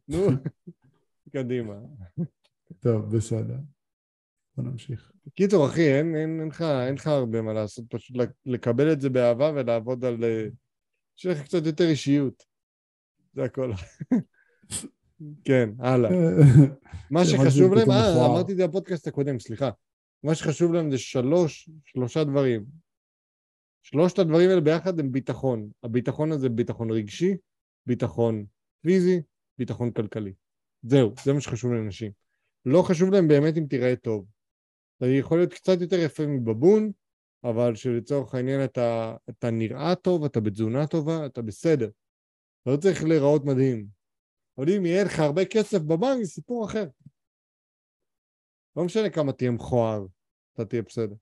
נו, 0.08 0.18
קדימה. 1.34 1.76
טוב, 2.80 3.16
בסדר. 3.16 3.58
בוא 4.58 4.64
נמשיך. 4.64 5.12
קיצור, 5.36 5.66
אחי, 5.66 5.94
אין, 5.94 6.16
אין, 6.16 6.40
אין, 6.40 6.48
לך, 6.48 6.62
אין 6.62 6.96
לך 6.96 7.08
הרבה 7.08 7.42
מה 7.42 7.54
לעשות, 7.54 7.86
פשוט 7.90 8.18
לק- 8.18 8.36
לקבל 8.46 8.94
את 8.94 9.02
זה 9.02 9.10
באהבה 9.10 9.52
ולעבוד 9.56 10.06
על... 10.06 10.24
אה, 10.24 10.46
שיהיה 11.16 11.36
לך 11.36 11.44
קצת 11.44 11.66
יותר 11.66 11.88
אישיות. 11.90 12.44
זה 13.34 13.44
הכל. 13.44 13.72
כן, 15.46 15.70
הלאה. 15.80 16.10
מה 17.12 17.26
שחשוב 17.26 17.74
להם, 17.74 17.92
אה. 17.92 18.26
אמרתי 18.26 18.52
את 18.52 18.58
זה 18.58 18.68
בפודקאסט 18.68 19.08
הקודם, 19.08 19.40
סליחה. 19.40 19.70
מה 20.24 20.36
שחשוב 20.36 20.74
להם 20.74 20.92
זה 20.92 20.98
שלוש, 20.98 21.70
שלושה 21.86 22.24
דברים. 22.24 22.66
שלושת 23.84 24.20
הדברים 24.20 24.50
האלה 24.50 24.62
ביחד 24.62 25.00
הם 25.00 25.12
ביטחון. 25.12 25.70
הביטחון 25.84 26.32
הזה 26.32 26.50
ביטחון 26.50 26.92
רגשי, 26.92 27.36
ביטחון 27.86 28.46
פיזי, 28.82 29.22
ביטחון 29.58 29.92
כלכלי. 29.92 30.34
זהו, 30.84 31.14
זה 31.24 31.34
מה 31.34 31.42
שחשוב 31.42 31.74
לאנשים. 31.74 32.12
לא 32.66 32.82
חשוב 32.82 33.10
להם 33.12 33.28
באמת 33.28 33.58
אם 33.58 33.66
תיראה 33.70 33.96
טוב. 33.96 34.26
אתה 34.98 35.06
יכול 35.06 35.38
להיות 35.38 35.54
קצת 35.54 35.82
יותר 35.82 35.96
יפה 35.96 36.24
מבבון, 36.28 36.92
אבל 37.44 37.76
שלצורך 37.76 38.36
העניין 38.36 38.64
אתה, 38.64 39.16
אתה 39.30 39.52
נראה 39.52 39.96
טוב, 39.96 40.24
אתה 40.24 40.40
בתזונה 40.40 40.88
טובה, 40.88 41.26
אתה 41.26 41.42
בסדר. 41.42 41.90
אתה 42.62 42.72
לא 42.72 42.78
צריך 42.78 43.04
להיראות 43.04 43.46
מדהים. 43.46 43.88
אבל 44.58 44.70
אם 44.70 44.86
יהיה 44.86 45.04
לך 45.04 45.20
הרבה 45.20 45.46
כסף 45.46 45.80
בבנק, 45.82 46.24
זה 46.24 46.30
סיפור 46.30 46.66
אחר. 46.66 46.88
לא 48.76 48.86
משנה 48.86 49.10
כמה 49.10 49.34
תהיה 49.34 49.52
מכוער, 49.52 50.06
אתה 50.54 50.66
תהיה 50.66 50.82
בסדר. 50.82 51.16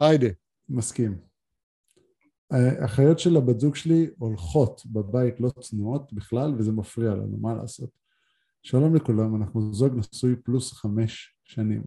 היידה. 0.00 0.28
מסכים. 0.68 1.20
האחיות 2.50 3.18
של 3.18 3.36
הבת 3.36 3.60
זוג 3.60 3.74
שלי 3.74 4.10
הולכות 4.18 4.86
בבית 4.86 5.40
לא 5.40 5.50
צנועות 5.60 6.12
בכלל, 6.12 6.54
וזה 6.58 6.72
מפריע 6.72 7.10
לנו, 7.10 7.38
מה 7.38 7.54
לעשות? 7.54 7.90
שלום 8.62 8.94
לכולם, 8.94 9.36
אנחנו 9.36 9.74
זוג 9.74 9.94
נשוי 9.94 10.36
פלוס 10.36 10.72
חמש 10.72 11.36
שנים. 11.44 11.82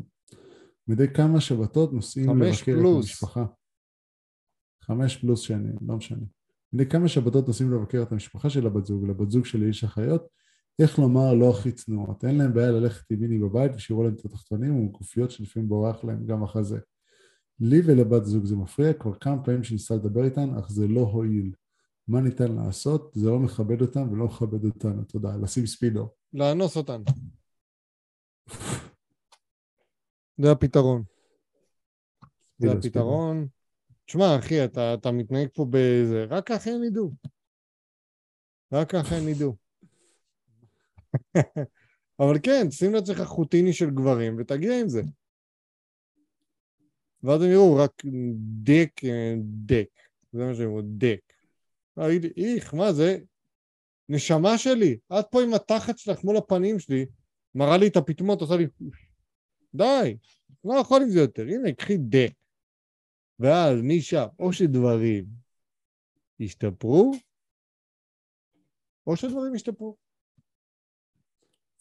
מדי 0.87 1.13
כמה 1.13 1.41
שבתות 1.41 1.93
נוסעים 1.93 2.29
לבקר 2.29 2.63
פלוס. 2.63 3.05
את 3.05 3.09
המשפחה. 3.09 3.45
חמש 4.83 5.17
פלוס 5.17 5.39
שנים, 5.39 5.75
לא 5.87 5.95
משנה. 5.95 6.25
מדי 6.73 6.85
כמה 6.85 7.07
שבתות 7.07 7.47
נוסעים 7.47 7.71
לבקר 7.71 8.03
את 8.03 8.11
המשפחה 8.11 8.49
של 8.49 8.67
הבת 8.67 8.85
זוג, 8.85 9.05
לבת 9.05 9.31
זוג 9.31 9.45
שלי 9.45 9.69
יש 9.69 9.83
אחיות, 9.83 10.27
איך 10.81 10.99
לומר 10.99 11.33
לא 11.33 11.49
הכי 11.49 11.71
צנועות. 11.71 12.25
אין 12.25 12.37
להם 12.37 12.53
בעיה 12.53 12.71
ללכת 12.71 13.11
עם 13.11 13.19
מיני 13.19 13.39
בבית 13.39 13.71
ושיראו 13.75 14.03
להם 14.03 14.13
את 14.13 14.25
התחתונים 14.25 14.75
ומגופיות 14.75 15.31
שלפעמים 15.31 15.69
בורח 15.69 16.03
להם 16.03 16.25
גם 16.25 16.43
אחרי 16.43 16.63
זה. 16.63 16.79
לי 17.59 17.81
ולבת 17.85 18.25
זוג 18.25 18.45
זה 18.45 18.55
מפריע, 18.55 18.93
כבר 18.93 19.13
כמה 19.13 19.43
פעמים 19.43 19.63
שניסה 19.63 19.95
לדבר 19.95 20.23
איתן, 20.23 20.49
אך 20.59 20.69
זה 20.69 20.87
לא 20.87 21.01
הועיל. 21.01 21.51
מה 22.11 22.21
ניתן 22.21 22.51
לעשות? 22.51 23.11
זה 23.13 23.29
לא 23.29 23.39
מכבד 23.39 23.81
אותם 23.81 24.11
ולא 24.11 24.25
מכבד 24.25 24.65
אותנו. 24.65 25.03
תודה. 25.03 25.37
לשים 25.37 25.65
ספידו. 25.65 26.09
לאנוס 26.33 26.77
אותן. 26.77 27.01
זה 30.37 30.51
הפתרון. 30.51 31.03
זה 32.57 32.71
הפתרון. 32.71 33.47
תשמע, 34.05 34.39
אחי, 34.39 34.65
אתה, 34.65 34.93
אתה 34.93 35.11
מתנהג 35.11 35.47
פה 35.53 35.65
בזה, 35.69 36.25
רק 36.29 36.47
ככה 36.47 36.69
הם 36.69 36.83
ידעו. 36.83 37.11
רק 38.71 38.89
ככה 38.89 39.15
הם 39.15 39.27
ידעו. 39.27 39.55
אבל 42.19 42.39
כן, 42.43 42.71
שים 42.71 42.93
לעצמך 42.93 43.21
חוטיני 43.21 43.73
של 43.73 43.89
גברים 43.89 44.35
ותגיע 44.39 44.79
עם 44.79 44.89
זה. 44.89 45.01
ואז 47.23 47.41
הם 47.41 47.49
יראו 47.49 47.75
רק 47.75 48.03
דק, 48.63 48.91
אה, 49.03 49.33
דק. 49.65 49.89
זה 50.31 50.45
מה 50.45 50.53
שהם 50.53 50.63
יראו, 50.63 50.81
דק. 50.81 51.40
להגיד, 51.97 52.25
איך, 52.37 52.73
מה 52.73 52.93
זה? 52.93 53.17
נשמה 54.09 54.57
שלי, 54.57 54.97
את 55.19 55.25
פה 55.31 55.41
עם 55.43 55.53
התחת 55.53 55.97
שלך 55.97 56.23
מול 56.23 56.37
הפנים 56.37 56.79
שלי, 56.79 57.05
מראה 57.55 57.77
לי 57.77 57.87
את 57.87 57.95
הפטמות, 57.97 58.41
עושה 58.41 58.55
לי... 58.55 58.67
די, 59.75 60.17
לא 60.63 60.73
יכול 60.81 61.01
עם 61.01 61.09
זה 61.09 61.19
יותר. 61.19 61.41
הנה, 61.41 61.73
קחי 61.73 61.97
דק. 61.97 62.33
ואז 63.39 63.77
משם, 63.83 64.25
או 64.39 64.53
שדברים 64.53 65.25
ישתפרו, 66.39 67.11
או 69.07 69.17
שדברים 69.17 69.55
ישתפרו. 69.55 69.97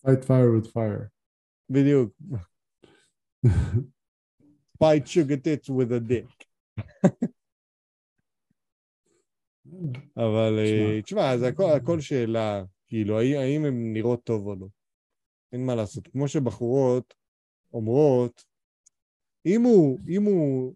Fight 0.06 0.24
fire 0.24 0.50
with 0.56 0.66
fire. 0.72 1.08
בדיוק. 1.70 2.14
fight 4.82 5.08
sugar 5.08 5.36
tits 5.36 5.68
with 5.68 5.92
a 5.92 6.00
dick. 6.00 6.46
אבל 10.16 10.59
אה, 10.59 11.03
תשמע, 11.03 11.39
זה 11.39 11.49
הכל, 11.49 11.71
הכל 11.77 12.01
שאלה, 12.01 12.64
כאילו, 12.89 13.21
האם, 13.21 13.64
הן 13.64 13.93
נראות 13.93 14.25
טוב 14.25 14.47
או 14.47 14.55
לא. 14.55 14.66
אין 15.53 15.66
מה 15.66 15.75
לעשות. 15.75 16.09
כמו 16.09 16.29
שבחורות 16.29 17.14
אומרות, 17.73 18.45
אם 19.47 19.62
הוא, 19.62 19.99
אם 20.09 20.23
הוא, 20.23 20.75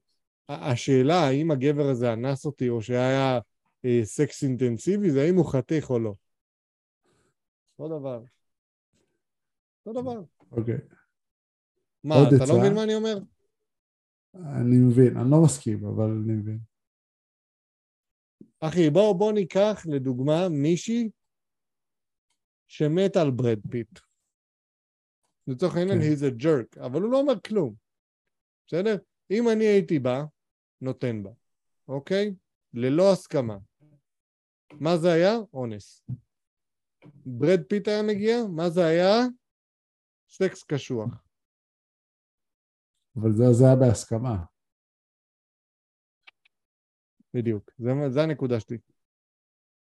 השאלה 0.49 1.21
האם 1.21 1.51
הגבר 1.51 1.89
הזה 1.89 2.13
אנס 2.13 2.47
אותי 2.47 2.69
או 2.69 2.83
שהיה 2.83 3.39
אה, 3.85 4.01
סקס 4.05 4.43
אינטנסיבי, 4.43 5.11
זה 5.11 5.23
האם 5.23 5.37
הוא 5.37 5.53
חתיך 5.53 5.91
או 5.91 5.99
לא. 5.99 6.15
אותו 7.79 7.99
דבר. 7.99 8.23
אותו 9.87 10.03
דבר. 10.03 10.23
אוקיי. 10.53 10.79
מה, 12.05 12.15
אתה 12.15 12.37
לא 12.37 12.43
עצה? 12.43 12.59
מבין 12.59 12.75
מה 12.75 12.83
אני 12.83 12.95
אומר? 12.95 13.19
אני 14.35 14.79
מבין, 14.79 15.17
אני 15.17 15.31
לא 15.31 15.43
מסכים, 15.45 15.85
אבל 15.85 16.05
אני 16.05 16.33
מבין. 16.33 16.74
אחי, 18.69 18.91
בוא, 18.91 19.19
בוא 19.19 19.33
ניקח 19.33 19.83
לדוגמה 19.87 20.49
מישהי 20.49 21.11
שמתה 22.69 23.23
על 23.23 23.31
ברד 23.31 23.59
פיט. 23.71 23.99
לצורך 25.47 25.77
העניין, 25.77 25.99
כן. 25.99 26.05
he's 26.05 26.33
a 26.33 26.43
jerk, 26.43 26.85
אבל 26.87 27.03
הוא 27.03 27.13
לא 27.13 27.21
אומר 27.21 27.41
כלום. 27.41 27.75
בסדר? 28.67 28.97
אם 29.31 29.49
אני 29.53 29.65
הייתי 29.65 29.99
בא, 29.99 30.25
נותן 30.81 31.23
בה, 31.23 31.31
אוקיי? 31.89 32.35
ללא 32.75 33.13
הסכמה. 33.13 33.57
מה 34.73 34.97
זה 34.97 35.13
היה? 35.13 35.33
אונס. 35.53 36.03
ברד 37.27 37.61
פיט 37.69 37.89
היה 37.89 38.03
מגיע, 38.03 38.37
מה 38.57 38.71
זה 38.71 38.87
היה? 38.87 39.13
סקס 40.29 40.63
קשוח. 40.63 41.25
אבל 43.17 43.33
זה, 43.33 43.45
זה 43.53 43.65
היה 43.65 43.77
בהסכמה. 43.77 44.45
בדיוק. 47.35 47.71
זה, 47.79 47.91
זה 48.09 48.23
הנקודה 48.23 48.61
שלי. 48.61 48.79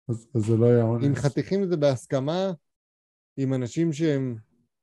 אז, 0.10 0.28
אז 0.36 0.42
זה 0.42 0.58
לא 0.58 0.66
היה 0.66 0.84
אונס. 0.84 1.06
אם 1.06 1.16
חתיכים 1.16 1.66
זה 1.66 1.78
בהסכמה 1.78 2.52
עם 3.38 3.54
אנשים 3.54 3.94
שהם, 3.94 4.36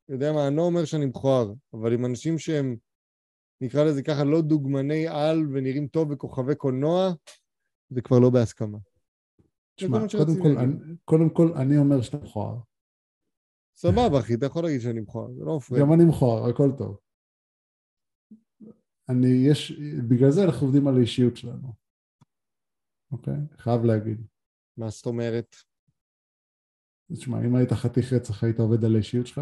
יודע 0.08 0.32
מה, 0.32 0.48
אני 0.48 0.56
לא 0.56 0.62
אומר 0.62 0.84
שאני 0.84 1.06
מכוער, 1.06 1.52
אבל 1.72 1.92
עם 1.92 2.04
אנשים 2.04 2.38
שהם, 2.38 2.76
נקרא 3.60 3.84
לזה 3.84 4.02
ככה, 4.02 4.24
לא 4.24 4.40
דוגמני 4.40 5.08
על 5.08 5.46
ונראים 5.52 5.88
טוב 5.88 6.10
וכוכבי 6.10 6.54
קולנוע, 6.54 7.12
זה 7.90 8.02
כבר 8.02 8.18
לא 8.18 8.30
בהסכמה. 8.30 8.78
תשמע, 9.74 9.98
קודם 9.98 10.42
כל. 10.42 10.58
אני, 10.58 10.74
קודם 11.04 11.30
כל, 11.30 11.52
אני 11.56 11.78
אומר 11.78 12.02
שאתה 12.02 12.16
מכוער. 12.16 12.58
סבבה, 13.76 14.18
אחי, 14.18 14.34
אתה 14.34 14.46
יכול 14.46 14.62
להגיד 14.62 14.80
שאני 14.80 15.00
מכוער, 15.00 15.32
זה 15.32 15.44
לא 15.44 15.56
מפריע. 15.56 15.82
גם 15.82 15.92
אני 15.92 16.04
מכוער, 16.04 16.50
הכל 16.50 16.70
טוב. 16.78 16.98
אני, 19.08 19.28
יש, 19.28 19.80
בגלל 20.08 20.30
זה 20.30 20.44
אנחנו 20.44 20.66
עובדים 20.66 20.88
על 20.88 20.96
האישיות 20.96 21.36
שלנו. 21.36 21.87
אוקיי? 23.12 23.34
חייב 23.56 23.84
להגיד. 23.84 24.26
מה 24.76 24.88
זאת 24.88 25.06
אומרת? 25.06 25.56
תשמע, 27.12 27.38
אם 27.46 27.56
היית 27.56 27.72
חתיך 27.72 28.12
רצח, 28.12 28.44
היית 28.44 28.58
עובד 28.58 28.84
על 28.84 28.94
האישיות 28.94 29.26
שלך? 29.26 29.40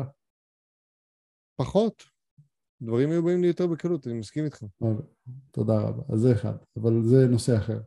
פחות. 1.56 2.02
דברים 2.82 3.10
היו 3.10 3.24
באים 3.24 3.40
לי 3.40 3.46
יותר 3.46 3.66
בקלות, 3.66 4.06
אני 4.06 4.18
מסכים 4.18 4.44
איתך. 4.44 4.62
אוקיי, 4.80 5.06
תודה 5.50 5.72
רבה. 5.80 6.02
אז 6.14 6.20
זה 6.20 6.32
אחד, 6.32 6.56
אבל 6.76 6.92
זה 7.02 7.16
נושא 7.30 7.52
אחר. 7.58 7.80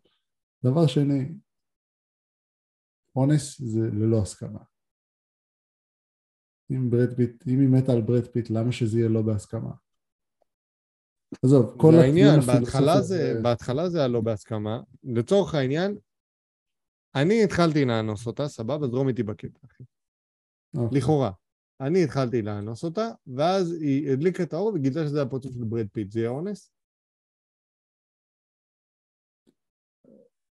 דבר 0.65 0.87
שני, 0.87 1.33
אונס 3.15 3.61
זה 3.61 3.81
ללא 3.93 4.21
הסכמה. 4.21 4.63
אם 6.71 6.89
ברד 6.89 7.15
פיט, 7.15 7.43
אם 7.47 7.59
היא 7.59 7.69
מתה 7.69 7.91
על 7.91 8.01
ברד 8.01 8.27
פיט, 8.33 8.49
למה 8.49 8.71
שזה 8.71 8.97
יהיה 8.97 9.09
לא 9.09 9.21
בהסכמה? 9.21 9.71
עזוב, 11.45 11.75
כל 11.77 11.91
זה 11.95 12.01
העניין, 12.01 12.39
בהתחלה 12.39 12.93
זה, 13.01 13.03
הזה- 13.31 13.39
בהתחלה 13.43 13.89
זה 13.89 13.97
היה 13.99 14.07
לא 14.07 14.21
בהסכמה. 14.21 14.81
לצורך 15.03 15.55
העניין, 15.55 15.97
אני 17.15 17.43
התחלתי 17.43 17.85
לאנוס 17.85 18.27
אותה, 18.27 18.47
סבבה, 18.47 18.87
זרום 18.87 19.07
איתי 19.07 19.23
בקטע, 19.23 19.59
אחי. 19.65 19.83
אוקיי. 20.77 20.97
לכאורה. 20.97 21.31
אני 21.81 22.03
התחלתי 22.03 22.41
לאנוס 22.41 22.83
אותה, 22.83 23.09
ואז 23.27 23.71
היא 23.81 24.11
הדליקה 24.11 24.43
את 24.43 24.53
האור 24.53 24.71
וגילתה 24.75 24.99
שזה 25.07 25.21
הפרצוף 25.21 25.53
של 25.53 25.63
ברד 25.63 25.87
פיט. 25.93 26.11
זה 26.11 26.19
יהיה 26.19 26.29
אונס? 26.29 26.71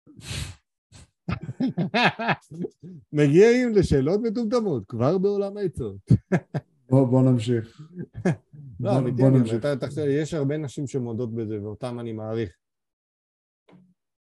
מגיעים 3.13 3.73
לשאלות 3.75 4.21
מטומטמות, 4.23 4.85
כבר 4.89 5.19
בעולם 5.19 5.57
העצות. 5.57 5.97
בוא, 6.91 7.07
בוא 7.09 7.23
נמשיך. 7.23 7.81
לא, 8.81 8.91
בוא- 8.91 8.99
אמיתי, 8.99 9.23
בוא 9.23 9.31
נמשיך. 9.31 9.55
אתה- 9.55 9.77
תחשוב, 9.77 10.05
יש 10.09 10.35
הרבה 10.35 10.57
נשים 10.57 10.87
שמודות 10.87 11.35
בזה, 11.35 11.63
ואותם 11.63 12.01
אני 12.01 12.13
מעריך. 12.13 12.53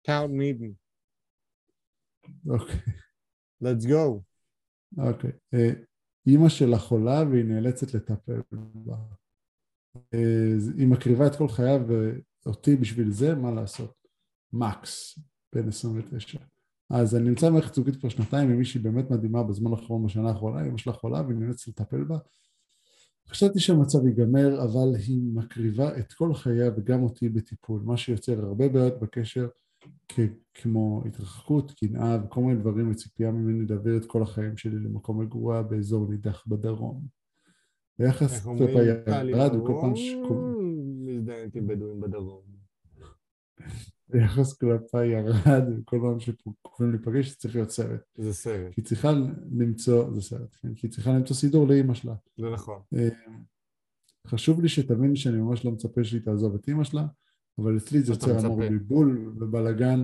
count 0.08 0.30
me, 0.32 0.66
אוקיי, 2.50 2.80
let's 3.64 3.86
go. 3.88 4.20
אוקיי. 4.98 5.32
אה, 5.54 5.70
אימא 6.28 6.50
שלה 6.50 6.80
חולה 6.80 7.24
והיא 7.32 7.46
נאלצת 7.46 7.94
לטפל 7.94 8.42
בה. 8.74 8.96
אה, 10.14 10.54
היא 10.78 10.88
מקריבה 10.88 11.28
את 11.28 11.36
כל 11.38 11.48
חייו 11.48 11.82
ואותי 12.46 12.76
בשביל 12.76 13.12
זה, 13.12 13.36
מה 13.36 13.52
לעשות? 13.52 13.94
מקס, 14.54 15.20
בן 15.56 15.68
29. 15.68 16.40
אז 16.90 17.16
אני 17.16 17.30
נמצא 17.30 17.50
במערכת 17.50 17.74
זוגית 17.74 17.96
כבר 17.96 18.10
שנתיים 18.10 18.50
עם 18.50 18.58
מישהי 18.58 18.82
באמת 18.82 19.10
מדהימה 19.12 19.44
בזמן 19.44 19.72
האחרון, 19.72 20.06
בשנה 20.06 20.30
האחרונה, 20.30 20.68
אמא 20.68 20.78
שלה 20.78 20.94
חולה 20.94 21.22
והיא 21.22 21.38
נאלצת 21.38 21.68
לטפל 21.68 22.04
בה. 22.04 22.18
חשבתי 23.30 23.60
שהמצב 23.60 24.06
ייגמר, 24.06 24.64
אבל 24.64 24.96
היא 25.08 25.22
מקריבה 25.34 25.98
את 25.98 26.14
כל 26.14 26.34
חייה 26.34 26.72
וגם 26.78 27.04
אותי 27.04 27.30
בטיפול, 27.30 27.82
מה 27.86 27.98
שיוצר 27.98 28.46
הרבה 28.46 28.70
בעיות 28.70 29.00
בקשר, 29.00 29.48
כמו 30.54 31.04
התרחקות, 31.06 31.72
קנאה 31.72 32.18
וכל 32.26 32.42
מיני 32.42 32.60
דברים 32.60 32.92
וציפייה 32.92 33.32
ממני 33.32 33.66
להעביר 33.70 33.98
את 33.98 34.06
כל 34.06 34.22
החיים 34.22 34.58
שלי 34.58 34.80
למקום 34.80 35.22
מגרוע 35.22 35.62
באזור 35.62 36.08
נידח 36.10 36.44
בדרום. 36.48 37.02
ביחס 38.00 38.34
איך 38.34 38.44
כלפי 38.44 38.64
אומרים, 38.64 38.96
קל 39.06 39.30
ירד 39.30 39.54
עם 39.54 39.62
וכל 39.62 39.74
פעם 39.82 39.96
שקוראים 39.96 41.06
מזדיינת 41.06 41.56
עם 41.56 41.68
בדואים 41.68 42.02
בדרום. 42.02 42.42
ביחס 44.10 44.58
כלפי 44.58 45.06
ירד 45.06 45.64
וכל 45.80 46.00
פעם 46.02 46.20
שקוראים 46.20 46.92
להיפגש 46.92 47.36
צריך 47.36 47.56
להיות 47.56 47.70
סרט. 47.70 48.02
זה 48.16 48.34
סרט, 48.34 48.74
כי 48.74 48.82
צריכה 48.82 49.12
למצוא, 49.52 50.14
זה 50.14 50.22
סרט, 50.22 50.56
כן? 50.62 50.76
כי 50.76 50.90
צריכה 50.90 51.12
למצוא 51.12 51.36
סידור 51.36 51.68
לאימא 51.68 51.94
שלה. 51.94 52.16
זה 52.38 52.50
נכון. 52.50 52.82
חשוב 54.28 54.62
לי 54.62 54.70
שתבין 54.70 55.16
שאני 55.16 55.38
ממש 55.38 55.66
לא 55.66 55.72
מצפה 55.72 56.04
שהיא 56.04 56.22
תעזוב 56.22 56.56
את 56.56 56.68
אימא 56.68 56.84
שלה, 56.84 57.06
אבל 57.58 57.78
אצלי 57.78 58.02
זה 58.02 58.14
יוצר 58.14 58.46
המון. 58.46 58.60
בלבול 58.60 59.34
ובלאגן, 59.40 60.04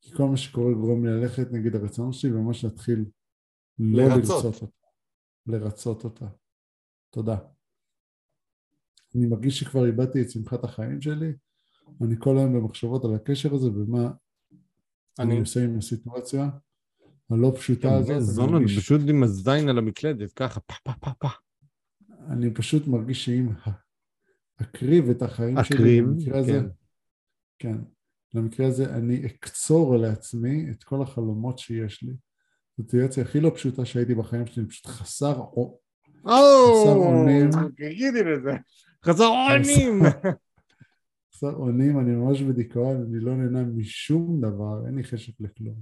כי 0.00 0.12
כל 0.14 0.24
מה 0.24 0.36
שקורה 0.36 0.74
גורם 0.74 1.04
לי 1.04 1.10
ללכת 1.10 1.52
נגד 1.52 1.76
הרצון 1.76 2.12
שלי 2.12 2.32
וממש 2.32 2.64
להתחיל 2.64 3.04
לא. 3.78 4.02
לרצות 4.02 4.44
אותה. 4.44 4.66
לרצות 5.46 6.04
אותה. 6.04 6.26
תודה. 7.10 7.36
אני 9.14 9.26
מרגיש 9.26 9.60
שכבר 9.60 9.86
איבדתי 9.86 10.22
את 10.22 10.30
שמחת 10.30 10.64
החיים 10.64 11.00
שלי, 11.00 11.32
אני 12.04 12.14
כל 12.18 12.38
היום 12.38 12.52
במחשבות 12.54 13.04
על 13.04 13.14
הקשר 13.14 13.54
הזה 13.54 13.68
ומה 13.70 14.10
אני. 15.18 15.40
עושה 15.40 15.64
עם 15.64 15.78
הסיטואציה 15.78 16.48
הלא 17.30 17.52
פשוטה 17.56 18.00
כן, 18.06 18.14
הזאת. 18.14 18.50
מרגיש- 18.50 18.78
פשוט 18.78 19.00
עם 19.08 19.22
הזין 19.22 19.68
על 19.68 19.78
המקלדת, 19.78 20.32
ככה, 20.32 20.60
פה, 20.60 20.74
פה, 20.84 20.92
פה, 21.00 21.10
פה. 21.18 21.28
אני 22.28 22.54
פשוט 22.54 22.86
מרגיש 22.86 23.24
שאם 23.24 23.48
אקריב 24.62 25.10
את 25.10 25.22
החיים 25.22 25.56
שלי, 25.64 25.76
אקריב, 25.76 26.34
הזה, 26.34 26.52
כן. 26.52 26.66
כן, 27.58 27.78
למקרה 28.34 28.66
הזה 28.66 28.94
אני 28.96 29.26
אקצור 29.26 29.96
לעצמי 29.96 30.70
את 30.70 30.84
כל 30.84 31.02
החלומות 31.02 31.58
שיש 31.58 32.02
לי. 32.02 32.12
זו 32.78 32.84
סיטואציה 32.90 33.24
הכי 33.24 33.40
לא 33.40 33.50
פשוטה 33.54 33.84
שהייתי 33.84 34.14
בחיים 34.14 34.46
שלי, 34.46 34.66
פשוט 34.66 34.86
חסר, 34.86 35.36
או- 35.38 35.78
חסר 36.24 36.94
אונים. 36.94 37.50
תגידי 37.76 38.22
לזה. 38.24 38.50
חסר 39.04 39.24
אונים. 39.26 40.02
חסר 41.42 41.54
אונים, 41.54 41.98
אני 41.98 42.14
ממש 42.14 42.42
בדיכאון, 42.42 42.96
אני 43.02 43.20
לא 43.20 43.36
נהנה 43.36 43.62
משום 43.64 44.40
דבר, 44.40 44.86
אין 44.86 44.94
לי 44.94 45.04
חשק 45.04 45.40
לכלום. 45.40 45.80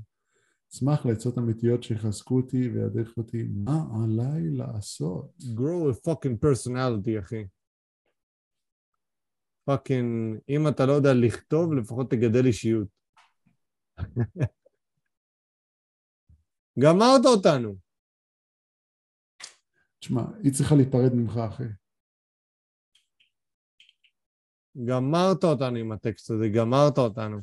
אשמח 0.75 1.07
לעצות 1.07 1.39
אמיתיות 1.39 1.83
שיחזקו 1.83 2.37
אותי 2.37 2.69
וידריכו 2.69 3.21
אותי 3.21 3.43
מה 3.65 3.85
עליי 4.05 4.51
לעשות. 4.51 5.35
grow 5.39 5.93
a 5.93 5.95
fucking 6.09 6.39
personality, 6.45 7.19
אחי. 7.21 7.45
פאקינג, 9.65 10.39
אם 10.49 10.69
אתה 10.69 10.87
לא 10.87 10.93
יודע 10.93 11.15
לכתוב, 11.15 11.75
לפחות 11.75 12.11
תגדל 12.11 12.47
אישיות. 12.47 12.89
גמרת 16.79 17.25
אותנו. 17.25 17.77
תשמע, 19.99 20.23
היא 20.43 20.53
צריכה 20.53 20.75
להיפרד 20.75 21.15
ממך, 21.15 21.37
אחי. 21.37 21.65
גמרת 24.85 25.45
אותנו 25.45 25.77
עם 25.77 25.93
הטקסט 25.93 26.31
הזה, 26.31 26.49
גמרת 26.49 26.99
אותנו. 26.99 27.41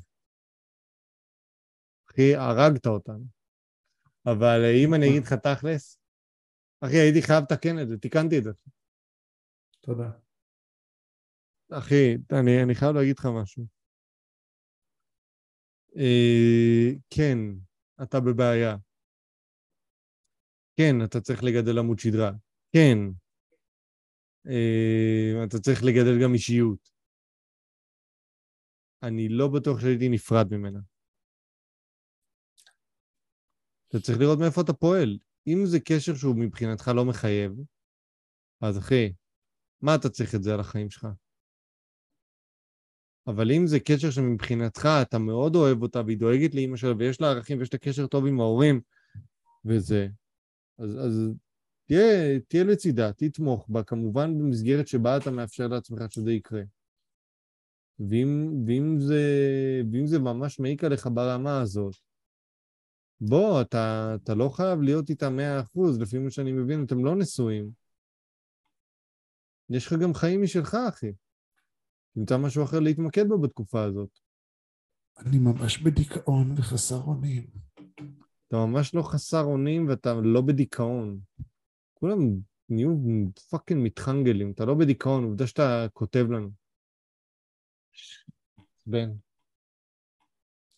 אחי, 2.10 2.36
הרגת 2.36 2.88
אותנו. 2.88 3.26
אבל 4.26 4.62
אה, 4.64 4.84
אם 4.86 4.94
אני 4.94 5.10
אגיד 5.10 5.24
לך 5.24 5.34
תכלס, 5.34 6.00
אחי, 6.82 6.96
הייתי 6.98 7.22
חייב 7.22 7.44
לתקן 7.44 7.80
את 7.82 7.88
זה, 7.88 7.98
תיקנתי 7.98 8.38
את 8.38 8.44
זה. 8.44 8.52
תודה. 9.82 10.12
אחי, 11.72 12.18
אני, 12.32 12.64
אני 12.64 12.76
חייב 12.76 12.96
להגיד 12.96 13.20
לך 13.20 13.28
משהו. 13.42 13.66
אה, 15.98 16.90
כן, 17.10 17.38
אתה 18.04 18.20
בבעיה. 18.20 18.76
כן, 20.78 20.96
אתה 21.06 21.22
צריך 21.22 21.44
לגדל 21.44 21.80
עמוד 21.80 22.00
שדרה. 22.00 22.32
כן, 22.74 22.98
אה, 24.48 25.44
אתה 25.44 25.60
צריך 25.60 25.84
לגדל 25.84 26.24
גם 26.24 26.34
אישיות. 26.34 26.97
אני 29.04 29.30
לא 29.30 29.48
בטוח 29.48 29.80
שהייתי 29.80 30.10
נפרד 30.10 30.54
ממנה. 30.54 30.80
אתה 33.88 34.00
צריך 34.00 34.20
לראות 34.20 34.39
מאיפה 34.39 34.62
אתה 34.62 34.74
פועל. 34.74 35.18
אם 35.48 35.66
זה 35.66 35.80
קשר 35.80 36.16
שהוא 36.16 36.36
מבחינתך 36.36 36.91
לא 36.95 37.06
מחייב, 37.06 37.52
אז 38.62 38.78
אחי, 38.78 39.14
מה 39.82 39.95
אתה 39.95 40.10
צריך 40.10 40.36
את 40.36 40.43
זה 40.43 40.54
על 40.54 40.60
החיים 40.60 40.89
שלך? 40.89 41.08
אבל 43.28 43.52
אם 43.52 43.68
זה 43.68 43.80
קשר 43.80 44.12
שמבחינתך 44.12 44.88
אתה 45.02 45.20
מאוד 45.20 45.56
אוהב 45.56 45.82
אותה 45.82 46.02
והיא 46.06 46.18
דואגת 46.18 46.56
לאימא 46.56 46.78
שלה 46.78 46.93
ויש 46.98 47.22
לה 47.22 47.28
ערכים 47.28 47.60
ויש 47.60 47.74
לה 47.74 47.80
קשר 47.80 48.08
טוב 48.08 48.26
עם 48.26 48.39
ההורים 48.39 48.82
וזה, 49.66 50.08
אז, 50.80 50.89
אז 51.06 51.32
תהיה, 51.86 52.39
תהיה 52.48 52.64
לצידה, 52.64 53.14
תתמוך 53.14 53.66
בה, 53.70 53.84
כמובן 53.84 54.38
במסגרת 54.38 54.88
שבה 54.88 55.18
אתה 55.18 55.32
מאפשר 55.32 55.68
לעצמך 55.68 56.02
שזה 56.10 56.32
יקרה. 56.32 56.62
ואם, 58.00 58.54
ואם, 58.68 59.00
זה, 59.00 59.22
ואם 59.91 60.08
זה 60.08 60.20
ממש 60.20 60.60
מעיק 60.60 60.84
עליך 60.84 61.08
ברמה 61.14 61.62
הזאת, 61.62 61.95
בוא, 63.22 63.62
אתה, 63.62 64.16
אתה 64.24 64.36
לא 64.36 64.50
חייב 64.50 64.82
להיות 64.82 65.10
איתה 65.10 65.30
מאה 65.30 65.62
אחוז, 65.62 66.00
לפי 66.00 66.18
מה 66.18 66.30
שאני 66.30 66.52
מבין, 66.52 66.84
אתם 66.84 67.06
לא 67.06 67.16
נשואים. 67.16 67.70
יש 69.70 69.88
לך 69.88 69.93
גם 69.93 70.14
חיים 70.14 70.41
משלך, 70.41 70.78
אחי. 70.89 71.12
תמצא 72.16 72.38
משהו 72.38 72.64
אחר 72.64 72.80
להתמקד 72.80 73.28
בו 73.28 73.41
בתקופה 73.41 73.84
הזאת. 73.84 74.10
אני 75.18 75.39
ממש 75.39 75.78
בדיכאון 75.78 76.54
וחסר 76.58 77.02
אונים. 77.02 77.48
אתה 78.48 78.58
ממש 78.58 78.95
לא 78.95 79.02
חסר 79.02 79.43
אונים 79.43 79.88
ואתה 79.88 80.14
לא 80.14 80.41
בדיכאון. 80.41 81.20
כולם 81.93 82.20
נהיו 82.70 82.95
fucking 83.50 83.84
מתחנגלים, 83.84 84.52
אתה 84.52 84.66
לא 84.66 84.74
בדיכאון, 84.74 85.24
עובדה 85.24 85.48
שאתה 85.48 85.88
כותב 85.93 86.26
לנו. 86.30 86.50
בן. 88.88 89.10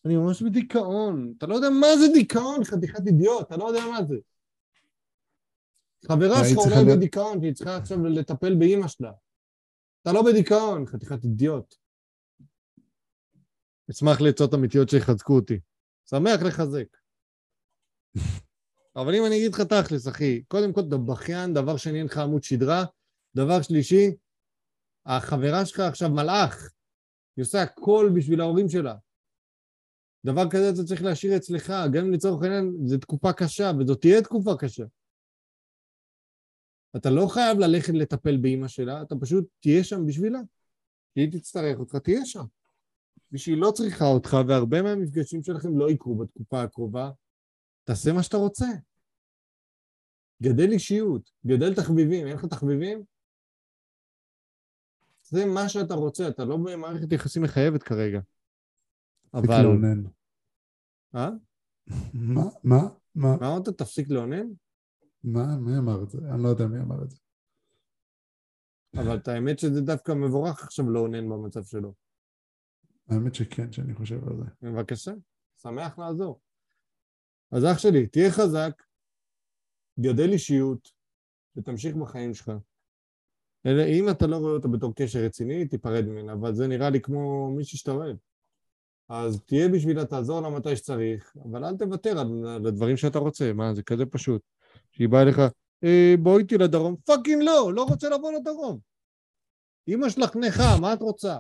אני 0.06 0.18
ממש 0.18 0.42
בדיכאון. 0.42 1.34
אתה 1.38 1.46
לא 1.48 1.56
יודע 1.56 1.70
מה 1.70 1.88
זה 2.00 2.14
דיכאון, 2.14 2.64
חתיכת 2.64 3.08
אידיוט, 3.08 3.48
אתה 3.48 3.58
לא 3.58 3.68
יודע 3.68 3.86
מה 3.92 4.04
זה. 4.04 4.16
חברה 6.08 6.42
והיית 6.42 6.58
שלך 6.64 6.74
אולי 6.74 6.86
להיות- 6.86 6.98
בדיכאון, 6.98 7.42
שהיא 7.42 7.54
צריכה 7.54 7.78
עכשיו 7.78 8.06
לטפל 8.06 8.56
באימא 8.56 8.88
שלה. 8.88 9.12
אתה 10.02 10.12
לא 10.14 10.22
בדיכאון, 10.26 10.86
חתיכת 10.86 11.24
אידיוט. 11.24 11.76
אשמח 13.92 14.22
לעצות 14.22 14.54
אמיתיות 14.54 14.90
שיחזקו 14.90 15.34
אותי. 15.36 15.60
שמח 16.10 16.42
לחזק. 16.48 16.98
אבל 18.96 19.16
אם 19.16 19.26
אני 19.26 19.36
אגיד 19.38 19.54
לך 19.54 19.62
תכלס, 19.62 20.08
אחי, 20.08 20.44
קודם 20.44 20.74
כל 20.74 20.82
אתה 20.88 20.98
בכיין, 20.98 21.54
דבר 21.54 21.78
שני 21.78 21.98
אין 21.98 22.06
לך 22.06 22.18
עמוד 22.18 22.44
שדרה, 22.44 22.86
דבר 23.36 23.62
שלישי, 23.62 24.16
החברה 25.06 25.66
שלך 25.66 25.80
עכשיו 25.80 26.10
מלאך, 26.10 26.72
היא 27.40 27.44
עושה 27.44 27.62
הכל 27.62 28.12
בשביל 28.16 28.42
ההורים 28.42 28.70
שלה. 28.70 28.96
דבר 30.26 30.50
כזה 30.50 30.70
אתה 30.70 30.84
צריך 30.84 31.04
להשאיר 31.04 31.38
אצלך, 31.38 31.74
גם 31.94 32.06
אם 32.06 32.12
לצורך 32.12 32.44
העניין 32.44 32.74
זו 32.86 32.98
תקופה 32.98 33.34
קשה, 33.34 33.72
וזו 33.80 33.96
תהיה 33.96 34.22
תקופה 34.22 34.52
קשה. 34.60 34.86
אתה 36.98 37.10
לא 37.10 37.28
חייב 37.28 37.60
ללכת 37.60 37.94
לטפל 37.94 38.38
באימא 38.38 38.68
שלה, 38.68 39.02
אתה 39.02 39.16
פשוט 39.22 39.46
תהיה 39.60 39.84
שם 39.84 40.06
בשבילה. 40.06 40.40
כשהיא 41.12 41.32
תצטרך 41.32 41.80
אותך, 41.80 41.96
תהיה 41.96 42.26
שם. 42.26 42.44
ושהיא 43.32 43.58
לא 43.58 43.72
צריכה 43.72 44.06
אותך, 44.06 44.38
והרבה 44.48 44.82
מהמפגשים 44.82 45.44
שלכם 45.44 45.78
לא 45.78 45.92
יקרו 45.92 46.16
בתקופה 46.16 46.64
הקרובה, 46.64 47.12
תעשה 47.84 48.14
מה 48.14 48.24
שאתה 48.24 48.38
רוצה. 48.38 48.68
גדל 50.42 50.72
אישיות, 50.72 51.32
גדל 51.46 51.76
תחביבים, 51.76 52.28
אין 52.28 52.36
לך 52.36 52.46
תחביבים? 52.46 53.04
זה 55.30 55.46
מה 55.46 55.70
שאתה 55.70 55.94
רוצה, 55.94 56.28
אתה 56.28 56.46
לא 56.46 56.58
במערכת 56.58 57.12
יחסים 57.12 57.44
מחייבת 57.44 57.84
כרגע. 57.84 58.20
אבל... 59.34 59.64
לאונן. 59.64 60.04
אה? 61.16 61.30
מה? 62.14 62.44
מה? 62.64 62.82
מה? 63.16 63.38
מה 63.42 63.48
אמרת? 63.48 63.70
תפסיק 63.70 64.10
לאונן? 64.10 64.48
מה? 65.24 65.58
מי 65.58 65.78
אמר 65.78 66.04
את 66.04 66.10
זה? 66.10 66.18
אני 66.34 66.44
לא 66.44 66.50
יודע 66.50 66.68
מי 66.68 66.80
אמר 66.80 67.04
את 67.04 67.12
זה. 67.12 67.18
אבל 68.96 69.18
את 69.18 69.28
האמת 69.28 69.60
שזה 69.60 69.82
דווקא 69.82 70.12
מבורך 70.12 70.64
עכשיו 70.64 70.90
לאונן 70.90 71.30
במצב 71.30 71.64
שלו. 71.64 71.94
האמת 73.10 73.36
שכן, 73.36 73.72
שאני 73.72 73.94
חושב 73.94 74.28
על 74.28 74.38
זה. 74.38 74.44
בבקשה, 74.62 75.12
שמח 75.62 76.00
לעזור. 76.00 76.42
אז 77.52 77.66
אח 77.66 77.78
שלי, 77.78 78.08
תהיה 78.08 78.32
חזק, 78.32 78.84
גדל 80.00 80.32
אישיות, 80.34 80.90
ותמשיך 81.56 81.96
בחיים 81.96 82.34
שלך. 82.34 82.52
אלא 83.66 83.84
אם 83.84 84.10
אתה 84.10 84.28
לא 84.28 84.36
רואה 84.36 84.52
אותה 84.52 84.68
בתור 84.68 84.96
קשר 84.96 85.20
רציני, 85.20 85.68
תיפרד 85.68 86.06
ממנה, 86.06 86.34
אבל 86.34 86.54
זה 86.54 86.68
נראה 86.68 86.90
לי 86.90 87.02
כמו 87.02 87.52
מישהי 87.56 87.78
שאתה 87.78 87.92
אוהב. 87.92 88.18
אז 89.10 89.42
תהיה 89.46 89.70
בשבילה, 89.70 90.06
תעזור 90.06 90.42
לה 90.42 90.50
מתי 90.50 90.76
שצריך, 90.76 91.34
אבל 91.44 91.66
אל 91.66 91.78
תוותר 91.78 92.20
על, 92.20 92.68
הדברים 92.68 92.98
שאתה 92.98 93.20
רוצה, 93.20 93.54
מה, 93.54 93.74
זה 93.74 93.84
כזה 93.84 94.06
פשוט. 94.06 94.42
שהיא 94.92 95.10
באה 95.10 95.22
אליך, 95.22 95.40
אה, 95.84 96.14
בואי 96.24 96.42
איתי 96.42 96.58
לדרום, 96.58 96.96
פאקינג 97.06 97.44
לא, 97.44 97.74
לא 97.74 97.84
רוצה 97.84 98.10
לבוא 98.10 98.32
לדרום. 98.32 98.80
אמא 99.88 100.10
שלך 100.10 100.36
נכה, 100.36 100.80
מה 100.82 100.94
את 100.94 101.02
רוצה? 101.02 101.38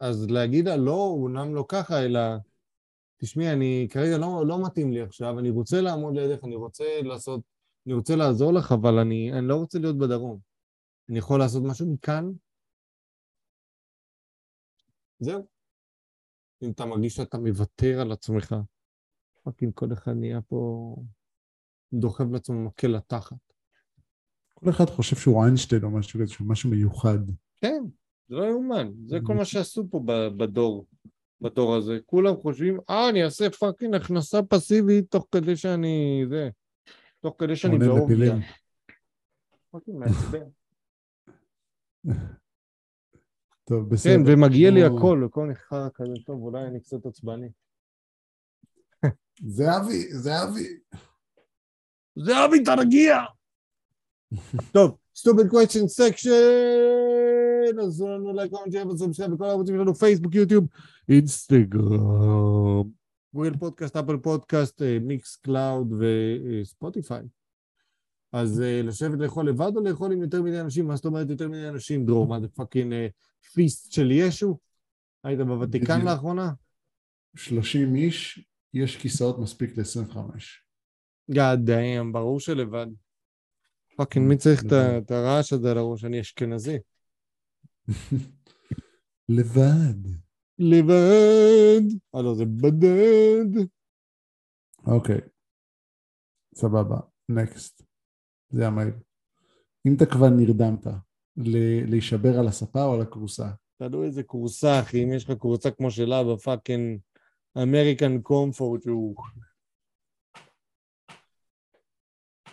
אז 0.00 0.30
להגיד 0.30 0.68
לה, 0.68 0.76
לא, 0.76 1.06
אומנם 1.06 1.54
לא 1.54 1.64
ככה, 1.68 2.04
אלא, 2.04 2.20
תשמעי, 3.16 3.52
אני 3.52 3.88
כרגע 3.90 4.18
לא, 4.18 4.46
לא 4.46 4.66
מתאים 4.66 4.92
לי 4.92 5.02
עכשיו, 5.02 5.38
אני 5.38 5.50
רוצה 5.50 5.80
לעמוד 5.80 6.16
לידך, 6.16 6.44
אני 6.44 6.54
רוצה 6.54 6.84
לעשות, 7.02 7.40
אני 7.86 7.94
רוצה 7.94 8.16
לעזור 8.16 8.52
לך, 8.52 8.72
אבל 8.72 8.98
אני, 8.98 9.32
אני 9.32 9.48
לא 9.48 9.54
רוצה 9.54 9.78
להיות 9.78 9.98
בדרום. 9.98 10.38
אני 11.08 11.18
יכול 11.18 11.38
לעשות 11.38 11.62
משהו 11.66 11.92
מכאן? 11.92 12.24
זהו. 15.18 15.46
אם 16.62 16.70
אתה 16.70 16.86
מרגיש 16.86 17.14
שאתה 17.14 17.38
מוותר 17.38 18.00
על 18.00 18.12
עצמך, 18.12 18.54
fucking 19.42 19.72
כל 19.74 19.92
אחד 19.92 20.12
נהיה 20.12 20.40
פה 20.40 20.96
דוחף 21.92 22.24
לעצמו 22.32 22.64
מקל 22.64 22.88
לתחת. 22.88 23.36
כל 24.54 24.70
אחד 24.70 24.84
חושב 24.84 25.16
שהוא 25.16 25.44
איינשטיין 25.44 25.84
או 25.84 25.90
משהו 25.90 26.20
כזה, 26.20 26.32
שהוא 26.32 26.48
משהו 26.48 26.70
מיוחד. 26.70 27.18
כן, 27.56 27.82
זה 28.28 28.34
לא 28.34 28.44
יאומן, 28.44 28.92
זה 29.06 29.18
כל 29.26 29.34
מה 29.34 29.44
שעשו 29.44 29.90
פה 29.90 30.00
בדור, 30.36 30.86
בדור 31.40 31.76
הזה. 31.76 31.98
כולם 32.06 32.36
חושבים, 32.36 32.78
אה, 32.90 33.08
אני 33.08 33.24
אעשה 33.24 33.50
פאקינג 33.50 33.94
הכנסה 33.94 34.42
פסיבית 34.42 35.10
תוך 35.10 35.26
כדי 35.32 35.56
שאני, 35.56 36.24
זה, 36.28 36.48
תוך 37.26 37.36
כדי 37.38 37.56
שאני 37.56 37.78
מעצבן. 39.88 40.48
טוב, 43.64 43.90
בסדר. 43.90 44.12
כן, 44.12 44.20
ומגיע 44.26 44.70
לי 44.70 44.84
הכל, 44.84 45.22
הכל 45.26 45.46
נחרא 45.46 45.88
כזה, 45.94 46.12
טוב, 46.26 46.42
אולי 46.42 46.66
אני 46.66 46.80
קצת 46.80 47.06
עצבני. 47.06 47.48
זהבי, 49.40 50.12
זהבי. 50.12 50.78
זהבי, 52.16 52.64
תרגיע! 52.64 53.16
טוב, 54.72 54.98
stupid 55.18 55.50
question 55.50 55.86
section, 56.00 57.82
עזרו 57.82 58.08
לנו 58.08 58.32
לייק, 58.32 58.50
comment, 58.50 58.72
share 58.72 58.88
ו 58.88 58.92
subscribe 58.92 59.32
בכל 59.32 59.44
הערוצים 59.44 59.76
שלנו, 59.76 59.94
פייסבוק, 59.94 60.34
יוטיוב, 60.34 60.66
אינסטגרם, 61.08 62.90
גוגל 63.36 63.56
פודקאסט, 63.56 63.96
אפל 63.96 64.16
פודקאסט, 64.16 64.82
אה, 64.82 64.98
מיקס 65.00 65.36
קלאוד 65.36 65.92
וספוטיפיי. 65.98 67.22
אז 68.32 68.60
אה, 68.60 68.82
לשבת 68.82 69.18
לאכול 69.18 69.48
לבד 69.48 69.72
או 69.76 69.84
לאכול 69.84 70.12
עם 70.12 70.22
יותר 70.22 70.42
מדי 70.42 70.60
אנשים? 70.60 70.86
מה 70.86 70.96
זאת 70.96 71.04
אומרת 71.04 71.30
יותר 71.30 71.48
מדי 71.48 71.68
אנשים, 71.68 72.06
דרור? 72.06 72.26
מה 72.26 72.40
זה 72.40 72.48
fucking 72.48 72.94
feast 73.54 73.92
של 73.92 74.10
ישו? 74.10 74.58
היית 75.24 75.40
בוותיקן. 75.40 76.04
לאחרונה? 76.04 76.52
30 77.34 77.94
איש, 77.94 78.44
יש 78.74 78.96
כיסאות 78.96 79.38
מספיק 79.38 79.78
ל-25. 79.78 80.18
goddamn, 81.30 82.12
ברור 82.12 82.40
שלבד. 82.40 82.86
fucking, 83.96 84.28
מי 84.28 84.36
צריך. 84.36 84.64
את 84.98 85.10
הרעש 85.10 85.52
הזה 85.52 85.70
על 85.70 85.78
הראש? 85.78 86.04
אני 86.04 86.20
אשכנזי. 86.20 86.78
לבד. 89.28 90.25
לבד. 90.58 91.82
אה 92.14 92.22
לא, 92.22 92.34
זה 92.34 92.44
בדד. 92.44 93.66
אוקיי. 94.86 95.20
סבבה. 96.54 96.96
Next. 97.28 97.82
זה 98.48 98.66
המייל. 98.66 98.94
אם 99.86 99.94
אתה 99.96 100.06
כבר 100.06 100.28
נרדמת, 100.28 100.86
להישאר 101.86 102.38
על 102.38 102.48
הספה 102.48 102.84
או 102.84 102.94
על 102.94 103.00
הכורסה? 103.00 103.50
תלוי 103.78 104.06
איזה 104.06 104.22
כורסה, 104.22 104.80
אחי. 104.80 105.04
אם 105.04 105.12
יש 105.12 105.24
לך 105.24 105.38
כורסה 105.38 105.70
כמו 105.70 105.90
שלה 105.90 106.24
ב 106.24 106.34
fucking 106.34 107.00
אמריקן 107.62 108.20
קומפורט 108.22 108.82
שהוא... 108.82 109.16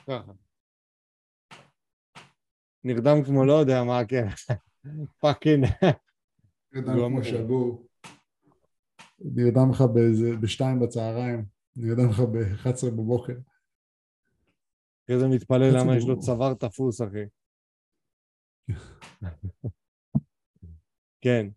ככה. 0.08 0.32
נרדם 2.84 3.24
כמו 3.26 3.46
לא 3.46 3.54
יודע 3.54 3.84
מה, 3.84 4.06
כן. 4.08 4.28
פאקינג. 5.22 5.66
נרדם 6.72 6.88
לא 6.88 6.94
כמו 6.94 7.06
אמור. 7.06 7.24
שבור. 7.24 7.88
נרדם 9.24 9.72
לך 9.72 9.82
באיזה- 9.82 10.36
בשתיים 10.42 10.80
בצהריים, 10.80 11.46
נרדם 11.76 12.10
לך 12.10 12.20
ב-11 12.20 12.90
בבוקר. 12.92 13.34
אחרי 15.06 15.20
זה 15.20 15.28
מתפלל 15.28 15.72
חצי 15.72 15.80
למה 15.84 15.98
יש 15.98 16.04
לו. 16.08 16.20
צוואר 16.20 16.54
תפוס, 16.54 17.02
אחי. 17.02 17.26
כן. 21.22 21.48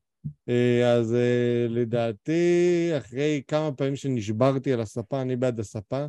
אה, 0.48 0.92
אז 0.98 1.14
אה, 1.14 1.66
לדעתי, 1.68 2.88
אחרי 2.98 3.42
כמה 3.48 3.72
פעמים 3.76 3.96
שנשברתי 3.96 4.72
על 4.72 4.80
הספה, 4.80 5.22
אני 5.22 5.36
בעד 5.36 5.60
הספה. 5.60 6.06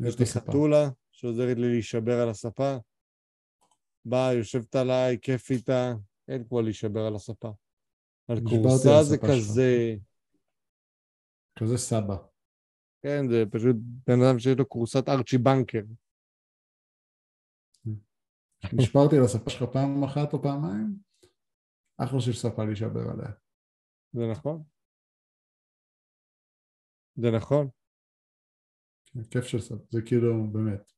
יש 0.00 0.18
לי. 0.18 0.26
חתולה 0.26 0.88
שעוזרת 1.12 1.56
לי 1.56 1.68
להישבר 1.70 2.20
על 2.20 2.28
הספה. 2.28 2.76
באה, 4.04 4.32
יושבת 4.34 4.74
עליי, 4.76 5.18
כיף 5.22 5.50
איתה, 5.50 5.94
אין 6.28 6.44
כמו 6.48 6.62
להישבר 6.62 7.00
על 7.00 7.14
הספה. 7.14 7.50
על 8.28 8.40
כורסה 8.48 9.02
זה. 9.02 9.18
כזה, 9.18 9.96
כזה 11.60 11.76
סבא. 11.76 12.16
כן, 13.02 13.28
זה 13.30 13.44
פשוט 13.50 13.76
בן 14.06 14.22
אדם 14.22 14.38
שיש 14.38 14.58
לו 14.58 14.68
כורסת 14.68 15.08
ארצ'י 15.08 15.38
בנקר. 15.38 15.84
נשברתי 18.78 19.16
על 19.16 19.24
הספה 19.24 19.50
שלך 19.50 19.62
פעם 19.72 20.04
אחת 20.04 20.32
או 20.32 20.42
פעמיים, 20.42 20.96
אחלה 21.98 22.20
של 22.20 22.32
ספה 22.32 22.64
להישבר 22.64 23.10
עליה. 23.10 23.30
זה 24.12 24.22
נכון? 24.30 24.62
זה 27.16 27.30
נכון. 27.36 27.68
כן, 29.06 29.22
כיף 29.22 29.44
של 29.44 29.60
ספה, 29.60 29.84
זה 29.90 30.00
כאילו 30.06 30.52
באמת. 30.52 30.92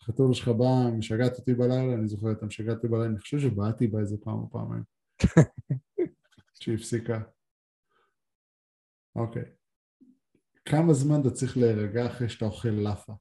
החתול 0.00 0.34
שלך 0.34 0.48
בא, 0.48 0.98
משגעת 0.98 1.38
אותי 1.38 1.54
בלילה, 1.54 1.94
אני 1.94 2.08
זוכר, 2.08 2.32
אתה 2.32 2.46
משגעת 2.46 2.76
אותי 2.76 2.88
בלילה, 2.88 3.06
אני 3.06 3.18
חושב 3.18 3.38
שבעטתי 3.38 3.86
בה 3.86 4.00
איזה 4.00 4.16
פעם 4.24 4.38
או 4.38 4.50
פעמיים. 4.50 4.82
שהיא 6.60 6.74
הפסיקה. 6.74 7.20
אוקיי. 9.16 9.42
כמה 10.64 10.92
זמן 10.92 11.20
אתה 11.20 11.30
צריך 11.30 11.56
להירגע 11.56 12.06
אחרי 12.06 12.28
שאתה 12.28 12.44
אוכל 12.44 12.68
לאפה? 12.68 13.12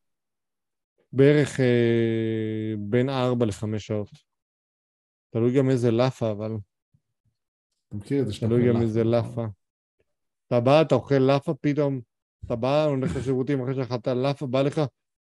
בערך 1.13 1.59
אה, 1.59 2.73
בין 2.77 3.09
ארבע 3.09 3.45
לחמש 3.45 3.87
שעות. 3.87 4.09
תלוי 5.29 5.57
גם 5.57 5.69
איזה 5.69 5.91
לאפה, 5.91 6.31
אבל 6.31 6.51
אתה 7.87 7.97
מכיר 7.97 8.21
את 8.21 8.27
זה 8.27 8.33
שאתה 8.33 8.45
תלוי 8.45 8.61
אוכל 8.61 8.77
גם 8.77 8.81
איזה? 8.81 9.03
לאפה. 9.03 9.45
אתה 10.47 10.59
בא, 10.59 10.81
אתה 10.81 10.95
אוכל 10.95 11.15
לאפה, 11.15 11.53
פתאום 11.61 12.01
אתה 12.45 12.55
בא, 12.55 12.85
הולך 12.85 13.15
לשירותים 13.15 13.61
אחרי 13.61 13.75
שאכלת 13.75 14.07
לאפה, 14.07 14.47
בא 14.47 14.61
לך, 14.61 14.81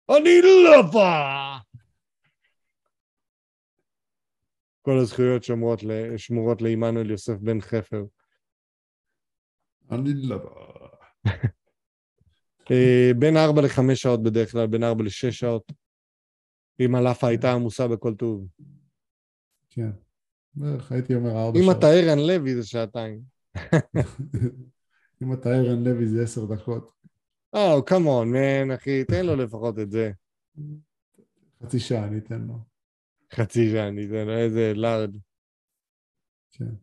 אני 0.10 0.42
לאפה! 0.64 1.56
כל 4.82 4.98
הזכויות 4.98 5.44
שמורות 6.18 6.62
לעמנואל 6.62 7.12
יוסף 7.12 7.34
בן 7.34 7.62
חפר. 7.62 8.04
אני 9.92 10.14
לא... 10.14 10.38
אה, 12.72 13.12
בין 13.20 13.38
ארבע 13.38 13.62
לחמש 13.62 14.02
שעות 14.02 14.24
בדרך 14.24 14.52
כלל, 14.52 14.68
בין 14.68 14.84
ארבע 14.84 15.04
לשש 15.04 15.40
שעות. 15.40 15.72
אם 16.80 16.96
הלאפה 16.96 17.28
הייתה 17.28 17.54
עמוסה 17.54 17.88
בכל 17.88 18.16
טוב. 18.16 18.48
כן. 19.70 19.90
בערך 20.56 20.92
הייתי 20.92 21.16
אומר 21.16 21.30
ארבע 21.30 21.60
אם 21.60 21.64
שעות. 21.64 21.78
אתה 21.78 21.88
ערן 21.88 22.20
לוי 22.20 22.56
זה 22.56 22.68
שעתיים. 22.68 23.22
אם 25.24 25.34
אתה 25.34 25.50
ערן 25.50 25.84
לוי 25.84 26.08
זה 26.08 26.24
עשר 26.24 26.46
דקות. 26.46 26.92
או, 27.54 27.86
כמון, 27.86 28.32
מן, 28.32 28.72
אחי, 28.72 29.04
תן 29.04 29.26
לו 29.26 29.36
לפחות 29.36 29.80
את 29.80 29.92
זה. 29.92 30.12
חצי 31.64 31.80
שעה 31.80 32.08
אני 32.08 32.18
אתן 32.18 32.42
לו. 32.42 32.60
חצי 33.34 33.72
שעה, 33.72 33.88
אני 33.88 34.06
אתן 34.06 34.28
לו 34.28 34.38
איזה 34.38 34.74
לארד. 34.76 35.18
כן. 36.52 36.74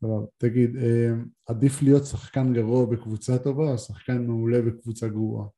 סבבה. 0.00 0.26
תגיד, 0.36 0.76
אה, 0.76 1.10
עדיף 1.46 1.82
להיות 1.82 2.04
שחקן 2.04 2.54
גרוע 2.54 2.86
בקבוצה 2.86 3.32
טובה 3.44 3.72
או 3.72 3.78
שחקן 3.78 4.26
מעולה 4.26 4.58
בקבוצה 4.62 5.08
גרועה? 5.08 5.48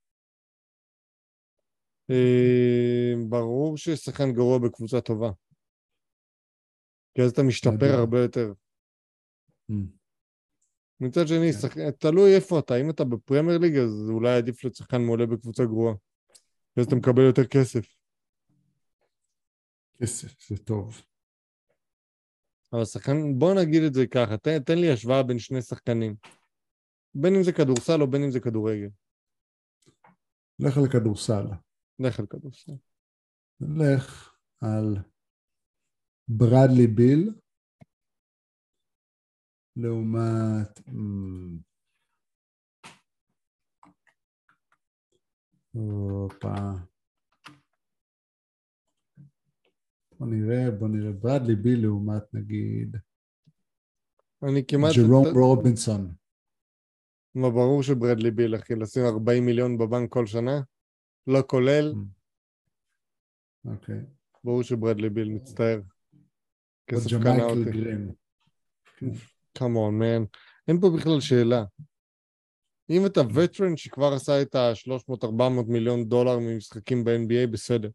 אה, 2.11 3.13
ברור 3.29 3.77
ששחקן 3.77 4.33
גרוע 4.33 4.59
בקבוצה 4.59 5.01
טובה. 5.01 5.31
כי 7.15 7.23
אז 7.23 7.31
אתה 7.31 7.43
משתפר. 7.43 7.99
הרבה 7.99 8.21
יותר. 8.21 8.53
Mm. 9.71 9.75
מצד 11.01 11.27
שני, 11.29 11.53
כן. 11.53 11.59
שח... 11.59 11.75
תלוי 11.99 12.37
איפה 12.37 12.59
אתה. 12.59 12.81
אם 12.81 12.91
אתה 12.91 13.05
בפרמייר 13.05 13.59
ליג, 13.59 13.77
אז 13.77 14.11
אולי 14.11 14.37
עדיף 14.37 14.65
להיות 14.65 14.77
שחקן 14.77 15.03
מעולה 15.03 15.27
בקבוצה 15.27 15.65
גרועה. 15.65 15.95
אז 16.77 16.87
אתה 16.87 16.97
מקבל 16.97 17.23
יותר 17.23 17.45
כסף. 17.45 17.87
כסף, 19.99 20.49
זה 20.49 20.57
טוב. 20.57 21.03
אבל 22.73 22.85
שחקן, 22.85 23.39
בוא 23.39 23.55
נגיד 23.55 23.83
את 23.83 23.95
זה 23.95 24.07
ככה, 24.07 24.37
תן, 24.37 24.63
תן 24.63 24.79
לי 24.79 24.93
השוואה 24.93 25.23
בין 25.23 25.39
שני 25.39 25.63
שחקנים. 25.63 26.17
בין 27.15 27.35
אם 27.35 27.43
זה 27.43 27.53
כדורסל 27.53 28.03
או 28.03 28.11
בין 28.11 28.23
אם 28.23 28.31
זה 28.31 28.41
כדורגל. 28.41 28.89
לך 30.59 30.77
על 30.77 30.89
כדורסל. 30.93 31.45
לך 31.99 32.21
על 32.21 32.27
כדורסל. 32.27 32.73
לך 33.61 34.35
על 34.61 34.97
ברדלי 36.29 36.87
ביל 36.87 37.35
לעומת... 39.77 40.89
אמ, 40.89 41.59
הופה. 45.73 46.90
בוא 50.21 50.29
נראה, 50.29 50.71
בוא 50.71 50.89
נראה. 50.89 51.13
ברדלי 51.13 51.57
ביל 51.57 51.83
לעומת 51.83 52.35
נגיד 52.35 52.97
אני 54.43 54.67
כמעט... 54.69 54.93
ג'רום 54.97 55.25
ת- 55.25 55.33
רובינסון. 55.35 56.15
מה, 57.35 57.51
ברור 57.51 57.83
שברדלי 57.83 58.31
ביל, 58.31 58.57
אחי, 58.57 58.75
לשים 58.75 59.03
40 59.05 59.47
מיליון 59.47 59.79
בבנק 59.79 60.13
כל 60.13 60.27
שנה? 60.27 60.61
לא 61.27 61.41
כולל, 61.47 61.95
אוקיי. 63.65 64.01
ברור 64.45 64.63
שברדלי 64.63 65.11
ביל 65.11 65.29
מצטער. 65.29 65.81
כסף 66.87 67.11
קנה 67.23 67.45
אותי. 67.45 67.71
גרין. 67.71 68.13
כמון, 69.55 69.99
מן. 69.99 70.25
אין 70.69 70.81
פה 70.81 70.91
בכלל 70.97 71.21
שאלה. 71.21 71.65
אם 72.91 73.07
אתה 73.07 73.21
וטרן 73.35 73.77
שכבר 73.77 74.13
עשה 74.13 74.43
את 74.43 74.55
ה-300-400 74.55 75.69
מיליון 75.69 76.05
דולר 76.05 76.39
ממשחקים 76.39 77.05
ב-NBA, 77.05 77.53
בסדר. 77.53 77.91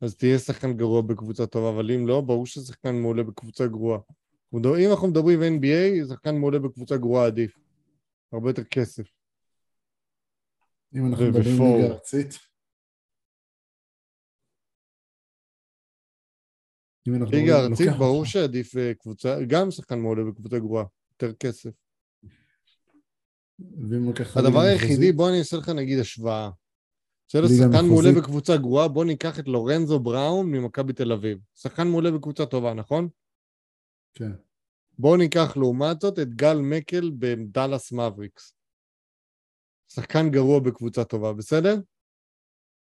אז 0.00 0.16
תהיה 0.16 0.38
שחקן 0.38 0.72
גרוע 0.72 1.02
בקבוצה 1.02 1.46
טובה, 1.46 1.70
אבל 1.70 1.90
אם 1.90 2.06
לא, 2.06 2.20
ברור 2.20 2.46
ששחקן 2.46 2.94
מעולה 2.94 3.22
בקבוצה 3.22 3.66
גרועה. 3.66 3.98
אם 4.54 4.90
אנחנו 4.90 5.08
מדברים 5.08 5.40
NBA, 5.42 6.08
שחקן 6.08 6.36
מעולה 6.36 6.58
בקבוצה 6.58 6.96
גרועה 6.96 7.26
עדיף. 7.26 7.58
הרבה 8.32 8.50
יותר 8.50 8.64
כסף. 8.64 9.04
אם 10.94 11.06
אנחנו 11.06 11.24
מדברים. 11.24 11.62
ליגה 11.62 11.94
ארצית. 11.94 12.38
ליגה 17.06 17.60
ארצית, 17.60 17.90
ברור. 17.98 18.24
שעדיף 18.24 18.76
אה, 18.76 18.94
קבוצה, 18.94 19.38
גם 19.48 19.70
שחקן 19.70 19.98
מעולה 19.98 20.24
בקבוצה 20.24 20.58
גרועה, 20.58 20.84
יותר 21.10 21.36
כסף. 21.36 21.70
הדבר 24.36 24.60
היחידי, 24.60 25.12
בוא 25.12 25.28
אני 25.28 25.38
אעשה 25.38 25.56
לך 25.56 25.68
נגיד 25.68 25.98
השוואה. 25.98 26.50
בסדר, 27.28 27.46
שחקן 27.48 27.86
מעולה. 27.88 28.08
בקבוצה 28.20 28.56
גרועה, 28.56 28.88
בוא 28.88 29.04
ניקח 29.04 29.38
את 29.38 29.48
לורנזו 29.48 30.00
בראון 30.00 30.50
ממכבי 30.50 30.92
תל 30.92 31.12
אביב. 31.12 31.38
שחקן 31.54 31.88
מעולה 31.88 32.10
בקבוצה 32.10 32.46
טובה, 32.46 32.74
נכון? 32.74 33.08
כן. 34.14 34.32
בואו 34.98 35.16
ניקח 35.16 35.56
לעומת 35.56 36.00
זאת 36.00 36.18
את 36.18 36.28
גל 36.28 36.58
מקל 36.62 37.10
בדאלאס 37.18 37.92
מבריקס. 37.92 38.52
שחקן 39.88 40.30
גרוע 40.30 40.60
בקבוצה 40.60 41.04
טובה, 41.04 41.32
בסדר? 41.32 41.74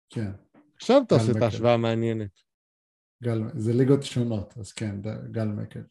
כן. 0.10 0.32
עכשיו 0.76 1.00
גל 1.00 1.06
תעשה 1.06 1.32
את. 1.38 1.42
ההשוואה 1.42 1.74
המעניינת. 1.74 2.42
גל, 3.24 3.40
זה 3.58 3.72
ליגות 3.74 4.04
שונות, 4.04 4.58
אז 4.58 4.72
כן, 4.72 5.02
גל 5.32 5.48
מקל. 5.48 5.84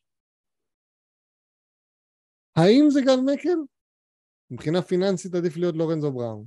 האם 2.57 2.91
זה 2.91 3.01
גל 3.01 3.21
מקל? 3.33 3.59
מבחינה 4.51 4.83
פיננסית 4.83 5.35
עדיף 5.35 5.57
להיות 5.57 5.75
לורנזו 5.75 6.13
בראון. 6.13 6.45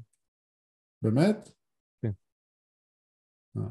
באמת? 1.01 1.60
אה. 3.57 3.61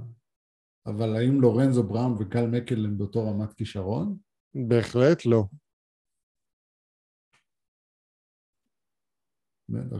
אבל 0.86 1.16
האם 1.16 1.40
לורנזו 1.40 1.82
בראון 1.82 2.12
וגל 2.12 2.46
מקל 2.46 2.84
הם 2.84 2.98
באותו 2.98 3.26
רמת 3.30 3.52
כישרון? 3.54 4.18
בהחלט 4.68 5.26
לא. 5.26 5.44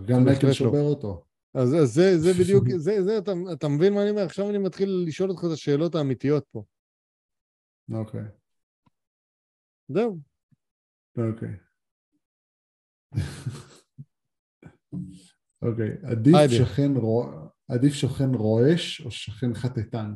גל 0.07 0.19
מקל 0.19 0.47
לא. 0.47 0.53
שובר 0.53 0.83
אותו. 0.83 1.25
אז, 1.55 1.75
אז 1.83 1.89
זה, 1.95 2.19
זה 2.19 2.31
בדיוק, 2.43 2.65
זה, 2.77 3.03
זה, 3.05 3.19
אתה, 3.19 3.33
אתה 3.53 3.67
מבין 3.69 3.95
מה 3.95 4.03
אני 4.03 4.11
אומר? 4.11 4.23
עכשיו 4.23 4.51
אני 4.51 4.59
מתחיל 4.59 5.05
לשאול 5.07 5.31
אותך 5.31 5.41
את 5.47 5.53
השאלות 5.53 5.95
האמיתיות 5.95 6.45
פה. 6.53 6.65
אוקיי, 7.95 8.25
זהו. 9.89 10.19
אוקיי. 11.19 11.57
אוקיי, 15.63 15.91
עדיף. 16.13 16.35
שכן, 16.51 16.97
רו- 16.97 17.31
עדיף 17.75 17.95
שכן 17.95 18.35
רועש 18.35 19.01
או 19.01 19.11
שכן 19.11 19.55
חטטן? 19.55 20.15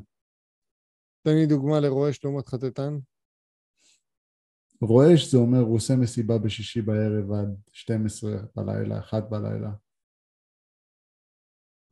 תן 1.23 1.35
לי 1.41 1.47
דוגמה 1.47 1.81
לרועש 1.81 2.25
לעומת 2.25 2.49
חטטן. 2.49 2.93
רועש 4.81 5.31
זה 5.31 5.39
אומר 5.39 5.59
הוא 5.59 5.77
עושה 5.77 5.95
מסיבה 6.03 6.35
בשישי 6.45 6.83
בערב 6.83 7.33
עד 7.33 7.61
12 7.73 8.31
בלילה, 8.57 9.01
1 9.01 9.23
בלילה. 9.31 9.71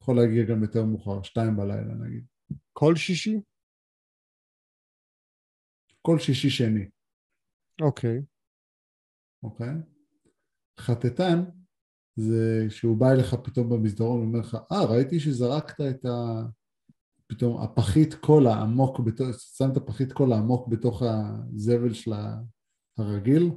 יכול 0.02 0.16
להגיע 0.16 0.44
גם 0.50 0.62
יותר 0.62 0.84
מאוחר, 0.84 1.22
2 1.22 1.56
בלילה 1.56 1.94
נגיד. 1.94 2.26
כל 2.72 2.96
שישי? 2.96 3.40
כל 6.02 6.18
שישי 6.18 6.50
שני, 6.50 6.90
אוקיי. 7.80 8.22
אוקיי? 9.42 9.74
חטטן 10.80 11.61
זה 12.16 12.66
שהוא 12.68 12.96
בא 12.96 13.10
אליך 13.10 13.34
פתאום 13.34 13.68
במסדרון 13.68 14.20
ואומר 14.20 14.38
לך, 14.38 14.56
אה, 14.72 14.84
ראיתי 14.84 15.20
שזרקת 15.20 15.80
את 15.80 16.04
ה... 16.04 16.42
פתאום 17.26 17.62
הפחית 17.62 18.14
קולה 18.14 18.54
עמוק, 18.54 19.00
בתוך, 19.00 19.28
שמת 19.38 19.78
פחית 19.78 20.12
קולה 20.12 20.36
עמוק 20.36 20.68
בתוך 20.68 21.02
הזבל 21.02 21.92
של 21.92 22.12
הרגיל, 22.98 23.50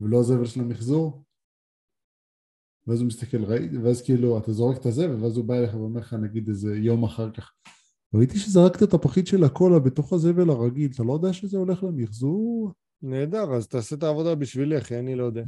ולא 0.00 0.20
הזבל 0.20 0.46
של 0.46 0.60
המחזור. 0.60 1.24
ואז 2.86 3.00
הוא 3.00 3.06
מסתכל, 3.06 3.44
ראיתי, 3.44 3.78
ואז 3.78 4.02
כאילו 4.02 4.38
אתה 4.38 4.52
זורק 4.52 4.76
את 4.76 4.86
הזבל, 4.86 5.22
ואז 5.22 5.36
הוא 5.36 5.44
בא 5.44 5.54
אליך 5.54 5.74
ואומר 5.74 6.00
לך 6.00 6.14
נגיד 6.14 6.48
איזה 6.48 6.76
יום 6.76 7.04
אחר 7.04 7.30
כך, 7.30 7.52
ראיתי 8.14 8.38
שזרקת 8.38 8.82
את 8.82 8.94
הפחית 8.94 9.26
של 9.26 9.44
הקולה 9.44 9.78
בתוך 9.78 10.12
הזבל 10.12 10.50
הרגיל, 10.50 10.90
אתה 10.94 11.02
לא 11.02 11.12
יודע 11.12 11.32
שזה 11.32 11.58
הולך 11.58 11.82
למחזור? 11.82 12.72
נהדר, 13.02 13.54
אז 13.54 13.68
תעשה 13.68 13.96
את 13.96 14.02
העבודה 14.02 14.34
בשבילי, 14.34 14.78
אחי, 14.78 14.98
אני 14.98 15.14
לא 15.14 15.24
יודע. 15.24 15.44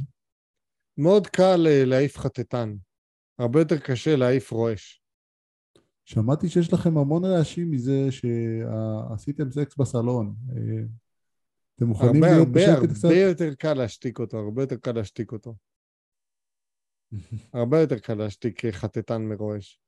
מאוד 0.99 1.27
קל 1.27 1.67
אה, 1.67 1.85
להעיף 1.85 2.17
חטטן. 2.17 2.75
הרבה 3.37 3.59
יותר 3.59 3.79
קשה 3.79 4.15
להעיף 4.15 4.51
רועש. 4.51 5.01
שמעתי 6.05 6.49
שיש 6.49 6.73
לכם 6.73 6.97
המון 6.97 7.25
רעשים 7.25 7.71
מזה 7.71 8.07
שעשיתם 8.11 9.51
סקס 9.51 9.77
בסלון. 9.77 10.35
אה, 10.49 10.83
אתם 11.75 11.85
מוכנים 11.85 12.23
הרבה 12.23 12.27
להיות 12.27 12.47
הרבה 12.47 12.59
בשקט 12.59 12.95
קצת? 12.95 13.03
הרבה 13.03 13.21
יותר 13.21 13.53
קל 13.55 13.73
להשתיק 13.73 14.19
אותו, 14.19 14.37
הרבה 14.37 14.63
יותר 14.63 14.75
קל 14.75 14.91
להשתיק 14.91 15.31
אותו. 15.31 15.55
הרבה 17.53 17.81
יותר 17.81 17.99
קל 17.99 18.13
להשתיק 18.13 18.65
אה, 18.65 18.71
חטטן 18.71 19.21
מרועש. 19.21 19.81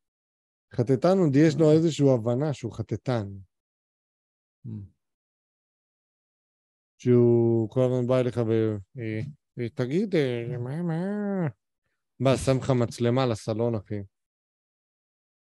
חטטן 0.73 1.17
עוד 1.17 1.35
יש 1.35 1.55
לו 1.55 1.71
איזושהי 1.71 2.05
הבנה 2.13 2.53
שהוא 2.53 2.71
חטטן. 2.71 3.27
שהוא 6.97 7.69
כל 7.69 7.81
הזמן 7.81 8.07
בא 8.07 8.19
אליך 8.19 8.41
ו... 8.47 8.77
אה, 9.59 9.69
תגיד, 9.69 10.15
אה, 10.15 10.57
מה, 10.57 10.81
מה? 10.81 11.47
מה, 12.19 12.37
שם 12.37 12.57
לך 12.57 12.69
מצלמה 12.69 13.25
לסלון, 13.25 13.75
אחי. 13.75 14.01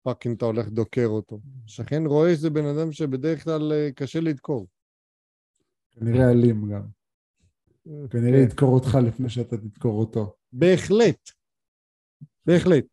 fucking 0.03 0.36
אתה 0.36 0.45
הולך 0.45 0.68
דוקר 0.68 1.06
אותו. 1.06 1.39
שכן 1.68 2.06
רואה 2.06 2.36
שזה 2.36 2.49
בן 2.49 2.66
אדם 2.66 2.91
שבדרך 2.91 3.43
כלל 3.43 3.72
אה, 3.74 3.89
קשה 3.95 4.20
לדקור. 4.20 4.68
כנראה 5.91 6.32
אלים 6.32 6.72
גם. 6.72 6.82
כנראה 8.10 8.39
כן. 8.39 8.43
ידקור 8.43 8.74
אותך 8.74 8.97
לפני 9.08 9.30
שאתה 9.30 9.58
תדקור 9.58 9.99
אותו. 9.99 10.36
בהחלט. 10.54 11.30
בהחלט. 12.45 12.86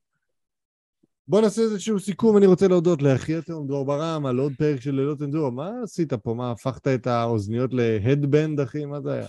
בוא 1.29 1.41
נעשה 1.41 1.63
איזשהו 1.63 2.01
סיכום, 2.01 2.37
אני 2.37 2.47
רוצה 2.47 2.69
להודות 2.69 3.03
לאחי 3.03 3.35
התאום 3.35 3.67
דרור 3.67 3.85
ברם 3.87 4.27
על 4.27 4.39
עוד 4.39 4.53
פרק 4.59 4.81
של 4.81 4.95
ללא 4.95 5.23
צנזורה. 5.23 5.51
מה 5.51 5.71
עשית 5.83 6.13
פה? 6.13 6.35
מה, 6.35 6.51
הפכת 6.51 6.89
את 6.89 7.07
האוזניות 7.07 7.71
ל 7.73 7.82
headband, 7.82 8.61
אחי? 8.61 8.85
מה 8.85 9.01
זה 9.01 9.13
היה? 9.13 9.27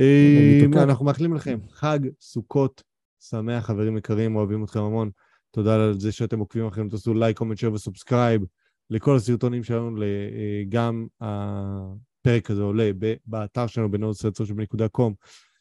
אה. 0.00 0.82
אנחנו 0.82 1.04
מאחלים 1.04 1.34
לכם 1.34 1.58
חג 1.70 1.98
סוכות 2.20 2.82
שמח, 3.20 3.66
חברים 3.66 3.96
יקרים, 3.96 4.36
אוהבים 4.36 4.64
אתכם 4.64 4.80
המון. 4.80 5.10
תודה 5.50 5.74
על 5.74 6.00
זה 6.00 6.12
שאתם 6.12 6.38
עוקבים 6.38 6.66
אחרינו, 6.66 6.90
תעשו 6.90 7.14
לייק, 7.14 7.38
comment, 7.38 7.58
share 7.58 7.72
ו 7.72 7.79
subscribe 7.79 8.42
לכל 8.90 9.16
הסרטונים 9.16 9.64
שלנו, 9.64 10.02
אה, 10.02 10.62
גם 10.68 11.06
הפרק 11.20 12.50
הזה 12.50 12.62
עולה 12.62 12.90
באתר 13.26 13.66
שלנו, 13.66 13.90
בנודסרצות.com, 13.90 15.12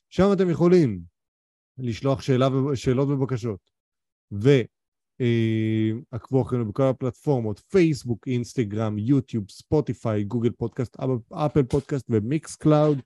שם 0.09 0.29
אתם 0.33 0.49
יכולים 0.49 1.01
לשלוח 1.77 2.21
שאלה, 2.21 2.47
שאלות 2.75 3.09
ובקשות. 3.09 3.59
ועקבו 6.11 6.41
אחרינו 6.41 6.65
בכל 6.65 6.83
הפלטפורמות, 6.83 7.59
פייסבוק, 7.59 8.27
אינסטגרם, 8.27 8.97
יוטיוב, 8.97 9.49
ספוטיפיי, 9.49 10.23
גוגל 10.23 10.51
פודקאסט, 10.51 10.95
אפ- 10.99 11.33
אפל 11.33 11.63
פודקאסט 11.63 12.05
ומיקס 12.09 12.55
קלאוד. 12.55 13.01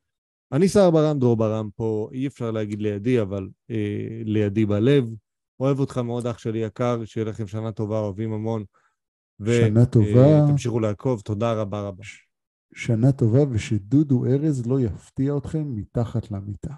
אני 0.52 0.68
שר 0.68 0.91
ברם, 0.91 1.20
דרור 1.20 1.38
ברם 1.38 1.70
פה, 1.76 2.10
אי 2.12 2.28
אפשר 2.28 2.52
להגיד 2.52 2.82
לידי, 2.82 3.22
אבל 3.22 3.50
אה, 3.72 4.22
לידי 4.26 4.66
בלב. 4.66 5.16
אוהב 5.60 5.80
אותך 5.80 5.98
מאוד, 5.98 6.28
אח 6.28 6.38
שלי 6.38 6.60
יקר, 6.60 7.06
שיהיה 7.06 7.26
לכם 7.26 7.48
שנה 7.48 7.72
טובה, 7.72 8.00
אוהבים 8.00 8.34
המון. 8.34 8.64
שנה 9.45 9.86
טובה. 9.86 10.48
תמשיכו 10.48 10.80
לעקוב, 10.80 11.22
תודה 11.22 11.54
רבה 11.54 11.82
רבה. 11.82 12.04
שנה 12.74 13.12
טובה 13.12 13.39
ושדודו 13.50 14.26
ארז 14.26 14.68
לא 14.68 14.80
יפתיע 14.80 15.38
אתכם 15.38 15.76
מתחת 15.76 16.32
למיטה. 16.32 16.74